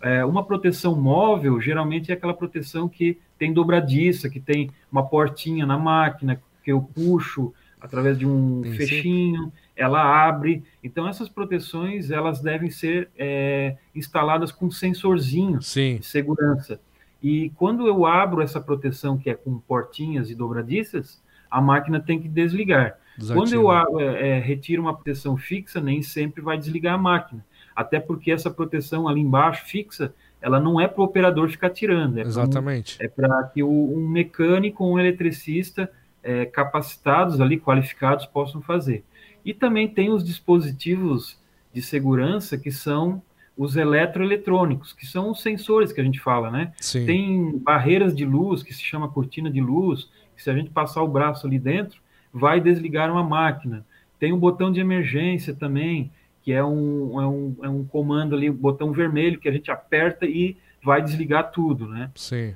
É, 0.00 0.24
uma 0.24 0.44
proteção 0.44 0.94
móvel, 0.94 1.60
geralmente, 1.60 2.12
é 2.12 2.14
aquela 2.14 2.34
proteção 2.34 2.88
que 2.88 3.18
tem 3.36 3.52
dobradiça, 3.52 4.30
que 4.30 4.38
tem 4.38 4.70
uma 4.92 5.04
portinha 5.04 5.66
na 5.66 5.76
máquina, 5.76 6.40
que 6.62 6.70
eu 6.70 6.80
puxo 6.80 7.52
através 7.80 8.16
de 8.16 8.24
um 8.24 8.62
Sim. 8.62 8.72
fechinho, 8.74 9.52
ela 9.74 10.28
abre. 10.28 10.62
Então, 10.84 11.08
essas 11.08 11.28
proteções, 11.28 12.12
elas 12.12 12.40
devem 12.40 12.70
ser 12.70 13.10
é, 13.18 13.76
instaladas 13.92 14.52
com 14.52 14.70
sensorzinho 14.70 15.60
Sim. 15.60 15.96
de 15.96 16.06
segurança. 16.06 16.80
E 17.22 17.50
quando 17.56 17.86
eu 17.86 18.06
abro 18.06 18.40
essa 18.40 18.60
proteção 18.60 19.18
que 19.18 19.28
é 19.28 19.34
com 19.34 19.58
portinhas 19.58 20.30
e 20.30 20.34
dobradiças, 20.34 21.20
a 21.50 21.60
máquina 21.60 22.00
tem 22.00 22.20
que 22.20 22.28
desligar. 22.28 22.98
Desativa. 23.16 23.40
Quando 23.40 23.52
eu 23.52 24.00
é, 24.00 24.28
é, 24.28 24.38
retiro 24.38 24.82
uma 24.82 24.94
proteção 24.94 25.36
fixa, 25.36 25.80
nem 25.80 26.02
sempre 26.02 26.40
vai 26.40 26.56
desligar 26.56 26.94
a 26.94 26.98
máquina. 26.98 27.44
Até 27.74 27.98
porque 27.98 28.30
essa 28.30 28.50
proteção 28.50 29.08
ali 29.08 29.20
embaixo, 29.20 29.66
fixa, 29.66 30.14
ela 30.40 30.60
não 30.60 30.80
é 30.80 30.86
para 30.86 31.00
o 31.00 31.04
operador 31.04 31.48
ficar 31.48 31.70
tirando. 31.70 32.18
É 32.18 32.22
Exatamente. 32.22 32.96
Pra, 32.96 33.06
é 33.06 33.08
para 33.08 33.42
que 33.48 33.62
o, 33.62 33.68
um 33.68 34.08
mecânico 34.08 34.84
ou 34.84 34.94
um 34.94 34.98
eletricista 34.98 35.90
é, 36.22 36.44
capacitados 36.44 37.40
ali, 37.40 37.58
qualificados, 37.58 38.26
possam 38.26 38.60
fazer. 38.62 39.04
E 39.44 39.52
também 39.52 39.88
tem 39.88 40.10
os 40.10 40.24
dispositivos 40.24 41.38
de 41.72 41.82
segurança 41.82 42.56
que 42.56 42.70
são 42.70 43.22
os 43.58 43.76
eletroeletrônicos, 43.76 44.92
que 44.92 45.04
são 45.04 45.32
os 45.32 45.42
sensores 45.42 45.92
que 45.92 46.00
a 46.00 46.04
gente 46.04 46.20
fala, 46.20 46.48
né? 46.48 46.72
Sim. 46.78 47.04
Tem 47.04 47.58
barreiras 47.58 48.14
de 48.14 48.24
luz, 48.24 48.62
que 48.62 48.72
se 48.72 48.82
chama 48.82 49.08
cortina 49.08 49.50
de 49.50 49.60
luz, 49.60 50.08
que 50.36 50.42
se 50.44 50.48
a 50.48 50.54
gente 50.54 50.70
passar 50.70 51.02
o 51.02 51.08
braço 51.08 51.44
ali 51.44 51.58
dentro, 51.58 52.00
vai 52.32 52.60
desligar 52.60 53.10
uma 53.10 53.24
máquina. 53.24 53.84
Tem 54.16 54.32
um 54.32 54.38
botão 54.38 54.70
de 54.70 54.78
emergência 54.78 55.52
também, 55.52 56.12
que 56.40 56.52
é 56.52 56.64
um, 56.64 57.20
é 57.20 57.26
um, 57.26 57.56
é 57.64 57.68
um 57.68 57.84
comando 57.84 58.36
ali, 58.36 58.48
um 58.48 58.54
botão 58.54 58.92
vermelho, 58.92 59.40
que 59.40 59.48
a 59.48 59.52
gente 59.52 59.72
aperta 59.72 60.24
e 60.24 60.56
vai 60.82 61.02
desligar 61.02 61.50
tudo, 61.50 61.88
né? 61.88 62.12
Sim. 62.14 62.54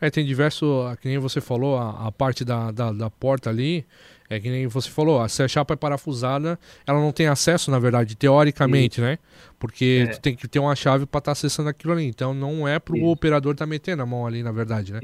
É, 0.00 0.08
tem 0.08 0.24
diversos, 0.24 0.96
que 1.02 1.08
nem 1.08 1.18
você 1.18 1.40
falou, 1.40 1.76
a, 1.76 2.08
a 2.08 2.12
parte 2.12 2.46
da, 2.46 2.70
da, 2.70 2.92
da 2.92 3.10
porta 3.10 3.50
ali, 3.50 3.84
é 4.28 4.40
que 4.40 4.48
nem 4.48 4.66
você 4.66 4.88
falou, 4.88 5.26
se 5.28 5.42
a 5.42 5.48
chapa 5.48 5.74
é 5.74 5.76
parafusada, 5.76 6.58
ela 6.86 6.98
não 6.98 7.12
tem 7.12 7.26
acesso, 7.26 7.70
na 7.70 7.78
verdade, 7.78 8.16
teoricamente, 8.16 8.94
Isso. 8.94 9.02
né? 9.02 9.18
Porque 9.58 10.06
é. 10.08 10.14
tem 10.16 10.34
que 10.34 10.48
ter 10.48 10.58
uma 10.58 10.74
chave 10.74 11.06
para 11.06 11.18
estar 11.18 11.30
tá 11.30 11.32
acessando 11.32 11.68
aquilo 11.68 11.92
ali. 11.92 12.04
Então 12.04 12.32
não 12.32 12.66
é 12.66 12.78
para 12.78 12.96
o 12.96 13.10
operador 13.10 13.52
estar 13.52 13.66
tá 13.66 13.68
metendo 13.68 14.02
a 14.02 14.06
mão 14.06 14.26
ali, 14.26 14.42
na 14.42 14.52
verdade, 14.52 14.92
né? 14.92 15.00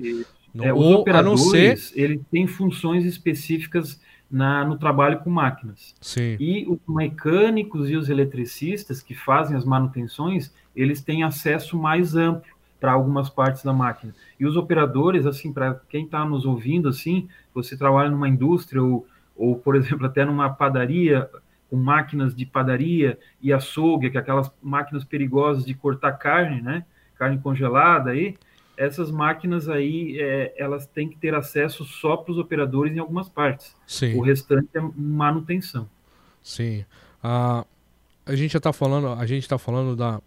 Não, 0.54 0.64
é, 0.64 0.72
os 0.72 0.84
ou, 0.84 0.94
operadores, 0.94 1.88
ser... 1.88 2.00
ele 2.00 2.20
tem 2.30 2.46
funções 2.46 3.04
específicas 3.04 4.00
na, 4.30 4.64
no 4.64 4.78
trabalho 4.78 5.20
com 5.20 5.30
máquinas. 5.30 5.94
Sim. 6.00 6.36
E 6.40 6.66
os 6.68 6.78
mecânicos 6.88 7.90
e 7.90 7.96
os 7.96 8.08
eletricistas 8.08 9.02
que 9.02 9.14
fazem 9.14 9.56
as 9.56 9.64
manutenções, 9.64 10.52
eles 10.74 11.00
têm 11.02 11.22
acesso 11.22 11.76
mais 11.78 12.14
amplo 12.14 12.50
para 12.80 12.92
algumas 12.92 13.28
partes 13.28 13.62
da 13.62 13.72
máquina. 13.72 14.14
E 14.38 14.46
os 14.46 14.56
operadores, 14.56 15.26
assim, 15.26 15.52
para 15.52 15.78
quem 15.88 16.06
está 16.06 16.24
nos 16.24 16.46
ouvindo, 16.46 16.88
assim, 16.88 17.28
você 17.54 17.76
trabalha 17.76 18.10
numa 18.10 18.28
indústria 18.28 18.82
ou, 18.82 19.06
ou, 19.36 19.54
por 19.56 19.76
exemplo, 19.76 20.06
até 20.06 20.24
numa 20.24 20.48
padaria, 20.48 21.28
com 21.68 21.76
máquinas 21.76 22.34
de 22.34 22.46
padaria 22.46 23.18
e 23.40 23.52
açougue, 23.52 24.10
que 24.10 24.16
é 24.16 24.20
aquelas 24.20 24.50
máquinas 24.60 25.04
perigosas 25.04 25.64
de 25.64 25.74
cortar 25.74 26.12
carne, 26.12 26.60
né? 26.60 26.84
Carne 27.16 27.38
congelada 27.38 28.10
aí, 28.10 28.36
essas 28.80 29.10
máquinas 29.10 29.68
aí, 29.68 30.18
é, 30.18 30.54
elas 30.56 30.86
têm 30.86 31.06
que 31.06 31.18
ter 31.18 31.34
acesso 31.34 31.84
só 31.84 32.16
para 32.16 32.32
os 32.32 32.38
operadores 32.38 32.96
em 32.96 32.98
algumas 32.98 33.28
partes. 33.28 33.76
Sim. 33.86 34.16
O 34.16 34.22
restante 34.22 34.70
é 34.74 34.80
manutenção. 34.96 35.86
Sim. 36.42 36.86
Ah, 37.22 37.66
a 38.24 38.34
gente 38.34 38.52
já 38.52 38.56
está 38.56 38.72
falando, 38.72 39.08
a 39.08 39.26
gente 39.26 39.42
está 39.42 39.58
falando 39.58 39.94
da 39.94 40.20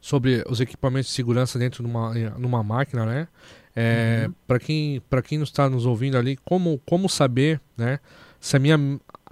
sobre 0.00 0.44
os 0.48 0.60
equipamentos 0.60 1.08
de 1.08 1.14
segurança 1.14 1.58
dentro 1.58 1.84
de 1.84 1.90
uma, 1.90 2.14
numa 2.38 2.62
máquina, 2.62 3.04
né? 3.04 3.28
É, 3.74 4.24
uhum. 4.26 4.34
Para 4.46 4.58
quem 4.58 5.00
para 5.08 5.22
quem 5.22 5.40
está 5.42 5.70
nos 5.70 5.86
ouvindo 5.86 6.16
ali, 6.16 6.36
como 6.44 6.78
como 6.84 7.08
saber, 7.08 7.60
né? 7.76 8.00
se 8.40 8.56
a 8.56 8.58
minha, 8.58 8.78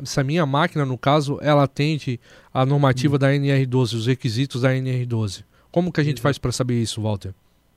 se 0.05 0.21
a 0.21 0.25
minha 0.25 0.45
máquina, 0.45 0.85
no 0.85 0.99
caso, 0.99 1.39
ela 1.41 1.65
atende 1.65 2.21
a 2.53 2.65
normativa 2.67 3.17
hum. 3.17 3.19
da 3.19 3.33
NR12, 3.33 3.95
os 3.95 4.07
requisitos 4.07 4.63
da 4.63 4.71
NR12. 4.71 5.45
Como 5.73 5.91
que 5.91 6.01
a 6.01 6.05
gente 6.05 6.21
faz 6.21 6.39
para 6.39 6.53
saber 6.53 6.81
isso, 6.81 7.01
Walter? 7.03 7.33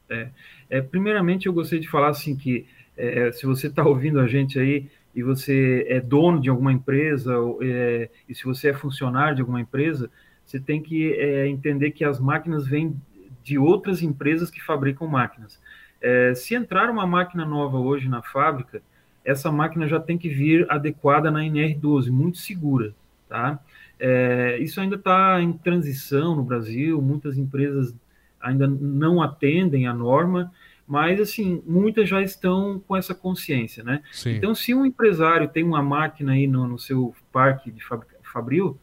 É, 0.10 0.28
é, 0.70 0.82
primeiramente, 0.82 1.48
eu 1.48 1.54
gostaria 1.54 1.80
de 1.80 1.90
falar 1.90 2.10
assim 2.10 2.36
que 2.36 2.66
é, 2.98 3.32
se 3.32 3.46
você 3.46 3.68
está 3.68 3.84
ouvindo 3.84 4.20
a 4.20 4.28
gente 4.28 4.60
aí 4.60 4.90
e 5.16 5.24
você 5.24 5.86
é 5.88 6.00
dono 6.02 6.40
de 6.40 6.50
alguma 6.50 6.72
empresa 6.72 7.34
é, 7.62 8.10
e 8.28 8.36
se 8.36 8.44
você 8.44 8.70
é 8.70 8.74
funcionário 8.74 9.36
de 9.36 9.42
alguma 9.42 9.62
empresa, 9.62 10.10
você 10.52 10.60
tem 10.60 10.82
que 10.82 11.14
é, 11.14 11.48
entender 11.48 11.92
que 11.92 12.04
as 12.04 12.20
máquinas 12.20 12.68
vêm 12.68 12.96
de 13.42 13.58
outras 13.58 14.02
empresas 14.02 14.52
que 14.52 14.62
fabricam 14.62 15.08
máquinas. 15.08 15.60
É, 16.02 16.34
se 16.36 16.54
entrar 16.54 16.90
uma 16.90 17.08
máquina 17.08 17.46
nova 17.46 17.78
hoje 17.78 18.10
na 18.10 18.22
fábrica, 18.22 18.82
essa 19.24 19.52
máquina 19.52 19.88
já 19.88 20.00
tem 20.00 20.18
que 20.18 20.28
vir 20.28 20.70
adequada 20.70 21.32
na 21.32 21.40
NR12, 21.40 22.10
muito 22.10 22.38
segura, 22.38 22.94
tá? 23.30 23.60
É, 23.98 24.58
isso 24.60 24.82
ainda 24.82 24.96
está 24.96 25.42
em 25.42 25.54
transição 25.54 26.36
no 26.36 26.44
Brasil, 26.44 27.02
muitas 27.02 27.38
empresas 27.38 27.96
ainda 28.42 28.68
não 28.68 29.22
atendem 29.22 29.88
a 29.88 29.94
norma, 29.94 30.52
mas 30.86 31.22
assim, 31.22 31.64
muitas 31.66 32.10
já 32.10 32.22
estão 32.22 32.82
com 32.86 32.98
essa 32.98 33.16
consciência, 33.16 33.84
né? 33.84 34.02
Sim. 34.12 34.32
Então, 34.32 34.54
se 34.54 34.74
um 34.74 34.86
empresário 34.86 35.48
tem 35.48 35.64
uma 35.64 35.82
máquina 35.82 36.34
aí 36.34 36.48
no, 36.48 36.68
no 36.68 36.80
seu 36.80 37.16
parque 37.32 37.72
de 37.72 37.82
fabril 38.24 38.78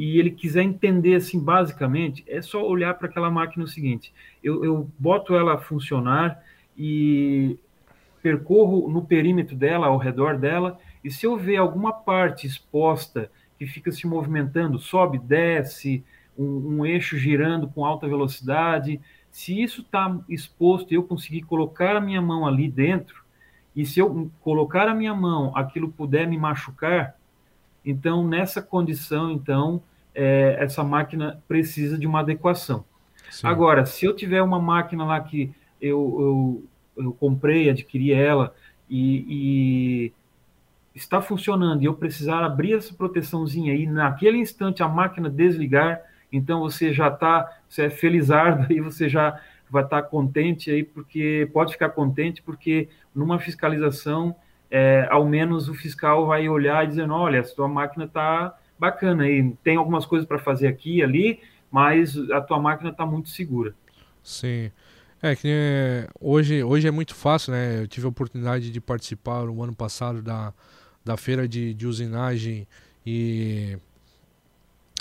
e 0.00 0.18
ele 0.18 0.30
quiser 0.30 0.62
entender 0.62 1.16
assim, 1.16 1.38
basicamente, 1.38 2.24
é 2.26 2.40
só 2.40 2.66
olhar 2.66 2.94
para 2.94 3.06
aquela 3.06 3.30
máquina 3.30 3.66
o 3.66 3.68
seguinte: 3.68 4.14
eu, 4.42 4.64
eu 4.64 4.90
boto 4.98 5.34
ela 5.34 5.56
a 5.56 5.58
funcionar 5.58 6.42
e 6.74 7.58
percorro 8.22 8.88
no 8.88 9.04
perímetro 9.04 9.54
dela, 9.54 9.88
ao 9.88 9.98
redor 9.98 10.38
dela, 10.38 10.78
e 11.04 11.10
se 11.10 11.26
eu 11.26 11.36
ver 11.36 11.58
alguma 11.58 11.92
parte 11.92 12.46
exposta 12.46 13.30
que 13.58 13.66
fica 13.66 13.92
se 13.92 14.06
movimentando, 14.06 14.78
sobe, 14.78 15.18
desce, 15.18 16.02
um, 16.38 16.78
um 16.78 16.86
eixo 16.86 17.18
girando 17.18 17.68
com 17.68 17.84
alta 17.84 18.08
velocidade. 18.08 18.98
Se 19.30 19.62
isso 19.62 19.82
está 19.82 20.18
exposto 20.30 20.92
e 20.92 20.94
eu 20.94 21.02
conseguir 21.02 21.42
colocar 21.42 21.94
a 21.94 22.00
minha 22.00 22.22
mão 22.22 22.46
ali 22.46 22.70
dentro, 22.70 23.22
e 23.76 23.84
se 23.84 24.00
eu 24.00 24.30
colocar 24.40 24.88
a 24.88 24.94
minha 24.94 25.12
mão, 25.12 25.54
aquilo 25.54 25.92
puder 25.92 26.26
me 26.26 26.38
machucar, 26.38 27.16
então 27.84 28.26
nessa 28.26 28.62
condição, 28.62 29.30
então 29.30 29.82
é, 30.14 30.56
essa 30.58 30.82
máquina 30.82 31.42
precisa 31.46 31.98
de 31.98 32.06
uma 32.06 32.20
adequação. 32.20 32.84
Sim. 33.30 33.46
Agora, 33.46 33.86
se 33.86 34.04
eu 34.04 34.14
tiver 34.14 34.42
uma 34.42 34.60
máquina 34.60 35.04
lá 35.04 35.20
que 35.20 35.54
eu, 35.80 36.64
eu, 36.96 37.04
eu 37.04 37.12
comprei, 37.12 37.70
adquiri 37.70 38.12
ela 38.12 38.54
e, 38.88 39.24
e 39.28 40.12
está 40.94 41.20
funcionando 41.20 41.82
e 41.82 41.86
eu 41.86 41.94
precisar 41.94 42.44
abrir 42.44 42.74
essa 42.74 42.92
proteçãozinha 42.94 43.72
aí, 43.72 43.86
naquele 43.86 44.38
instante 44.38 44.82
a 44.82 44.88
máquina 44.88 45.30
desligar, 45.30 46.02
então 46.32 46.60
você 46.60 46.92
já 46.92 47.08
está, 47.08 47.58
você 47.68 47.84
é 47.84 47.90
felizardo 47.90 48.66
aí, 48.70 48.80
você 48.80 49.08
já 49.08 49.40
vai 49.70 49.84
estar 49.84 50.02
tá 50.02 50.08
contente 50.08 50.70
aí, 50.70 50.82
porque 50.82 51.48
pode 51.52 51.72
ficar 51.72 51.90
contente, 51.90 52.42
porque 52.42 52.88
numa 53.14 53.38
fiscalização, 53.38 54.34
é, 54.70 55.06
ao 55.10 55.24
menos 55.24 55.68
o 55.68 55.74
fiscal 55.74 56.26
vai 56.26 56.48
olhar 56.48 56.84
e 56.84 56.88
dizendo, 56.88 57.14
olha, 57.14 57.40
a 57.40 57.44
sua 57.44 57.68
máquina 57.68 58.04
está 58.04 58.56
bacana 58.80 59.24
aí, 59.24 59.52
tem 59.62 59.76
algumas 59.76 60.06
coisas 60.06 60.26
para 60.26 60.38
fazer 60.38 60.66
aqui 60.66 60.96
e 60.96 61.02
ali, 61.02 61.40
mas 61.70 62.16
a 62.30 62.40
tua 62.40 62.58
máquina 62.58 62.90
está 62.90 63.04
muito 63.04 63.28
segura. 63.28 63.74
Sim. 64.22 64.70
É 65.22 65.36
que 65.36 66.08
hoje, 66.18 66.64
hoje 66.64 66.88
é 66.88 66.90
muito 66.90 67.14
fácil, 67.14 67.52
né? 67.52 67.82
Eu 67.82 67.86
tive 67.86 68.06
a 68.06 68.08
oportunidade 68.08 68.70
de 68.70 68.80
participar 68.80 69.44
no 69.44 69.62
ano 69.62 69.74
passado 69.74 70.22
da, 70.22 70.54
da 71.04 71.14
feira 71.18 71.46
de, 71.46 71.74
de 71.74 71.86
usinagem 71.86 72.66
e 73.06 73.76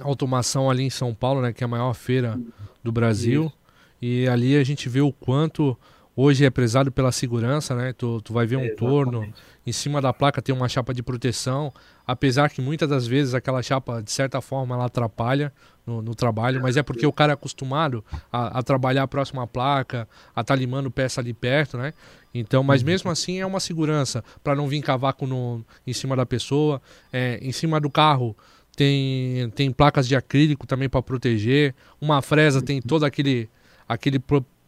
automação 0.02 0.70
ali 0.70 0.84
em 0.84 0.90
São 0.90 1.14
Paulo, 1.14 1.42
né, 1.42 1.54
que 1.54 1.64
é 1.64 1.66
a 1.66 1.70
maior 1.70 1.94
feira 1.94 2.40
do 2.84 2.92
Brasil. 2.92 3.46
Isso. 3.46 3.58
E 4.02 4.28
ali 4.28 4.58
a 4.58 4.64
gente 4.64 4.90
vê 4.90 5.00
o 5.00 5.12
quanto 5.12 5.78
hoje 6.16 6.44
é 6.44 6.50
prezado 6.50 6.92
pela 6.92 7.14
segurança, 7.14 7.74
né? 7.74 7.94
Tu, 7.94 8.22
tu 8.22 8.34
vai 8.34 8.46
ver 8.46 8.58
um 8.58 8.66
é, 8.66 8.70
torno, 8.70 9.26
em 9.70 9.72
cima 9.72 10.02
da 10.02 10.12
placa 10.12 10.42
tem 10.42 10.54
uma 10.54 10.68
chapa 10.68 10.94
de 10.94 11.04
proteção, 11.04 11.72
apesar 12.06 12.50
que 12.50 12.62
muitas 12.62 12.90
das 12.90 13.06
vezes 13.06 13.34
aquela 13.34 13.62
chapa, 13.62 14.02
de 14.02 14.12
certa 14.12 14.42
forma, 14.42 14.76
ela 14.76 14.86
atrapalha 14.86 15.54
no, 15.86 16.02
no 16.02 16.16
trabalho, 16.16 16.62
mas 16.62 16.76
é 16.76 16.84
porque 16.84 17.06
o 17.06 17.14
cara 17.14 17.34
é 17.34 17.36
acostumado 17.36 18.04
a, 18.32 18.60
a 18.60 18.64
trabalhar 18.64 19.08
próximo 19.08 19.42
à 19.42 19.48
placa, 19.48 20.08
a 20.36 20.42
estar 20.42 20.54
tá 20.54 20.56
limando 20.56 20.90
peça 20.90 21.22
ali 21.22 21.34
perto, 21.34 21.78
né? 21.78 21.94
Então, 22.34 22.64
mas 22.64 22.84
mesmo 22.84 23.10
assim 23.10 23.40
é 23.40 23.46
uma 23.46 23.60
segurança 23.60 24.24
para 24.44 24.56
não 24.56 24.68
vir 24.68 24.82
cavaco 24.82 25.26
no, 25.26 25.64
em 25.86 25.94
cima 25.94 26.16
da 26.16 26.26
pessoa, 26.26 26.82
é, 27.12 27.40
em 27.42 27.52
cima 27.52 27.80
do 27.80 27.90
carro 27.90 28.36
tem, 28.76 29.50
tem 29.52 29.72
placas 29.72 30.08
de 30.08 30.16
acrílico 30.16 30.66
também 30.66 30.90
para 30.90 31.02
proteger, 31.02 31.76
uma 32.00 32.22
fresa 32.22 32.62
tem 32.62 32.82
todo 32.82 33.04
aquele 33.04 33.50
aquele 33.88 34.20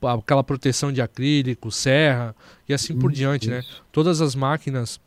aquela 0.02 0.43
proteção 0.43 0.91
de 0.91 1.02
acrílico, 1.02 1.72
serra 1.72 2.36
e 2.68 2.74
assim 2.74 2.97
por 2.97 3.12
diante, 3.12 3.49
né? 3.49 3.62
Todas 3.91 4.22
as 4.22 4.36
máquinas 4.36 4.99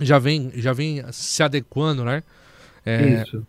já 0.00 0.18
vem 0.18 0.50
já 0.54 0.72
vem 0.72 1.02
se 1.12 1.42
adequando, 1.42 2.04
né? 2.04 2.22
É... 2.84 3.22
Isso. 3.22 3.46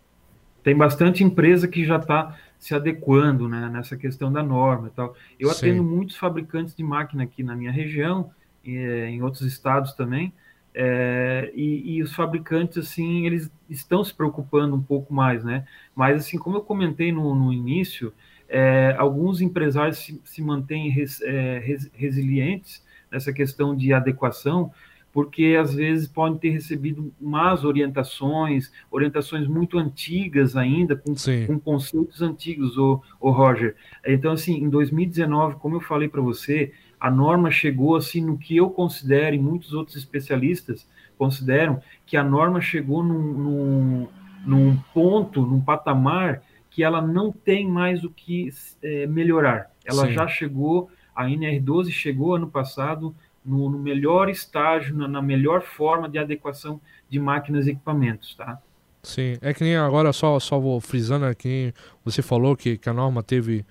Tem 0.62 0.76
bastante 0.76 1.24
empresa 1.24 1.66
que 1.66 1.84
já 1.84 1.96
está 1.96 2.36
se 2.58 2.74
adequando 2.74 3.48
né, 3.48 3.70
nessa 3.72 3.96
questão 3.96 4.30
da 4.30 4.42
norma 4.42 4.88
e 4.88 4.90
tal. 4.90 5.16
Eu 5.38 5.48
Sim. 5.48 5.70
atendo 5.70 5.82
muitos 5.82 6.16
fabricantes 6.16 6.74
de 6.74 6.82
máquina 6.82 7.22
aqui 7.22 7.42
na 7.42 7.56
minha 7.56 7.72
região, 7.72 8.30
e, 8.62 8.76
eh, 8.76 9.08
em 9.08 9.22
outros 9.22 9.40
estados 9.42 9.94
também, 9.94 10.30
é, 10.72 11.50
e, 11.54 11.96
e, 11.96 12.02
os 12.02 12.14
fabricantes, 12.14 12.78
assim, 12.78 13.26
eles 13.26 13.50
estão 13.68 14.04
se 14.04 14.14
preocupando 14.14 14.76
um 14.76 14.82
pouco 14.82 15.12
mais, 15.12 15.42
né? 15.42 15.66
Mas, 15.94 16.18
assim, 16.18 16.38
como 16.38 16.58
eu 16.58 16.60
comentei 16.60 17.10
no, 17.10 17.34
no 17.34 17.52
início, 17.52 18.12
é, 18.50 18.96
alguns 18.98 19.40
empresários 19.40 19.98
se, 19.98 20.20
se 20.24 20.42
mantêm 20.42 20.90
res, 20.90 21.22
é, 21.22 21.60
res, 21.60 21.88
resilientes 21.94 22.84
nessa 23.10 23.32
questão 23.32 23.76
de 23.76 23.92
adequação, 23.92 24.72
porque 25.12 25.56
às 25.60 25.72
vezes 25.72 26.08
podem 26.08 26.38
ter 26.38 26.50
recebido 26.50 27.12
más 27.20 27.64
orientações, 27.64 28.72
orientações 28.90 29.46
muito 29.46 29.78
antigas 29.78 30.56
ainda, 30.56 30.96
com, 30.96 31.14
com 31.46 31.58
conceitos 31.60 32.22
antigos, 32.22 32.76
o, 32.76 33.00
o 33.20 33.30
Roger. 33.30 33.76
Então, 34.04 34.32
assim, 34.32 34.56
em 34.56 34.68
2019, 34.68 35.56
como 35.56 35.76
eu 35.76 35.80
falei 35.80 36.08
para 36.08 36.20
você, 36.20 36.72
a 36.98 37.10
norma 37.10 37.50
chegou 37.50 37.96
assim 37.96 38.20
no 38.20 38.36
que 38.36 38.56
eu 38.56 38.68
considero, 38.68 39.34
e 39.34 39.38
muitos 39.38 39.72
outros 39.72 39.96
especialistas 39.96 40.86
consideram, 41.16 41.80
que 42.04 42.16
a 42.16 42.24
norma 42.24 42.60
chegou 42.60 43.02
num, 43.02 43.32
num, 43.32 44.08
num 44.44 44.76
ponto, 44.92 45.42
num 45.42 45.60
patamar 45.60 46.42
que 46.70 46.84
ela 46.84 47.02
não 47.02 47.32
tem 47.32 47.68
mais 47.68 48.04
o 48.04 48.10
que 48.10 48.48
é, 48.82 49.06
melhorar. 49.06 49.70
Ela 49.84 50.06
Sim. 50.06 50.12
já 50.12 50.28
chegou, 50.28 50.88
a 51.14 51.24
NR12 51.26 51.90
chegou 51.90 52.36
ano 52.36 52.48
passado 52.48 53.14
no, 53.44 53.68
no 53.68 53.78
melhor 53.78 54.28
estágio, 54.28 54.96
na, 54.96 55.08
na, 55.08 55.20
melhor 55.20 55.62
forma 55.62 56.08
de 56.08 56.18
adequação 56.18 56.80
de 57.08 57.18
máquinas 57.18 57.66
e 57.66 57.70
equipamentos, 57.70 58.34
tá? 58.34 58.60
Sim, 59.02 59.36
é 59.40 59.52
que 59.52 59.64
nem 59.64 59.76
agora 59.76 60.12
só 60.12 60.38
só 60.38 60.58
vou 60.58 60.78
frisando 60.80 61.24
aqui, 61.24 61.72
você 62.04 62.20
falou 62.20 62.54
que, 62.54 62.76
que 62.76 62.88
a 62.88 62.92
norma 62.92 63.22
teve 63.22 63.64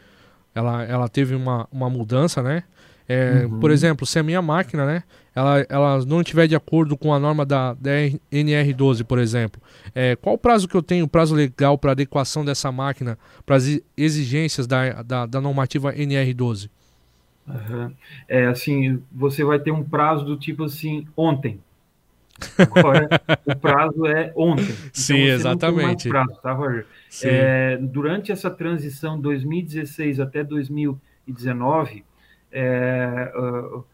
ela, 0.54 0.84
ela 0.84 1.08
teve 1.08 1.36
uma, 1.36 1.68
uma 1.72 1.90
mudança, 1.90 2.42
né? 2.42 2.64
É, 3.10 3.44
uhum. 3.44 3.60
Por 3.60 3.72
exemplo, 3.72 4.06
se 4.06 4.20
a 4.20 4.24
minha 4.24 4.40
máquina, 4.40 4.86
né, 4.86 5.04
ela, 5.36 5.66
ela 5.68 6.06
não 6.06 6.22
estiver 6.22 6.48
de 6.48 6.56
acordo 6.56 6.96
com 6.96 7.12
a 7.12 7.20
norma 7.20 7.44
da, 7.44 7.74
da 7.74 7.92
NR12, 8.32 9.04
por 9.04 9.18
exemplo, 9.18 9.60
é, 9.96 10.16
qual 10.16 10.36
o 10.36 10.38
prazo 10.38 10.68
que 10.68 10.76
eu 10.76 10.84
tenho, 10.84 11.08
prazo 11.08 11.34
legal 11.34 11.76
para 11.76 11.94
adequação 11.94 12.46
dessa 12.46 12.72
máquina 12.72 13.18
para 13.48 13.56
as 13.56 13.82
exigências 13.98 14.68
da, 14.68 15.02
da, 15.02 15.26
da 15.26 15.42
normativa 15.42 15.92
NR12? 15.92 16.70
Uhum. 17.48 17.92
É 18.28 18.46
assim, 18.46 19.02
você 19.12 19.44
vai 19.44 19.58
ter 19.58 19.72
um 19.72 19.84
prazo 19.84 20.24
do 20.24 20.38
tipo 20.38 20.66
assim, 20.66 21.08
ontem. 21.18 21.60
Agora, 22.76 23.10
o 23.44 23.56
prazo 23.56 24.06
é 24.06 24.32
ontem. 24.36 24.70
Então, 24.70 24.90
Sim, 24.94 25.24
exatamente. 25.24 26.08
prazo, 26.08 26.40
tá? 26.44 26.56
É, 27.24 27.76
durante 27.78 28.32
essa 28.32 28.52
transição 28.52 29.20
2016 29.20 30.20
até 30.20 30.44
2019, 30.44 32.04
é, 32.52 33.32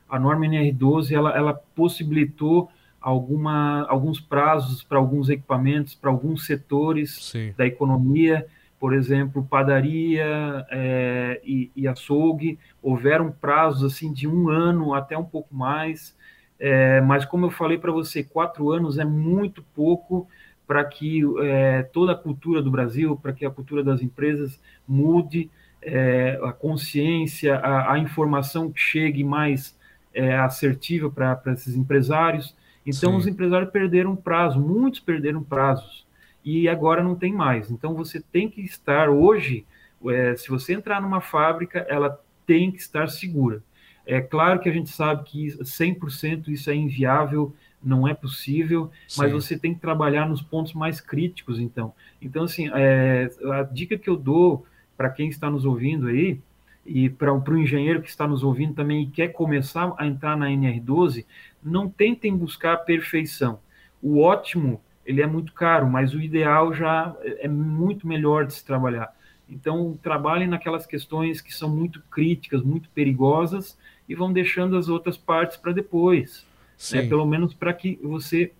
a 0.09 0.19
norma 0.19 0.45
NR12 0.45 1.11
ela, 1.11 1.35
ela 1.35 1.53
possibilitou 1.53 2.69
alguma, 3.01 3.85
alguns 3.87 4.19
prazos 4.19 4.81
para 4.81 4.97
alguns 4.97 5.29
equipamentos, 5.29 5.93
para 5.93 6.09
alguns 6.09 6.45
setores 6.45 7.15
Sim. 7.31 7.53
da 7.55 7.65
economia, 7.65 8.47
por 8.79 8.93
exemplo, 8.93 9.45
padaria 9.47 10.65
é, 10.71 11.39
e, 11.43 11.71
e, 11.75 11.87
açougue, 11.87 12.57
houveram 12.81 13.31
prazos 13.31 13.93
assim 13.93 14.11
de 14.11 14.27
um 14.27 14.49
ano 14.49 14.93
até 14.93 15.17
um 15.17 15.23
pouco 15.23 15.53
mais, 15.55 16.15
é, 16.59 16.99
mas 17.01 17.25
como 17.25 17.45
eu 17.45 17.51
falei 17.51 17.77
para 17.77 17.91
você, 17.91 18.23
quatro 18.23 18.71
anos 18.71 18.97
é 18.97 19.05
muito 19.05 19.63
pouco 19.75 20.27
para 20.65 20.83
que 20.83 21.21
é, 21.41 21.83
toda 21.83 22.13
a 22.13 22.17
cultura 22.17 22.61
do 22.61 22.71
Brasil, 22.71 23.15
para 23.21 23.33
que 23.33 23.45
a 23.45 23.51
cultura 23.51 23.83
das 23.83 24.01
empresas 24.01 24.59
mude, 24.87 25.49
é, 25.85 26.39
a 26.43 26.51
consciência, 26.51 27.57
a, 27.57 27.93
a, 27.93 27.99
informação 27.99 28.71
que 28.71 28.79
chegue 28.79 29.23
mais 29.23 29.77
é, 30.13 30.35
assertiva 30.35 31.09
para 31.09 31.53
esses 31.53 31.75
empresários. 31.75 32.55
Então 32.85 33.11
Sim. 33.11 33.17
os 33.17 33.27
empresários 33.27 33.69
perderam 33.71 34.15
prazo, 34.15 34.59
muitos 34.59 34.99
perderam 34.99 35.43
prazos 35.43 36.05
e 36.43 36.67
agora 36.67 37.03
não 37.03 37.15
tem 37.15 37.31
mais. 37.31 37.69
Então 37.69 37.93
você 37.93 38.19
tem 38.19 38.49
que 38.49 38.61
estar 38.61 39.09
hoje, 39.09 39.65
é, 40.07 40.35
se 40.35 40.49
você 40.49 40.73
entrar 40.73 40.99
numa 41.01 41.21
fábrica, 41.21 41.85
ela 41.87 42.19
tem 42.47 42.71
que 42.71 42.79
estar 42.79 43.07
segura. 43.07 43.63
É 44.07 44.21
claro 44.21 44.59
que 44.59 44.69
a 44.69 44.71
gente 44.71 44.89
sabe 44.89 45.23
que 45.23 45.47
100% 45.47 46.47
isso 46.47 46.69
é 46.69 46.75
inviável, 46.75 47.55
não 47.83 48.07
é 48.07 48.13
possível, 48.13 48.91
Sim. 49.07 49.21
mas 49.21 49.31
você 49.31 49.57
tem 49.57 49.73
que 49.73 49.79
trabalhar 49.79 50.27
nos 50.27 50.41
pontos 50.41 50.73
mais 50.73 50.99
críticos, 50.99 51.59
então. 51.59 51.93
Então, 52.19 52.43
assim, 52.43 52.69
é, 52.73 53.29
a 53.51 53.63
dica 53.63 53.97
que 53.97 54.09
eu 54.09 54.15
dou 54.15 54.65
para 54.97 55.09
quem 55.09 55.29
está 55.29 55.49
nos 55.49 55.65
ouvindo 55.65 56.07
aí, 56.07 56.39
e 56.85 57.09
para 57.09 57.33
o 57.33 57.57
engenheiro 57.57 58.01
que 58.01 58.09
está 58.09 58.27
nos 58.27 58.43
ouvindo 58.43 58.75
também 58.75 59.03
e 59.03 59.07
quer 59.07 59.29
começar 59.29 59.93
a 59.97 60.05
entrar 60.05 60.37
na 60.37 60.47
NR12, 60.47 61.25
não 61.63 61.89
tentem 61.89 62.35
buscar 62.35 62.73
a 62.73 62.77
perfeição. 62.77 63.59
O 64.01 64.21
ótimo, 64.21 64.79
ele 65.03 65.21
é 65.21 65.25
muito 65.25 65.51
caro, 65.51 65.89
mas 65.89 66.13
o 66.13 66.21
ideal 66.21 66.73
já 66.73 67.15
é 67.23 67.47
muito 67.47 68.07
melhor 68.07 68.45
de 68.45 68.53
se 68.53 68.63
trabalhar. 68.63 69.11
Então, 69.49 69.97
trabalhem 70.01 70.47
naquelas 70.47 70.85
questões 70.85 71.41
que 71.41 71.53
são 71.53 71.69
muito 71.69 72.01
críticas, 72.11 72.61
muito 72.61 72.87
perigosas, 72.89 73.77
e 74.07 74.13
vão 74.13 74.31
deixando 74.31 74.77
as 74.77 74.87
outras 74.87 75.17
partes 75.17 75.57
para 75.57 75.71
depois. 75.71 76.45
Né? 76.91 77.07
Pelo 77.07 77.25
menos 77.25 77.53
para 77.53 77.73
que 77.73 77.99
você 78.03 78.51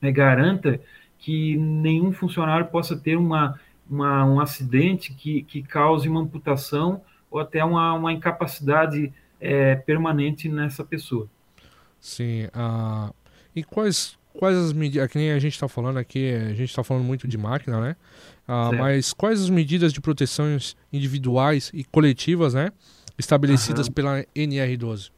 né, 0.00 0.12
garanta 0.12 0.80
que 1.18 1.56
nenhum 1.56 2.12
funcionário 2.12 2.66
possa 2.66 2.96
ter 2.96 3.16
uma, 3.16 3.58
uma, 3.88 4.24
um 4.24 4.40
acidente 4.40 5.12
que, 5.14 5.42
que 5.42 5.62
cause 5.62 6.08
uma 6.08 6.20
amputação 6.20 7.02
ou 7.30 7.40
até 7.40 7.64
uma, 7.64 7.92
uma 7.94 8.12
incapacidade 8.12 9.12
é, 9.40 9.76
permanente 9.76 10.48
nessa 10.48 10.84
pessoa. 10.84 11.28
Sim. 12.00 12.46
Uh, 12.46 13.12
e 13.54 13.62
quais, 13.64 14.18
quais 14.32 14.56
as 14.56 14.72
medidas, 14.72 15.04
é 15.04 15.08
que 15.08 15.18
nem 15.18 15.32
a 15.32 15.38
gente 15.38 15.54
está 15.54 15.68
falando 15.68 15.98
aqui, 15.98 16.32
a 16.32 16.54
gente 16.54 16.70
está 16.70 16.84
falando 16.84 17.04
muito 17.04 17.26
de 17.26 17.36
máquina, 17.36 17.80
né? 17.80 17.96
Uh, 18.48 18.74
mas 18.76 19.12
quais 19.12 19.42
as 19.42 19.50
medidas 19.50 19.92
de 19.92 20.00
proteções 20.00 20.76
individuais 20.92 21.70
e 21.74 21.84
coletivas, 21.84 22.54
né? 22.54 22.70
Estabelecidas 23.18 23.88
uhum. 23.88 23.92
pela 23.92 24.24
NR12? 24.34 25.10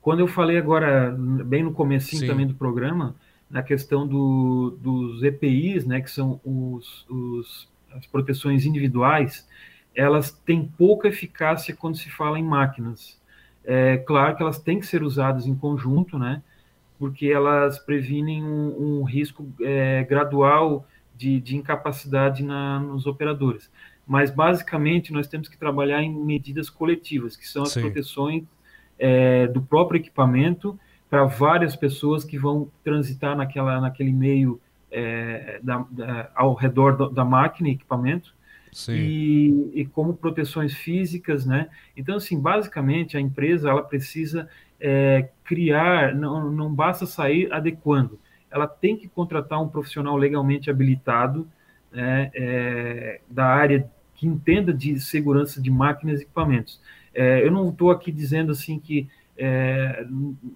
Quando 0.00 0.20
eu 0.20 0.26
falei 0.26 0.56
agora, 0.56 1.14
bem 1.44 1.62
no 1.62 1.72
comecinho 1.72 2.22
Sim. 2.22 2.26
também 2.26 2.46
do 2.46 2.54
programa, 2.54 3.14
na 3.50 3.62
questão 3.62 4.06
do, 4.06 4.76
dos 4.80 5.22
EPIs, 5.22 5.86
né, 5.86 6.00
que 6.00 6.10
são 6.10 6.40
os, 6.44 7.06
os, 7.08 7.68
as 7.92 8.06
proteções 8.06 8.66
individuais, 8.66 9.48
elas 9.94 10.30
têm 10.30 10.64
pouca 10.66 11.08
eficácia 11.08 11.74
quando 11.74 11.96
se 11.96 12.10
fala 12.10 12.38
em 12.38 12.44
máquinas. 12.44 13.18
É 13.64 13.96
claro 13.98 14.36
que 14.36 14.42
elas 14.42 14.58
têm 14.58 14.78
que 14.78 14.86
ser 14.86 15.02
usadas 15.02 15.46
em 15.46 15.54
conjunto, 15.54 16.18
né, 16.18 16.42
porque 16.98 17.26
elas 17.26 17.78
previnem 17.78 18.44
um, 18.44 19.00
um 19.00 19.04
risco 19.04 19.46
é, 19.62 20.04
gradual 20.04 20.86
de, 21.16 21.40
de 21.40 21.56
incapacidade 21.56 22.42
na, 22.44 22.78
nos 22.80 23.06
operadores. 23.06 23.70
Mas, 24.06 24.30
basicamente, 24.30 25.12
nós 25.12 25.26
temos 25.26 25.48
que 25.48 25.58
trabalhar 25.58 26.02
em 26.02 26.14
medidas 26.14 26.70
coletivas, 26.70 27.36
que 27.36 27.46
são 27.46 27.62
as 27.62 27.72
Sim. 27.72 27.82
proteções 27.82 28.44
é, 28.98 29.46
do 29.46 29.60
próprio 29.60 29.98
equipamento 29.98 30.78
para 31.08 31.24
várias 31.24 31.74
pessoas 31.74 32.24
que 32.24 32.38
vão 32.38 32.70
transitar 32.84 33.36
naquela, 33.36 33.80
naquele 33.80 34.12
meio 34.12 34.60
é, 34.90 35.60
da, 35.62 35.84
da, 35.90 36.30
ao 36.34 36.54
redor 36.54 36.96
da, 36.96 37.08
da 37.08 37.24
máquina 37.24 37.68
e 37.68 37.72
equipamento. 37.72 38.36
E, 38.88 39.70
e, 39.74 39.86
como 39.86 40.14
proteções 40.14 40.74
físicas, 40.74 41.46
né? 41.46 41.68
Então, 41.96 42.16
assim, 42.16 42.38
basicamente 42.38 43.16
a 43.16 43.20
empresa 43.20 43.70
ela 43.70 43.82
precisa 43.82 44.48
é, 44.78 45.30
criar, 45.42 46.14
não, 46.14 46.50
não 46.50 46.72
basta 46.72 47.06
sair 47.06 47.50
adequando, 47.52 48.18
ela 48.50 48.66
tem 48.66 48.96
que 48.96 49.08
contratar 49.08 49.60
um 49.60 49.68
profissional 49.68 50.16
legalmente 50.16 50.70
habilitado 50.70 51.48
né, 51.90 52.30
é, 52.34 53.20
da 53.28 53.46
área 53.46 53.90
que 54.14 54.26
entenda 54.26 54.72
de 54.72 54.98
segurança 55.00 55.60
de 55.60 55.70
máquinas 55.70 56.20
e 56.20 56.24
equipamentos. 56.24 56.80
É, 57.14 57.44
eu 57.44 57.50
não 57.50 57.70
estou 57.70 57.90
aqui 57.90 58.12
dizendo 58.12 58.52
assim 58.52 58.78
que 58.78 59.08
é, 59.38 60.04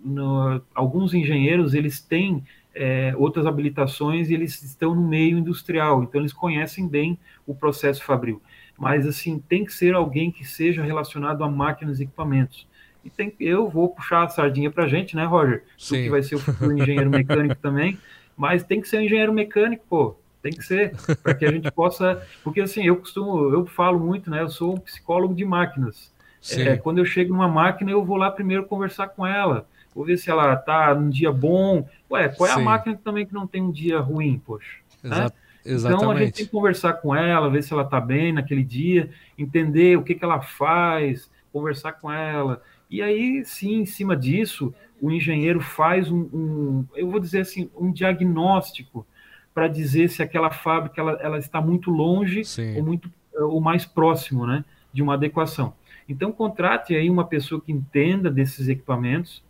no, 0.04 0.60
alguns 0.74 1.14
engenheiros 1.14 1.72
eles 1.72 2.00
têm 2.00 2.44
é, 2.74 3.14
outras 3.16 3.46
habilitações 3.46 4.28
e 4.28 4.34
eles 4.34 4.60
estão 4.62 4.94
no 4.94 5.06
meio 5.06 5.38
industrial, 5.38 6.02
então 6.02 6.20
eles 6.20 6.32
conhecem 6.32 6.88
bem 6.88 7.18
o 7.46 7.54
processo 7.54 8.02
fabril. 8.04 8.42
Mas 8.76 9.06
assim 9.06 9.38
tem 9.38 9.64
que 9.64 9.72
ser 9.72 9.94
alguém 9.94 10.32
que 10.32 10.44
seja 10.44 10.82
relacionado 10.82 11.44
a 11.44 11.48
máquinas 11.48 12.00
e 12.00 12.02
equipamentos. 12.02 12.66
E 13.04 13.10
tem, 13.10 13.32
eu 13.38 13.68
vou 13.68 13.88
puxar 13.88 14.24
a 14.24 14.28
sardinha 14.28 14.70
para 14.70 14.84
a 14.84 14.88
gente, 14.88 15.14
né, 15.14 15.24
Roger? 15.24 15.64
Sim. 15.76 15.96
Tu 15.96 16.02
que 16.04 16.10
vai 16.10 16.22
ser 16.22 16.36
o 16.36 16.38
futuro 16.38 16.72
engenheiro 16.76 17.10
mecânico 17.10 17.56
também, 17.62 17.98
mas 18.36 18.64
tem 18.64 18.80
que 18.80 18.88
ser 18.88 18.98
um 18.98 19.02
engenheiro 19.02 19.32
mecânico, 19.32 19.84
pô. 19.88 20.16
Tem 20.40 20.52
que 20.52 20.64
ser, 20.64 20.92
para 21.22 21.34
que 21.34 21.44
a 21.44 21.52
gente 21.52 21.70
possa. 21.70 22.20
Porque 22.42 22.60
assim, 22.60 22.84
eu 22.84 22.96
costumo, 22.96 23.54
eu 23.54 23.64
falo 23.64 24.00
muito, 24.00 24.28
né? 24.28 24.40
Eu 24.42 24.48
sou 24.48 24.74
um 24.74 24.78
psicólogo 24.78 25.34
de 25.34 25.44
máquinas. 25.44 26.11
É, 26.51 26.76
quando 26.76 26.99
eu 26.99 27.05
chego 27.05 27.32
numa 27.32 27.49
máquina, 27.49 27.90
eu 27.90 28.05
vou 28.05 28.16
lá 28.16 28.30
primeiro 28.30 28.64
conversar 28.64 29.09
com 29.09 29.26
ela. 29.26 29.66
Vou 29.95 30.05
ver 30.05 30.16
se 30.16 30.30
ela 30.30 30.57
tá 30.57 30.95
num 30.95 31.09
dia 31.09 31.30
bom. 31.30 31.86
Ué, 32.11 32.28
qual 32.28 32.51
é 32.51 32.55
Sim. 32.55 32.61
a 32.61 32.64
máquina 32.64 33.01
também 33.03 33.26
que 33.26 33.34
não 33.34 33.47
tem 33.47 33.62
um 33.62 33.70
dia 33.70 34.01
ruim, 34.01 34.40
poxa? 34.45 34.78
Né? 35.03 35.28
Então 35.64 36.11
a 36.11 36.18
gente 36.18 36.32
tem 36.32 36.45
que 36.47 36.51
conversar 36.51 36.95
com 36.95 37.14
ela, 37.14 37.49
ver 37.49 37.62
se 37.62 37.72
ela 37.72 37.84
tá 37.84 38.01
bem 38.01 38.32
naquele 38.32 38.64
dia, 38.64 39.11
entender 39.38 39.97
o 39.97 40.03
que, 40.03 40.14
que 40.14 40.24
ela 40.24 40.40
faz, 40.40 41.30
conversar 41.53 41.93
com 41.93 42.11
ela. 42.11 42.62
E 42.90 43.01
aí, 43.01 43.45
sim, 43.45 43.80
em 43.80 43.86
cima 43.86 44.16
disso, 44.16 44.74
o 45.01 45.11
engenheiro 45.11 45.61
faz 45.61 46.11
um, 46.11 46.28
um 46.32 46.84
eu 46.95 47.11
vou 47.11 47.20
dizer 47.20 47.40
assim, 47.40 47.70
um 47.76 47.93
diagnóstico 47.93 49.07
para 49.55 49.68
dizer 49.68 50.09
se 50.09 50.22
aquela 50.22 50.51
fábrica 50.51 51.01
ela, 51.01 51.12
ela 51.20 51.38
está 51.38 51.61
muito 51.61 51.90
longe 51.90 52.45
sim. 52.45 52.76
ou 52.76 52.82
muito 52.82 53.11
ou 53.34 53.61
mais 53.61 53.86
próximo, 53.86 54.47
né, 54.47 54.64
de 54.93 55.03
uma 55.03 55.14
adequação. 55.14 55.74
Então, 56.12 56.30
contrate 56.30 56.94
aí 56.94 57.08
uma 57.08 57.26
pessoa 57.26 57.60
que 57.60 57.72
entenda 57.72 58.30
desses 58.30 58.68
equipamentos 58.68 59.42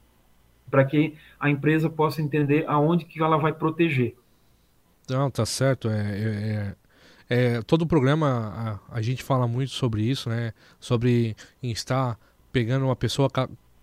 para 0.70 0.84
que 0.84 1.14
a 1.38 1.50
empresa 1.50 1.90
possa 1.90 2.22
entender 2.22 2.64
aonde 2.66 3.04
que 3.04 3.20
ela 3.20 3.36
vai 3.36 3.52
proteger. 3.52 4.14
Não, 5.10 5.30
tá 5.30 5.44
certo. 5.44 5.90
É, 5.90 6.00
é, 6.00 6.74
é, 7.28 7.56
é 7.56 7.62
todo 7.62 7.82
o 7.82 7.86
programa 7.86 8.80
a, 8.90 8.96
a, 8.96 9.02
gente 9.02 9.22
fala 9.22 9.46
muito 9.46 9.72
sobre 9.72 10.02
isso, 10.02 10.30
né? 10.30 10.52
Sobre 10.78 11.36
estar 11.62 12.18
pegando 12.52 12.86
uma 12.86 12.96
pessoa 12.96 13.28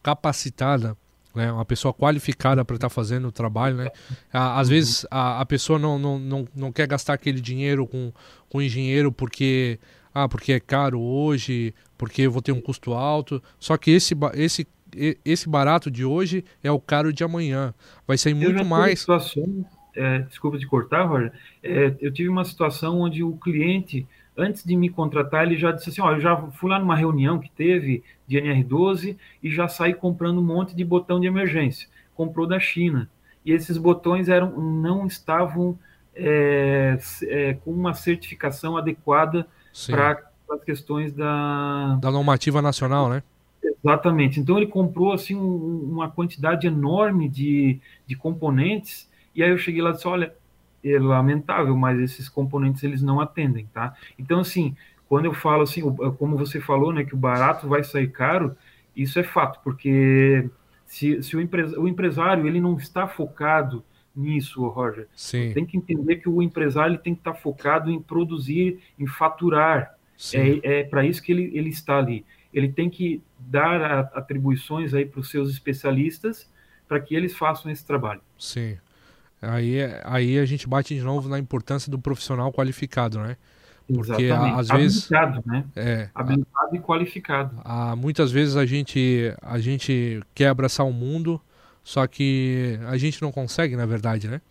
capacitada, 0.02 0.98
né? 1.36 1.52
Uma 1.52 1.66
pessoa 1.66 1.94
qualificada 1.94 2.64
para 2.64 2.76
estar 2.76 2.90
tá 2.90 2.94
fazendo 2.94 3.28
o 3.28 3.32
trabalho, 3.32 3.76
né? 3.76 3.90
Às 4.32 4.68
uhum. 4.68 4.74
vezes 4.74 5.06
a, 5.12 5.42
a 5.42 5.46
pessoa 5.46 5.78
não, 5.78 6.00
não, 6.00 6.18
não, 6.18 6.48
não 6.56 6.72
quer 6.72 6.88
gastar 6.88 7.14
aquele 7.14 7.42
dinheiro 7.42 7.86
com, 7.86 8.12
com 8.50 8.62
engenheiro 8.62 9.12
porque 9.12 9.80
ah, 10.14 10.28
porque 10.28 10.54
é 10.54 10.60
caro 10.60 11.00
hoje, 11.00 11.74
porque 11.98 12.24
eu 12.24 12.32
vou 12.32 12.42
ter 12.42 12.52
um 12.52 12.62
custo 12.62 12.94
alto. 12.94 13.42
Só 13.60 13.78
que 13.78 13.92
esse, 13.92 14.16
esse, 14.34 14.68
esse 15.24 15.50
barato 15.50 15.92
de 15.92 16.04
hoje 16.04 16.44
é 16.64 16.72
o 16.72 16.80
caro 16.80 17.14
de 17.14 17.24
amanhã. 17.24 17.74
Vai 18.08 18.18
ser 18.18 18.34
muito 18.34 18.66
mais. 18.66 19.00
Situação, 19.00 19.66
é, 19.96 20.20
desculpa 20.20 20.58
de 20.58 20.66
cortar, 20.66 21.04
Roger. 21.04 21.32
É, 21.62 21.96
eu 22.00 22.12
tive 22.12 22.30
uma 22.30 22.44
situação 22.44 23.00
onde 23.00 23.24
o 23.24 23.34
cliente, 23.38 24.08
antes 24.36 24.64
de 24.64 24.76
me 24.76 24.90
contratar, 24.90 25.46
ele 25.46 25.58
já 25.58 25.72
disse 25.72 25.90
assim: 25.90 26.02
Ó, 26.02 26.12
eu 26.14 26.22
já 26.22 26.36
fui 26.54 26.70
lá 26.70 26.80
numa 26.80 26.96
reunião 26.96 27.40
que 27.40 27.52
teve 27.52 28.04
de 28.28 28.38
NR12 28.38 29.16
e 29.44 29.52
já 29.52 29.68
saí 29.68 29.94
comprando 29.94 30.40
um 30.40 30.46
monte 30.46 30.76
de 30.76 30.84
botão 30.84 31.20
de 31.20 31.28
emergência. 31.28 31.88
Comprou 32.16 32.48
da 32.48 32.60
China. 32.60 33.10
E 33.46 33.52
esses 33.52 33.78
botões 33.78 34.28
eram, 34.28 34.60
não 34.60 35.06
estavam 35.06 35.78
é, 36.16 36.98
é 37.24 37.54
com 37.54 37.72
uma 37.72 37.94
certificação 37.94 38.76
adequada 38.76 39.48
para 39.88 40.22
as 40.52 40.64
questões 40.64 41.14
da... 41.14 41.98
Da 42.02 42.12
normativa 42.12 42.62
nacional, 42.62 43.10
né? 43.10 43.24
Exatamente. 43.64 44.40
Então 44.40 44.58
ele 44.58 44.68
comprou 44.68 45.14
assim 45.14 45.36
um, 45.36 45.90
uma 45.92 46.10
quantidade 46.10 46.68
enorme 46.68 47.30
de, 47.30 47.80
de 48.06 48.16
componentes 48.16 49.10
e 49.36 49.44
aí 49.44 49.50
eu 49.50 49.58
cheguei 49.58 49.82
lá 49.82 49.92
e 49.92 49.94
disse, 49.94 50.08
olha, 50.08 50.34
é 50.84 50.98
lamentável, 50.98 51.76
mas 51.76 52.00
esses 52.00 52.30
componentes 52.30 52.84
eles 52.84 53.02
não 53.02 53.20
atendem, 53.20 53.68
tá? 53.74 53.94
Então 54.18 54.40
assim, 54.40 54.76
quando 55.08 55.26
eu 55.26 55.34
falo 55.34 55.64
assim, 55.64 55.82
como 56.18 56.38
você 56.38 56.60
falou, 56.60 56.94
né, 56.94 57.04
que 57.04 57.14
o 57.14 57.18
barato 57.18 57.68
vai 57.68 57.84
sair 57.84 58.10
caro, 58.10 58.56
isso 58.96 59.20
é 59.20 59.24
fato, 59.24 59.60
porque 59.64 60.50
se, 60.86 61.22
se 61.24 61.36
o, 61.36 61.42
empres, 61.42 61.74
o 61.74 61.88
empresário 61.88 62.48
ele 62.48 62.60
não 62.60 62.76
está 62.78 63.08
focado 63.08 63.84
nisso, 64.20 64.68
Roger. 64.68 65.08
Sim. 65.16 65.54
Tem 65.54 65.66
que 65.66 65.78
entender 65.78 66.18
que 66.18 66.30
o 66.30 66.42
empresário 66.42 66.98
tem 66.98 67.14
que 67.14 67.22
estar 67.22 67.34
focado 67.34 67.90
em 67.90 68.02
produzir, 68.02 68.80
em 69.00 69.08
faturar. 69.08 69.96
Sim. 70.18 70.60
É, 70.64 70.80
é 70.80 70.84
para 70.84 71.06
isso 71.06 71.22
que 71.22 71.32
ele, 71.32 71.52
ele 71.54 71.70
está 71.70 71.98
ali. 71.98 72.26
Ele 72.54 72.70
tem 72.70 72.90
que 72.90 73.22
dar 73.38 73.82
a, 73.82 74.00
atribuições 74.16 74.94
aí 74.94 75.06
para 75.06 75.22
os 75.22 75.30
seus 75.30 75.50
especialistas 75.50 76.50
para 76.88 77.00
que 77.00 77.16
eles 77.16 77.38
façam 77.38 77.72
esse 77.72 77.86
trabalho. 77.86 78.22
Sim. 78.38 78.78
Aí, 79.42 79.78
aí 80.04 80.40
a 80.40 80.46
gente 80.46 80.68
bate 80.68 80.96
de 80.96 81.02
novo 81.02 81.30
na 81.30 81.40
importância 81.40 81.90
do 81.90 82.00
profissional 82.00 82.52
qualificado, 82.52 83.20
né? 83.20 83.38
Porque 83.88 84.24
Exatamente. 84.24 84.60
às 84.60 84.68
vezes 84.68 85.12
habilitado, 85.12 85.44
né? 85.48 85.66
É, 85.76 86.10
habilitado 86.14 86.70
a, 86.72 86.76
e 86.76 86.80
qualificado. 86.80 87.62
A, 87.64 87.96
muitas 87.96 88.32
vezes 88.32 88.56
a 88.56 88.66
gente 88.66 89.34
a 89.42 89.58
gente 89.60 90.22
quer 90.36 90.48
abraçar 90.50 90.86
o 90.86 90.94
mundo, 90.94 91.42
Só 91.84 92.06
que 92.08 92.80
a 92.88 92.98
gente 92.98 93.22
não 93.22 93.32
consegue, 93.32 93.76
na 93.76 93.86
verdade, 93.86 94.28
né? 94.28 94.42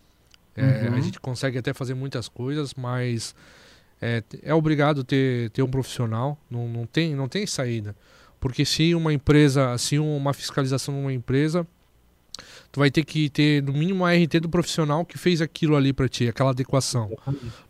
É, 0.56 0.88
uhum. 0.88 0.96
A 0.96 1.00
gente 1.00 1.20
consegue 1.20 1.58
até 1.58 1.72
fazer 1.72 1.94
muitas 1.94 2.28
coisas, 2.28 2.74
mas 2.74 3.34
é, 4.00 4.22
é 4.42 4.52
obrigado 4.52 5.04
ter, 5.04 5.50
ter 5.50 5.62
um 5.62 5.70
profissional, 5.70 6.36
não, 6.50 6.68
não, 6.68 6.86
tem, 6.86 7.14
não 7.14 7.28
tem 7.28 7.46
saída. 7.46 7.94
Porque 8.40 8.64
se 8.64 8.94
uma 8.94 9.12
empresa, 9.12 9.76
se 9.78 9.98
uma 9.98 10.32
fiscalização 10.32 10.94
de 10.94 11.00
uma 11.00 11.12
empresa 11.12 11.66
tu 12.70 12.80
vai 12.80 12.90
ter 12.90 13.04
que 13.04 13.28
ter 13.30 13.62
no 13.62 13.72
mínimo 13.72 14.04
a 14.04 14.12
RT 14.12 14.40
do 14.40 14.48
profissional 14.48 15.04
que 15.04 15.16
fez 15.16 15.40
aquilo 15.40 15.74
ali 15.76 15.92
para 15.92 16.08
ti, 16.08 16.28
aquela 16.28 16.50
adequação. 16.50 17.10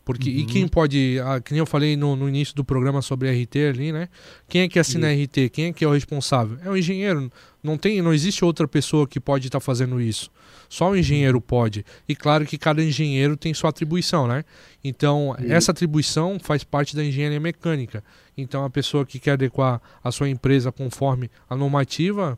Porque 0.03 0.29
uhum. 0.29 0.37
e 0.37 0.45
quem 0.45 0.67
pode, 0.67 1.19
ah, 1.23 1.39
que 1.39 1.51
nem 1.53 1.59
eu 1.59 1.65
falei 1.65 1.95
no, 1.95 2.15
no, 2.15 2.27
início 2.27 2.55
do 2.55 2.65
programa 2.65 3.01
sobre 3.01 3.29
RT 3.31 3.55
ali, 3.69 3.91
né? 3.91 4.09
Quem 4.47 4.61
é 4.61 4.67
que 4.67 4.79
assina 4.79 5.07
a 5.07 5.11
RT? 5.11 5.49
Quem 5.51 5.65
é 5.65 5.73
que 5.73 5.85
é 5.85 5.87
o 5.87 5.91
responsável? 5.91 6.57
É 6.63 6.69
o 6.69 6.75
engenheiro. 6.75 7.31
Não 7.63 7.77
tem, 7.77 8.01
não 8.01 8.13
existe 8.13 8.43
outra 8.43 8.67
pessoa 8.67 9.07
que 9.07 9.19
pode 9.19 9.47
estar 9.47 9.59
tá 9.59 9.65
fazendo 9.65 10.01
isso. 10.01 10.29
Só 10.67 10.91
o 10.91 10.95
engenheiro 10.95 11.41
pode. 11.41 11.85
E 12.07 12.15
claro 12.15 12.45
que 12.45 12.57
cada 12.57 12.83
engenheiro 12.83 13.35
tem 13.35 13.53
sua 13.53 13.69
atribuição, 13.71 14.27
né? 14.27 14.43
Então, 14.83 15.35
essa 15.39 15.71
atribuição 15.71 16.37
faz 16.39 16.63
parte 16.63 16.95
da 16.95 17.03
engenharia 17.03 17.39
mecânica. 17.39 18.03
Então, 18.37 18.63
a 18.63 18.69
pessoa 18.69 19.05
que 19.05 19.19
quer 19.19 19.31
adequar 19.31 19.81
a 20.03 20.11
sua 20.11 20.29
empresa 20.29 20.71
conforme 20.71 21.29
a 21.49 21.55
normativa, 21.55 22.37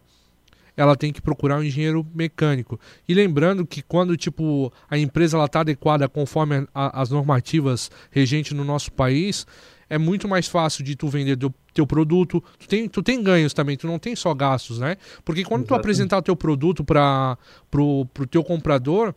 ela 0.75 0.95
tem 0.95 1.11
que 1.11 1.21
procurar 1.21 1.59
um 1.59 1.63
engenheiro 1.63 2.05
mecânico. 2.13 2.79
E 3.07 3.13
lembrando 3.13 3.65
que 3.65 3.81
quando 3.81 4.15
tipo 4.17 4.71
a 4.89 4.97
empresa 4.97 5.43
está 5.43 5.61
adequada 5.61 6.07
conforme 6.07 6.67
a, 6.73 7.01
as 7.01 7.09
normativas 7.09 7.91
regentes 8.09 8.53
no 8.53 8.63
nosso 8.63 8.91
país, 8.91 9.45
é 9.89 9.97
muito 9.97 10.27
mais 10.27 10.47
fácil 10.47 10.83
de 10.85 10.95
tu 10.95 11.09
vender 11.09 11.35
teu, 11.35 11.53
teu 11.73 11.85
produto. 11.85 12.41
Tu 12.57 12.67
tem, 12.67 12.87
tu 12.87 13.03
tem 13.03 13.21
ganhos 13.21 13.53
também, 13.53 13.75
tu 13.75 13.87
não 13.87 13.99
tem 13.99 14.15
só 14.15 14.33
gastos, 14.33 14.79
né? 14.79 14.95
Porque 15.25 15.43
quando 15.43 15.63
Exatamente. 15.63 15.67
tu 15.67 15.75
apresentar 15.75 16.17
o 16.17 16.21
teu 16.21 16.35
produto 16.35 16.83
para 16.83 17.37
pro, 17.69 18.05
pro 18.13 18.25
teu 18.25 18.41
comprador, 18.41 19.13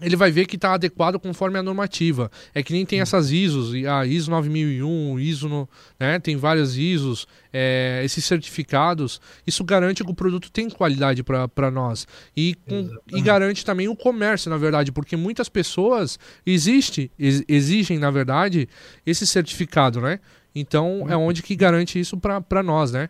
ele 0.00 0.16
vai 0.16 0.30
ver 0.30 0.46
que 0.46 0.56
está 0.56 0.74
adequado 0.74 1.18
conforme 1.18 1.58
a 1.58 1.62
normativa. 1.62 2.30
É 2.54 2.62
que 2.62 2.72
nem 2.72 2.84
tem 2.86 3.00
essas 3.00 3.30
ISOs, 3.30 3.72
a 3.84 4.06
ISO 4.06 4.30
9001, 4.30 5.18
ISO, 5.18 5.48
no, 5.48 5.68
né, 5.98 6.18
tem 6.18 6.36
várias 6.36 6.76
ISOs, 6.76 7.26
é, 7.52 8.00
esses 8.04 8.24
certificados, 8.24 9.20
isso 9.46 9.62
garante 9.62 10.02
que 10.02 10.10
o 10.10 10.14
produto 10.14 10.50
tem 10.50 10.70
qualidade 10.70 11.22
para 11.22 11.70
nós. 11.70 12.06
E, 12.36 12.54
com, 12.66 12.90
e 13.12 13.20
garante 13.20 13.64
também 13.64 13.88
o 13.88 13.94
comércio, 13.94 14.50
na 14.50 14.56
verdade, 14.56 14.90
porque 14.90 15.16
muitas 15.16 15.48
pessoas 15.48 16.18
existe, 16.46 17.10
ex, 17.18 17.44
exigem, 17.46 17.98
na 17.98 18.10
verdade, 18.10 18.68
esse 19.04 19.26
certificado, 19.26 20.00
né? 20.00 20.18
Então 20.54 21.06
é 21.08 21.16
onde 21.16 21.42
que 21.42 21.54
garante 21.54 21.98
isso 21.98 22.18
para 22.18 22.62
nós, 22.62 22.92
né? 22.92 23.08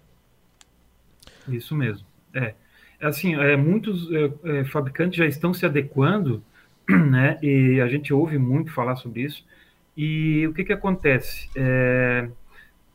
Isso 1.49 1.75
mesmo. 1.75 2.07
É. 2.35 2.55
Assim, 3.01 3.35
é, 3.35 3.57
muitos 3.57 4.09
é, 4.13 4.61
é 4.61 4.65
fabricantes 4.65 5.17
já 5.17 5.27
estão 5.27 5.53
se 5.53 5.67
adequando 5.67 6.43
né? 7.11 7.39
E 7.43 7.81
a 7.81 7.89
gente 7.89 8.13
ouve 8.13 8.39
muito 8.39 8.73
falar 8.73 8.97
sobre 8.97 9.23
isso. 9.23 9.45
E 9.97 10.47
o 10.47 10.55
que, 10.55 10.65
que 10.65 10.73
acontece? 10.73 11.49
É, 11.55 12.29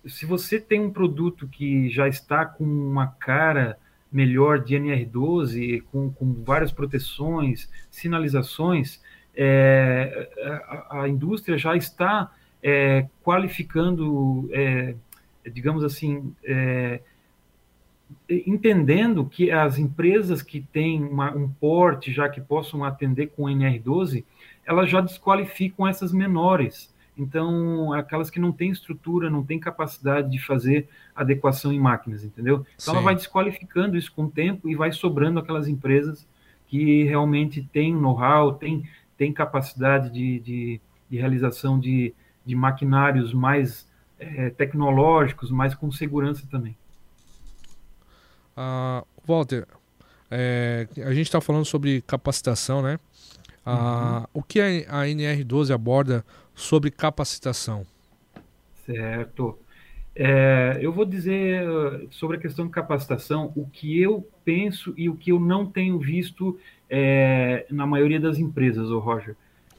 se 0.05 0.25
você 0.25 0.59
tem 0.59 0.79
um 0.79 0.91
produto 0.91 1.47
que 1.47 1.89
já 1.89 2.07
está 2.07 2.45
com 2.45 2.63
uma 2.63 3.07
cara 3.07 3.77
melhor 4.11 4.59
de 4.59 4.75
NR12, 4.75 5.83
com, 5.91 6.11
com 6.11 6.33
várias 6.43 6.71
proteções, 6.71 7.69
sinalizações, 7.91 9.01
é, 9.35 10.29
a, 10.89 11.01
a, 11.01 11.09
indústria 11.09 11.57
já 11.57 11.75
está 11.75 12.31
é, 12.63 13.05
qualificando, 13.23 14.49
é, 14.51 14.95
digamos 15.51 15.83
assim, 15.83 16.33
é, 16.43 17.01
entendendo 18.29 19.25
que 19.25 19.51
as 19.51 19.77
empresas 19.77 20.41
que 20.41 20.61
têm 20.61 21.03
uma, 21.03 21.35
um 21.35 21.49
porte 21.49 22.11
já 22.11 22.27
que 22.29 22.41
possam 22.41 22.83
atender 22.83 23.27
com 23.27 23.43
NR12, 23.43 24.23
elas 24.65 24.89
já 24.89 25.01
desqualificam 25.01 25.87
essas 25.87 26.11
menores. 26.11 26.93
Então, 27.17 27.93
aquelas 27.93 28.29
que 28.29 28.39
não 28.39 28.51
têm 28.51 28.69
estrutura, 28.69 29.29
não 29.29 29.43
têm 29.43 29.59
capacidade 29.59 30.29
de 30.29 30.39
fazer 30.39 30.87
adequação 31.15 31.73
em 31.73 31.79
máquinas, 31.79 32.23
entendeu? 32.23 32.65
Então, 32.75 32.91
Sim. 32.91 32.91
ela 32.91 33.01
vai 33.01 33.15
desqualificando 33.15 33.97
isso 33.97 34.13
com 34.13 34.25
o 34.25 34.29
tempo 34.29 34.69
e 34.69 34.75
vai 34.75 34.91
sobrando 34.91 35.39
aquelas 35.39 35.67
empresas 35.67 36.27
que 36.67 37.03
realmente 37.03 37.67
têm 37.73 37.93
know-how, 37.93 38.53
têm, 38.53 38.87
têm 39.17 39.33
capacidade 39.33 40.11
de, 40.11 40.39
de, 40.39 40.81
de 41.09 41.17
realização 41.17 41.79
de, 41.79 42.13
de 42.45 42.55
maquinários 42.55 43.33
mais 43.33 43.89
é, 44.19 44.51
tecnológicos, 44.51 45.49
mais 45.49 45.73
com 45.73 45.91
segurança 45.91 46.45
também. 46.51 46.75
Uh, 48.57 49.05
Walter, 49.25 49.67
é, 50.31 50.87
a 50.97 51.13
gente 51.13 51.27
está 51.27 51.39
falando 51.39 51.65
sobre 51.65 52.01
capacitação, 52.01 52.81
né? 52.81 52.97
Uh, 53.65 53.69
uhum. 53.69 54.25
O 54.33 54.43
que 54.43 54.59
a 54.59 55.03
NR12 55.05 55.73
aborda 55.73 56.25
sobre 56.55 56.89
capacitação? 56.89 57.85
Certo. 58.85 59.59
É, 60.15 60.79
eu 60.81 60.91
vou 60.91 61.05
dizer 61.05 61.69
uh, 61.69 62.07
sobre 62.09 62.37
a 62.37 62.39
questão 62.39 62.65
de 62.65 62.71
capacitação 62.71 63.51
o 63.55 63.67
que 63.67 64.01
eu 64.01 64.27
penso 64.43 64.93
e 64.97 65.07
o 65.07 65.15
que 65.15 65.31
eu 65.31 65.39
não 65.39 65.65
tenho 65.65 65.99
visto 65.99 66.57
é, 66.89 67.67
na 67.69 67.85
maioria 67.85 68.19
das 68.19 68.39
empresas, 68.39 68.89
o 68.89 68.97
Roger. 68.97 69.35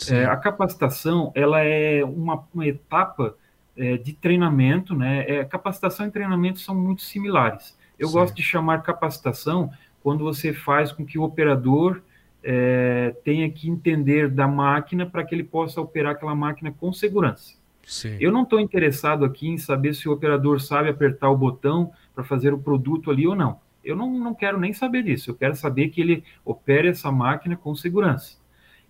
É, 0.08 0.24
a 0.26 0.36
capacitação 0.36 1.32
ela 1.34 1.60
é 1.60 2.04
uma, 2.04 2.44
uma 2.54 2.66
etapa 2.66 3.34
é, 3.76 3.96
de 3.96 4.12
treinamento, 4.12 4.94
né? 4.94 5.24
É, 5.28 5.44
capacitação 5.44 6.06
e 6.06 6.10
treinamento 6.10 6.60
são 6.60 6.74
muito 6.74 7.02
similares. 7.02 7.76
Eu 7.98 8.08
Sim. 8.08 8.14
gosto 8.14 8.34
de 8.34 8.42
chamar 8.42 8.82
capacitação 8.82 9.70
quando 10.02 10.24
você 10.24 10.52
faz 10.52 10.92
com 10.92 11.04
que 11.04 11.18
o 11.18 11.22
operador 11.22 12.00
é, 12.42 13.14
tenha 13.24 13.50
que 13.50 13.68
entender 13.68 14.28
da 14.30 14.46
máquina 14.46 15.04
para 15.04 15.24
que 15.24 15.34
ele 15.34 15.44
possa 15.44 15.80
operar 15.80 16.12
aquela 16.12 16.34
máquina 16.34 16.72
com 16.72 16.92
segurança. 16.92 17.56
Sim. 17.84 18.16
Eu 18.20 18.30
não 18.30 18.42
estou 18.42 18.60
interessado 18.60 19.24
aqui 19.24 19.48
em 19.48 19.58
saber 19.58 19.94
se 19.94 20.08
o 20.08 20.12
operador 20.12 20.60
sabe 20.60 20.90
apertar 20.90 21.30
o 21.30 21.36
botão 21.36 21.90
para 22.14 22.22
fazer 22.22 22.52
o 22.52 22.58
produto 22.58 23.10
ali 23.10 23.26
ou 23.26 23.34
não. 23.34 23.60
Eu 23.82 23.96
não, 23.96 24.12
não 24.12 24.34
quero 24.34 24.58
nem 24.58 24.72
saber 24.72 25.02
disso. 25.02 25.30
Eu 25.30 25.34
quero 25.34 25.56
saber 25.56 25.88
que 25.88 26.00
ele 26.00 26.22
opere 26.44 26.88
essa 26.88 27.10
máquina 27.10 27.56
com 27.56 27.74
segurança. 27.74 28.36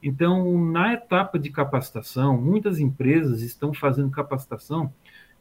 Então, 0.03 0.59
na 0.71 0.95
etapa 0.95 1.39
de 1.39 1.51
capacitação, 1.51 2.41
muitas 2.41 2.79
empresas 2.79 3.43
estão 3.43 3.73
fazendo 3.73 4.11
capacitação 4.11 4.93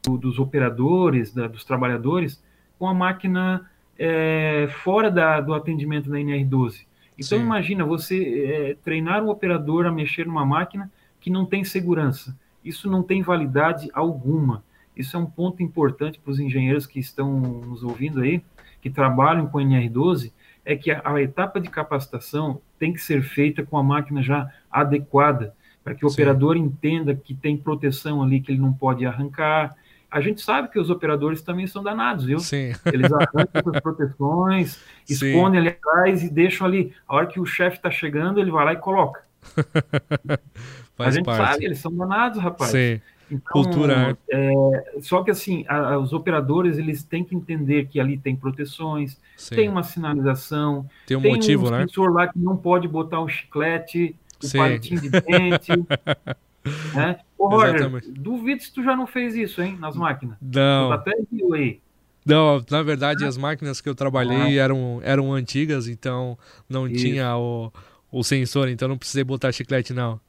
do, 0.04 0.16
dos 0.16 0.38
operadores, 0.38 1.32
da, 1.32 1.46
dos 1.46 1.64
trabalhadores, 1.64 2.42
com 2.78 2.86
a 2.86 2.94
máquina 2.94 3.68
é, 3.98 4.68
fora 4.82 5.10
da, 5.10 5.40
do 5.40 5.52
atendimento 5.52 6.08
da 6.08 6.18
NR12. 6.18 6.86
Então, 7.18 7.38
Sim. 7.38 7.44
imagina 7.44 7.84
você 7.84 8.44
é, 8.44 8.76
treinar 8.82 9.24
um 9.24 9.28
operador 9.28 9.86
a 9.86 9.92
mexer 9.92 10.26
numa 10.26 10.46
máquina 10.46 10.90
que 11.20 11.30
não 11.30 11.44
tem 11.44 11.64
segurança. 11.64 12.38
Isso 12.64 12.88
não 12.88 13.02
tem 13.02 13.22
validade 13.22 13.90
alguma. 13.92 14.62
Isso 14.96 15.16
é 15.16 15.20
um 15.20 15.26
ponto 15.26 15.62
importante 15.62 16.18
para 16.18 16.30
os 16.30 16.38
engenheiros 16.38 16.86
que 16.86 17.00
estão 17.00 17.40
nos 17.40 17.82
ouvindo 17.82 18.20
aí, 18.20 18.42
que 18.80 18.88
trabalham 18.88 19.46
com 19.46 19.58
NR12, 19.58 20.32
é 20.64 20.76
que 20.76 20.90
a, 20.90 21.02
a 21.04 21.20
etapa 21.20 21.60
de 21.60 21.68
capacitação 21.68 22.60
tem 22.78 22.92
que 22.92 23.00
ser 23.00 23.22
feita 23.22 23.64
com 23.64 23.76
a 23.76 23.82
máquina 23.82 24.22
já 24.22 24.52
adequada, 24.70 25.54
para 25.82 25.94
que 25.94 26.04
o 26.04 26.08
Sim. 26.08 26.14
operador 26.14 26.56
entenda 26.56 27.16
que 27.16 27.34
tem 27.34 27.56
proteção 27.56 28.22
ali, 28.22 28.40
que 28.40 28.52
ele 28.52 28.60
não 28.60 28.72
pode 28.72 29.04
arrancar, 29.06 29.74
a 30.10 30.20
gente 30.20 30.40
sabe 30.40 30.70
que 30.70 30.78
os 30.78 30.88
operadores 30.90 31.42
também 31.42 31.66
são 31.66 31.82
danados, 31.82 32.24
viu? 32.24 32.38
Sim. 32.38 32.72
Eles 32.92 33.12
arrancam 33.12 33.72
as 33.74 33.80
proteções, 33.80 34.78
escondem 35.08 35.60
ali 35.60 35.68
atrás 35.68 36.22
e 36.22 36.30
deixam 36.30 36.66
ali. 36.66 36.92
A 37.06 37.14
hora 37.14 37.26
que 37.26 37.38
o 37.38 37.44
chefe 37.46 37.76
está 37.76 37.90
chegando, 37.90 38.40
ele 38.40 38.50
vai 38.50 38.64
lá 38.64 38.72
e 38.72 38.76
coloca. 38.76 39.22
a 40.98 41.10
gente 41.10 41.24
parte. 41.24 41.52
sabe, 41.52 41.64
eles 41.66 41.78
são 41.78 41.94
danados, 41.94 42.40
rapaz. 42.40 42.70
Sim. 42.70 43.00
Então, 43.30 43.62
Cultura. 43.62 44.08
Né? 44.08 44.16
É, 44.30 45.00
só 45.02 45.22
que 45.22 45.30
assim, 45.30 45.64
a, 45.68 45.98
os 45.98 46.14
operadores 46.14 46.78
eles 46.78 47.02
têm 47.02 47.22
que 47.22 47.34
entender 47.34 47.86
que 47.86 48.00
ali 48.00 48.16
tem 48.16 48.34
proteções, 48.34 49.18
Sim. 49.36 49.54
tem 49.54 49.68
uma 49.68 49.82
sinalização, 49.82 50.88
tem 51.06 51.16
um 51.16 51.20
tem 51.20 51.34
motivo, 51.34 51.66
um 51.66 51.70
né? 51.70 51.80
sensor 51.80 52.10
lá 52.10 52.26
que 52.26 52.38
não 52.38 52.56
pode 52.56 52.88
botar 52.88 53.20
um 53.20 53.28
chiclete, 53.28 54.16
o 54.42 54.46
um 54.46 54.50
palitinho 54.50 55.00
de 55.02 55.10
dente. 55.10 55.72
Né? 56.94 57.18
Ô, 57.38 57.48
Roger, 57.48 58.02
duvido 58.08 58.62
se 58.62 58.72
tu 58.72 58.82
já 58.82 58.96
não 58.96 59.06
fez 59.06 59.34
isso, 59.34 59.62
hein, 59.62 59.76
nas 59.78 59.94
máquinas. 59.94 60.36
Não. 60.40 60.88
Tu 60.88 60.92
até 60.92 61.12
viu 61.30 61.54
aí. 61.54 61.80
Não, 62.26 62.62
na 62.70 62.82
verdade, 62.82 63.24
as 63.24 63.38
máquinas 63.38 63.80
que 63.80 63.88
eu 63.88 63.94
trabalhei 63.94 64.58
ah. 64.58 64.64
eram, 64.64 65.00
eram 65.02 65.32
antigas, 65.32 65.88
então 65.88 66.36
não 66.68 66.86
isso. 66.86 67.02
tinha 67.02 67.34
o, 67.36 67.72
o 68.12 68.22
sensor, 68.22 68.68
então 68.68 68.86
não 68.86 68.98
precisei 68.98 69.24
botar 69.24 69.50
chiclete, 69.50 69.94
não. 69.94 70.20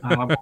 Ah, 0.00 0.26
bom. 0.26 0.34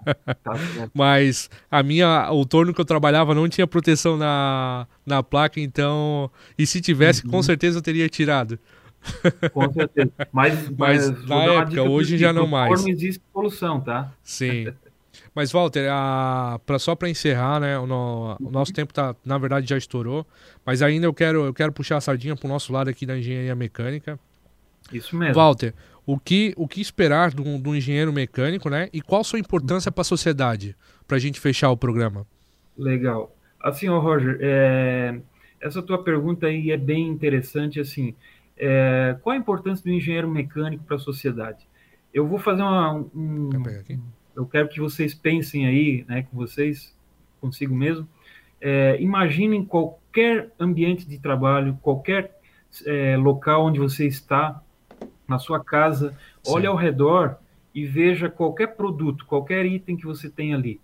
Tá 0.42 0.52
Mas 0.92 1.48
a 1.70 1.82
minha, 1.82 2.30
o 2.30 2.44
torno 2.44 2.74
que 2.74 2.80
eu 2.80 2.84
trabalhava 2.84 3.34
não 3.34 3.48
tinha 3.48 3.66
proteção 3.66 4.18
na, 4.18 4.86
na 5.06 5.22
placa, 5.22 5.60
então. 5.60 6.30
E 6.58 6.66
se 6.66 6.80
tivesse, 6.80 7.24
uhum. 7.24 7.30
com 7.30 7.42
certeza 7.42 7.78
eu 7.78 7.82
teria 7.82 8.08
tirado. 8.08 8.58
Com 9.54 9.72
certeza. 9.72 10.10
Mas, 10.32 10.68
mas, 10.70 11.10
mas 11.10 11.28
na 11.28 11.44
época, 11.44 11.82
hoje 11.84 12.18
já 12.18 12.32
não 12.32 12.48
mais. 12.48 12.82
Não 12.82 12.88
existe 12.88 13.22
solução, 13.32 13.80
tá? 13.80 14.12
Sim. 14.24 14.72
Mas, 15.38 15.52
Walter, 15.52 15.88
a, 15.88 16.58
pra, 16.66 16.80
só 16.80 16.96
para 16.96 17.08
encerrar, 17.08 17.60
né? 17.60 17.78
O, 17.78 17.86
no, 17.86 18.36
o, 18.40 18.50
nosso 18.50 18.72
tempo, 18.72 18.92
tá, 18.92 19.14
na 19.24 19.38
verdade, 19.38 19.68
já 19.68 19.78
estourou. 19.78 20.26
Mas 20.66 20.82
ainda 20.82 21.06
eu 21.06 21.14
quero, 21.14 21.44
eu 21.44 21.54
quero 21.54 21.70
puxar 21.70 21.98
a 21.98 22.00
sardinha 22.00 22.34
para 22.34 22.44
o 22.44 22.48
nosso 22.48 22.72
lado 22.72 22.90
aqui 22.90 23.06
da 23.06 23.16
engenharia 23.16 23.54
mecânica. 23.54 24.18
Isso 24.92 25.16
mesmo. 25.16 25.36
Walter, 25.36 25.74
o 26.04 26.18
que, 26.18 26.52
o 26.56 26.66
que 26.66 26.80
esperar 26.80 27.30
do, 27.30 27.56
do 27.56 27.76
engenheiro 27.76 28.12
mecânico, 28.12 28.68
né? 28.68 28.88
E 28.92 29.00
qual 29.00 29.22
sua 29.22 29.38
importância 29.38 29.92
para 29.92 30.00
a 30.00 30.04
sociedade, 30.04 30.74
para 31.06 31.18
a 31.18 31.20
gente 31.20 31.38
fechar 31.38 31.70
o 31.70 31.76
programa? 31.76 32.26
Legal. 32.76 33.32
Assim, 33.62 33.88
ó, 33.88 34.00
Roger, 34.00 34.38
é, 34.40 35.20
essa 35.60 35.80
tua 35.80 36.02
pergunta 36.02 36.48
aí 36.48 36.72
é 36.72 36.76
bem 36.76 37.06
interessante, 37.06 37.78
assim, 37.78 38.12
é, 38.56 39.16
qual 39.22 39.36
a 39.36 39.38
importância 39.38 39.84
do 39.84 39.90
engenheiro 39.92 40.28
mecânico 40.28 40.82
para 40.82 40.96
a 40.96 40.98
sociedade? 40.98 41.64
Eu 42.12 42.26
vou 42.26 42.40
fazer 42.40 42.62
uma, 42.62 42.94
um, 43.14 43.50
eu 44.38 44.46
quero 44.46 44.68
que 44.68 44.78
vocês 44.78 45.12
pensem 45.12 45.66
aí, 45.66 46.04
né, 46.08 46.22
com 46.22 46.36
vocês, 46.36 46.96
consigo 47.40 47.74
mesmo, 47.74 48.08
é, 48.60 48.96
imaginem 49.00 49.64
qualquer 49.64 50.52
ambiente 50.60 51.04
de 51.08 51.18
trabalho, 51.18 51.76
qualquer 51.82 52.38
é, 52.86 53.16
local 53.16 53.66
onde 53.66 53.80
você 53.80 54.06
está, 54.06 54.62
na 55.26 55.40
sua 55.40 55.62
casa, 55.62 56.12
Sim. 56.42 56.52
olhe 56.52 56.66
ao 56.68 56.76
redor 56.76 57.36
e 57.74 57.84
veja 57.84 58.30
qualquer 58.30 58.76
produto, 58.76 59.26
qualquer 59.26 59.66
item 59.66 59.96
que 59.96 60.06
você 60.06 60.30
tem 60.30 60.54
ali 60.54 60.80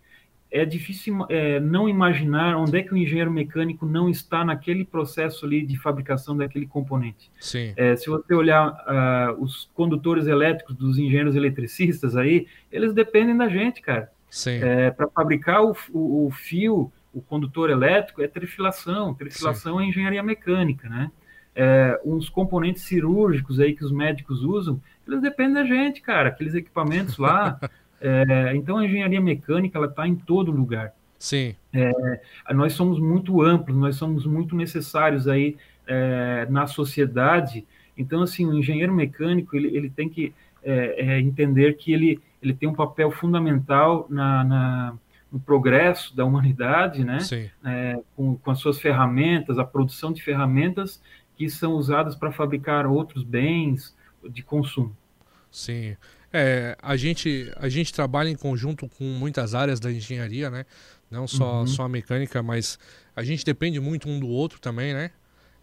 é 0.55 0.65
difícil 0.65 1.27
é, 1.29 1.59
não 1.59 1.89
imaginar 1.89 2.57
onde 2.57 2.79
é 2.79 2.83
que 2.83 2.95
o 2.95 2.97
engenheiro 2.97 3.31
mecânico 3.31 3.85
não 3.85 4.09
está 4.09 4.45
naquele 4.45 4.85
processo 4.85 5.45
ali 5.45 5.67
de 5.67 5.77
fabricação 5.77 6.37
daquele 6.37 6.65
componente. 6.65 7.29
Sim. 7.41 7.73
É, 7.77 7.97
se 7.97 8.09
você 8.09 8.33
olhar 8.33 8.69
uh, 8.69 9.43
os 9.43 9.69
condutores 9.75 10.29
elétricos 10.29 10.77
dos 10.77 10.97
engenheiros 10.97 11.35
eletricistas 11.35 12.17
aí, 12.17 12.47
eles 12.71 12.95
dependem 12.95 13.37
da 13.37 13.49
gente, 13.49 13.83
cara. 13.83 14.13
É, 14.47 14.93
Para 14.93 15.09
fabricar 15.09 15.61
o, 15.65 15.77
o, 15.93 16.27
o, 16.27 16.31
fio, 16.31 16.93
o 17.13 17.21
condutor 17.21 17.69
elétrico, 17.69 18.23
é 18.23 18.29
trifilação. 18.29 19.13
Trifilação 19.13 19.79
Sim. 19.79 19.85
é 19.85 19.89
engenharia 19.89 20.23
mecânica, 20.23 20.89
né? 20.89 21.11
É, 21.57 22.01
uns 22.05 22.29
componentes 22.29 22.83
cirúrgicos 22.83 23.59
aí 23.59 23.75
que 23.75 23.85
os 23.85 23.91
médicos 23.91 24.45
usam, 24.45 24.81
eles 25.07 25.21
dependem 25.21 25.55
da 25.55 25.65
gente, 25.65 26.01
cara. 26.01 26.29
Aqueles 26.29 26.55
equipamentos 26.55 27.19
lá... 27.19 27.59
É, 28.07 28.55
então, 28.55 28.77
a 28.77 28.85
engenharia 28.85 29.21
mecânica 29.21 29.79
ela 29.79 29.87
está 29.87 30.07
em 30.07 30.15
todo 30.15 30.53
lugar. 30.53 30.93
Sim. 31.19 31.55
É, 31.73 32.21
nós 32.53 32.75
somos 32.75 32.99
muito 33.01 33.41
amplos, 33.41 33.75
nós 33.75 33.97
somos 33.97 34.27
muito 34.27 34.55
necessários 34.55 35.27
aí 35.27 35.57
é, 35.87 36.47
na 36.51 36.67
sociedade. 36.67 37.65
Então, 37.97 38.21
assim, 38.21 38.45
o 38.45 38.59
engenheiro 38.59 38.93
mecânico 38.93 39.57
ele, 39.57 39.75
ele 39.75 39.89
tem 39.89 40.09
que 40.09 40.35
é, 40.63 41.15
é, 41.15 41.21
entender 41.21 41.79
que 41.79 41.95
ele, 41.95 42.21
ele 42.43 42.53
tem 42.53 42.69
um 42.69 42.75
papel 42.75 43.11
fundamental 43.11 44.07
na, 44.11 44.45
na 44.45 44.95
no 45.33 45.41
progresso 45.41 46.15
da 46.15 46.25
humanidade, 46.25 47.03
né? 47.03 47.19
É, 47.65 48.01
com, 48.15 48.37
com 48.37 48.51
as 48.53 48.61
suas 48.61 48.79
ferramentas, 48.79 49.59
a 49.59 49.65
produção 49.65 50.13
de 50.13 50.23
ferramentas 50.23 51.03
que 51.37 51.51
são 51.51 51.73
usadas 51.73 52.15
para 52.15 52.31
fabricar 52.31 52.87
outros 52.87 53.25
bens 53.25 53.97
de 54.23 54.45
consumo. 54.45 54.97
Sim. 55.51 55.97
É, 56.37 56.77
a 56.83 56.97
gente, 56.97 57.49
a 57.55 57.69
gente 57.69 57.93
trabalha 57.93 58.29
em 58.29 58.35
conjunto 58.35 58.89
com 58.89 59.05
muitas 59.05 59.55
áreas 59.55 59.79
da 59.79 59.93
engenharia, 59.93 60.51
né? 60.51 60.67
Não 61.09 61.29
só, 61.29 61.61
uhum. 61.61 61.67
só 61.69 61.85
a 61.85 61.89
mecânica, 61.89 62.43
mas 62.43 62.77
a 63.15 63.23
gente 63.23 63.45
depende 63.45 63.79
muito 63.79 64.09
um 64.09 64.19
do 64.19 64.27
outro 64.27 64.59
também, 64.59 64.93
né? 64.93 65.13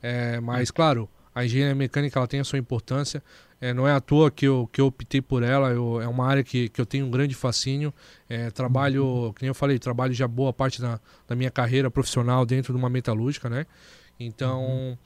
É, 0.01 0.39
mas, 0.39 0.69
uhum. 0.69 0.75
claro, 0.75 1.09
a 1.35 1.43
engenharia 1.43 1.75
mecânica 1.75 2.17
ela 2.17 2.25
tem 2.25 2.39
a 2.39 2.45
sua 2.45 2.57
importância. 2.57 3.21
É, 3.59 3.73
não 3.73 3.85
é 3.85 3.91
à 3.91 3.99
toa 3.99 4.31
que 4.31 4.47
eu, 4.47 4.69
que 4.71 4.79
eu 4.79 4.85
optei 4.85 5.21
por 5.21 5.43
ela. 5.43 5.71
Eu, 5.71 6.01
é 6.01 6.07
uma 6.07 6.25
área 6.25 6.41
que, 6.41 6.69
que 6.69 6.79
eu 6.79 6.85
tenho 6.85 7.05
um 7.05 7.11
grande 7.11 7.35
fascínio. 7.35 7.93
É, 8.29 8.49
trabalho, 8.49 9.05
uhum. 9.05 9.33
como 9.33 9.49
eu 9.49 9.53
falei, 9.53 9.77
trabalho 9.77 10.13
já 10.13 10.25
boa 10.25 10.53
parte 10.53 10.81
da, 10.81 11.01
da 11.27 11.35
minha 11.35 11.51
carreira 11.51 11.91
profissional 11.91 12.45
dentro 12.45 12.71
de 12.71 12.79
uma 12.79 12.89
metalúrgica, 12.89 13.49
né? 13.49 13.65
Então, 14.17 14.63
uhum 14.63 14.97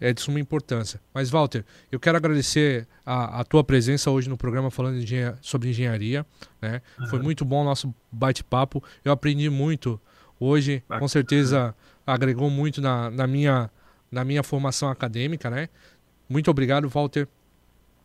é 0.00 0.12
de 0.12 0.20
suma 0.20 0.40
importância. 0.40 1.00
Mas, 1.12 1.30
Walter, 1.30 1.64
eu 1.90 2.00
quero 2.00 2.16
agradecer 2.16 2.86
a, 3.04 3.40
a 3.40 3.44
tua 3.44 3.62
presença 3.62 4.10
hoje 4.10 4.28
no 4.28 4.36
programa 4.36 4.70
falando 4.70 4.98
sobre 5.40 5.70
engenharia. 5.70 6.26
Né? 6.60 6.80
Uhum. 6.98 7.06
Foi 7.06 7.22
muito 7.22 7.44
bom 7.44 7.62
o 7.62 7.64
nosso 7.64 7.94
bate-papo. 8.10 8.82
Eu 9.04 9.12
aprendi 9.12 9.48
muito 9.48 10.00
hoje, 10.38 10.82
Bacana. 10.88 11.00
com 11.00 11.08
certeza 11.08 11.74
agregou 12.06 12.50
muito 12.50 12.80
na, 12.80 13.10
na, 13.10 13.26
minha, 13.26 13.70
na 14.10 14.24
minha 14.24 14.42
formação 14.42 14.90
acadêmica. 14.90 15.48
Né? 15.48 15.68
Muito 16.28 16.50
obrigado, 16.50 16.88
Walter. 16.88 17.28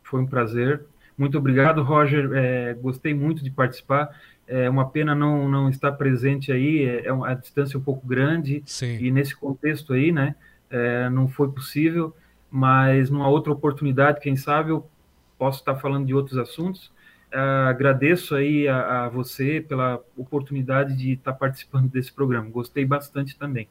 Foi 0.04 0.22
um 0.22 0.28
prazer. 0.28 0.82
Muito 1.18 1.38
obrigado, 1.38 1.84
Roger. 1.84 2.32
É, 2.34 2.74
gostei 2.76 3.14
muito 3.14 3.44
de 3.44 3.52
participar. 3.52 4.10
É 4.48 4.70
uma 4.70 4.90
pena 4.90 5.14
não, 5.14 5.50
não 5.50 5.70
estar 5.70 5.92
presente 5.92 6.52
aí, 6.52 6.84
é, 6.84 7.08
é 7.08 7.14
uma 7.14 7.34
distância 7.36 7.78
um 7.78 7.82
pouco 7.82 8.08
grande. 8.08 8.64
Sim. 8.66 8.98
E 9.00 9.12
nesse 9.12 9.36
contexto 9.36 9.94
aí, 9.94 10.12
né? 10.12 10.36
É, 10.70 11.10
não 11.10 11.28
foi 11.28 11.50
possível, 11.52 12.16
mas 12.50 13.10
numa 13.10 13.28
outra 13.28 13.52
oportunidade, 13.52 14.20
quem 14.20 14.36
sabe, 14.36 14.72
eu 14.72 14.90
posso 15.38 15.60
estar 15.60 15.76
falando 15.76 16.06
de 16.06 16.14
outros 16.14 16.38
assuntos. 16.38 16.92
É, 17.32 17.40
agradeço 17.40 18.36
aí 18.36 18.68
a, 18.68 19.06
a, 19.06 19.10
você 19.10 19.64
pela 19.68 20.04
oportunidade 20.18 20.96
de 20.96 21.14
estar 21.14 21.34
participando 21.34 21.90
desse 21.90 22.12
programa. 22.12 22.50
Gostei 22.50 22.86
bastante 22.86 23.38
também. 23.38 23.68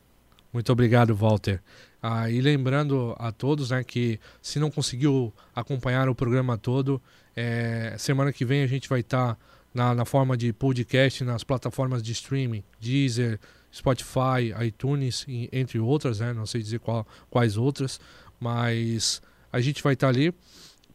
Muito 0.52 0.72
obrigado, 0.72 1.14
Walter. 1.14 1.60
Ah, 2.00 2.30
e 2.30 2.40
lembrando 2.40 3.14
a 3.18 3.32
todos 3.32 3.70
né, 3.70 3.82
que 3.82 4.18
se 4.40 4.58
não 4.58 4.70
conseguiu 4.70 5.32
acompanhar 5.54 6.08
o 6.08 6.14
programa 6.14 6.56
todo, 6.56 7.02
é, 7.34 7.94
semana 7.98 8.32
que 8.32 8.44
vem 8.44 8.62
a 8.62 8.66
gente 8.66 8.88
vai 8.88 9.00
estar 9.00 9.36
na, 9.74 9.94
na 9.94 10.04
forma 10.04 10.36
de 10.36 10.52
podcast 10.52 11.22
nas 11.24 11.44
plataformas 11.44 12.02
de 12.02 12.12
streaming, 12.12 12.62
Deezer, 12.80 13.38
Spotify, 13.72 14.54
iTunes, 14.64 15.24
entre 15.52 15.78
outras, 15.78 16.20
né? 16.20 16.32
Não 16.32 16.46
sei 16.46 16.62
dizer 16.62 16.80
qual, 16.80 17.06
quais 17.30 17.56
outras, 17.56 18.00
mas 18.40 19.20
a 19.52 19.60
gente 19.60 19.82
vai 19.82 19.94
estar 19.94 20.06
tá 20.06 20.12
ali 20.12 20.34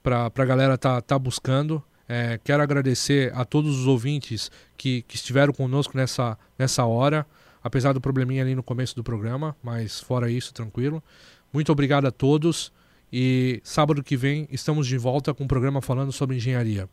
para 0.02 0.32
a 0.36 0.46
galera 0.46 0.78
tá, 0.78 1.02
tá 1.02 1.18
buscando. 1.18 1.84
É, 2.08 2.40
quero 2.44 2.62
agradecer 2.62 3.32
a 3.34 3.46
todos 3.46 3.80
os 3.80 3.88
ouvintes 3.88 4.52
que, 4.76 5.04
que 5.04 5.16
estiveram 5.16 5.54
conosco 5.54 5.96
nessa, 5.96 6.38
nessa 6.60 6.86
hora, 6.86 7.26
apesar 7.64 7.94
do 7.94 8.02
probleminha 8.02 8.44
ali 8.44 8.54
no 8.54 8.62
começo 8.62 8.96
do 8.96 9.04
programa, 9.04 9.56
mas 9.64 10.00
fora 10.02 10.30
isso, 10.30 10.54
tranquilo. 10.54 11.02
Muito 11.52 11.72
obrigado 11.72 12.06
a 12.06 12.12
todos 12.12 12.74
e 13.12 13.62
sábado 13.64 14.04
que 14.04 14.18
vem 14.18 14.48
estamos 14.52 14.88
de 14.88 14.98
volta 14.98 15.34
com 15.34 15.46
um 15.46 15.48
programa 15.48 15.82
falando 15.82 16.12
sobre 16.12 16.36
engenharia. 16.36 16.90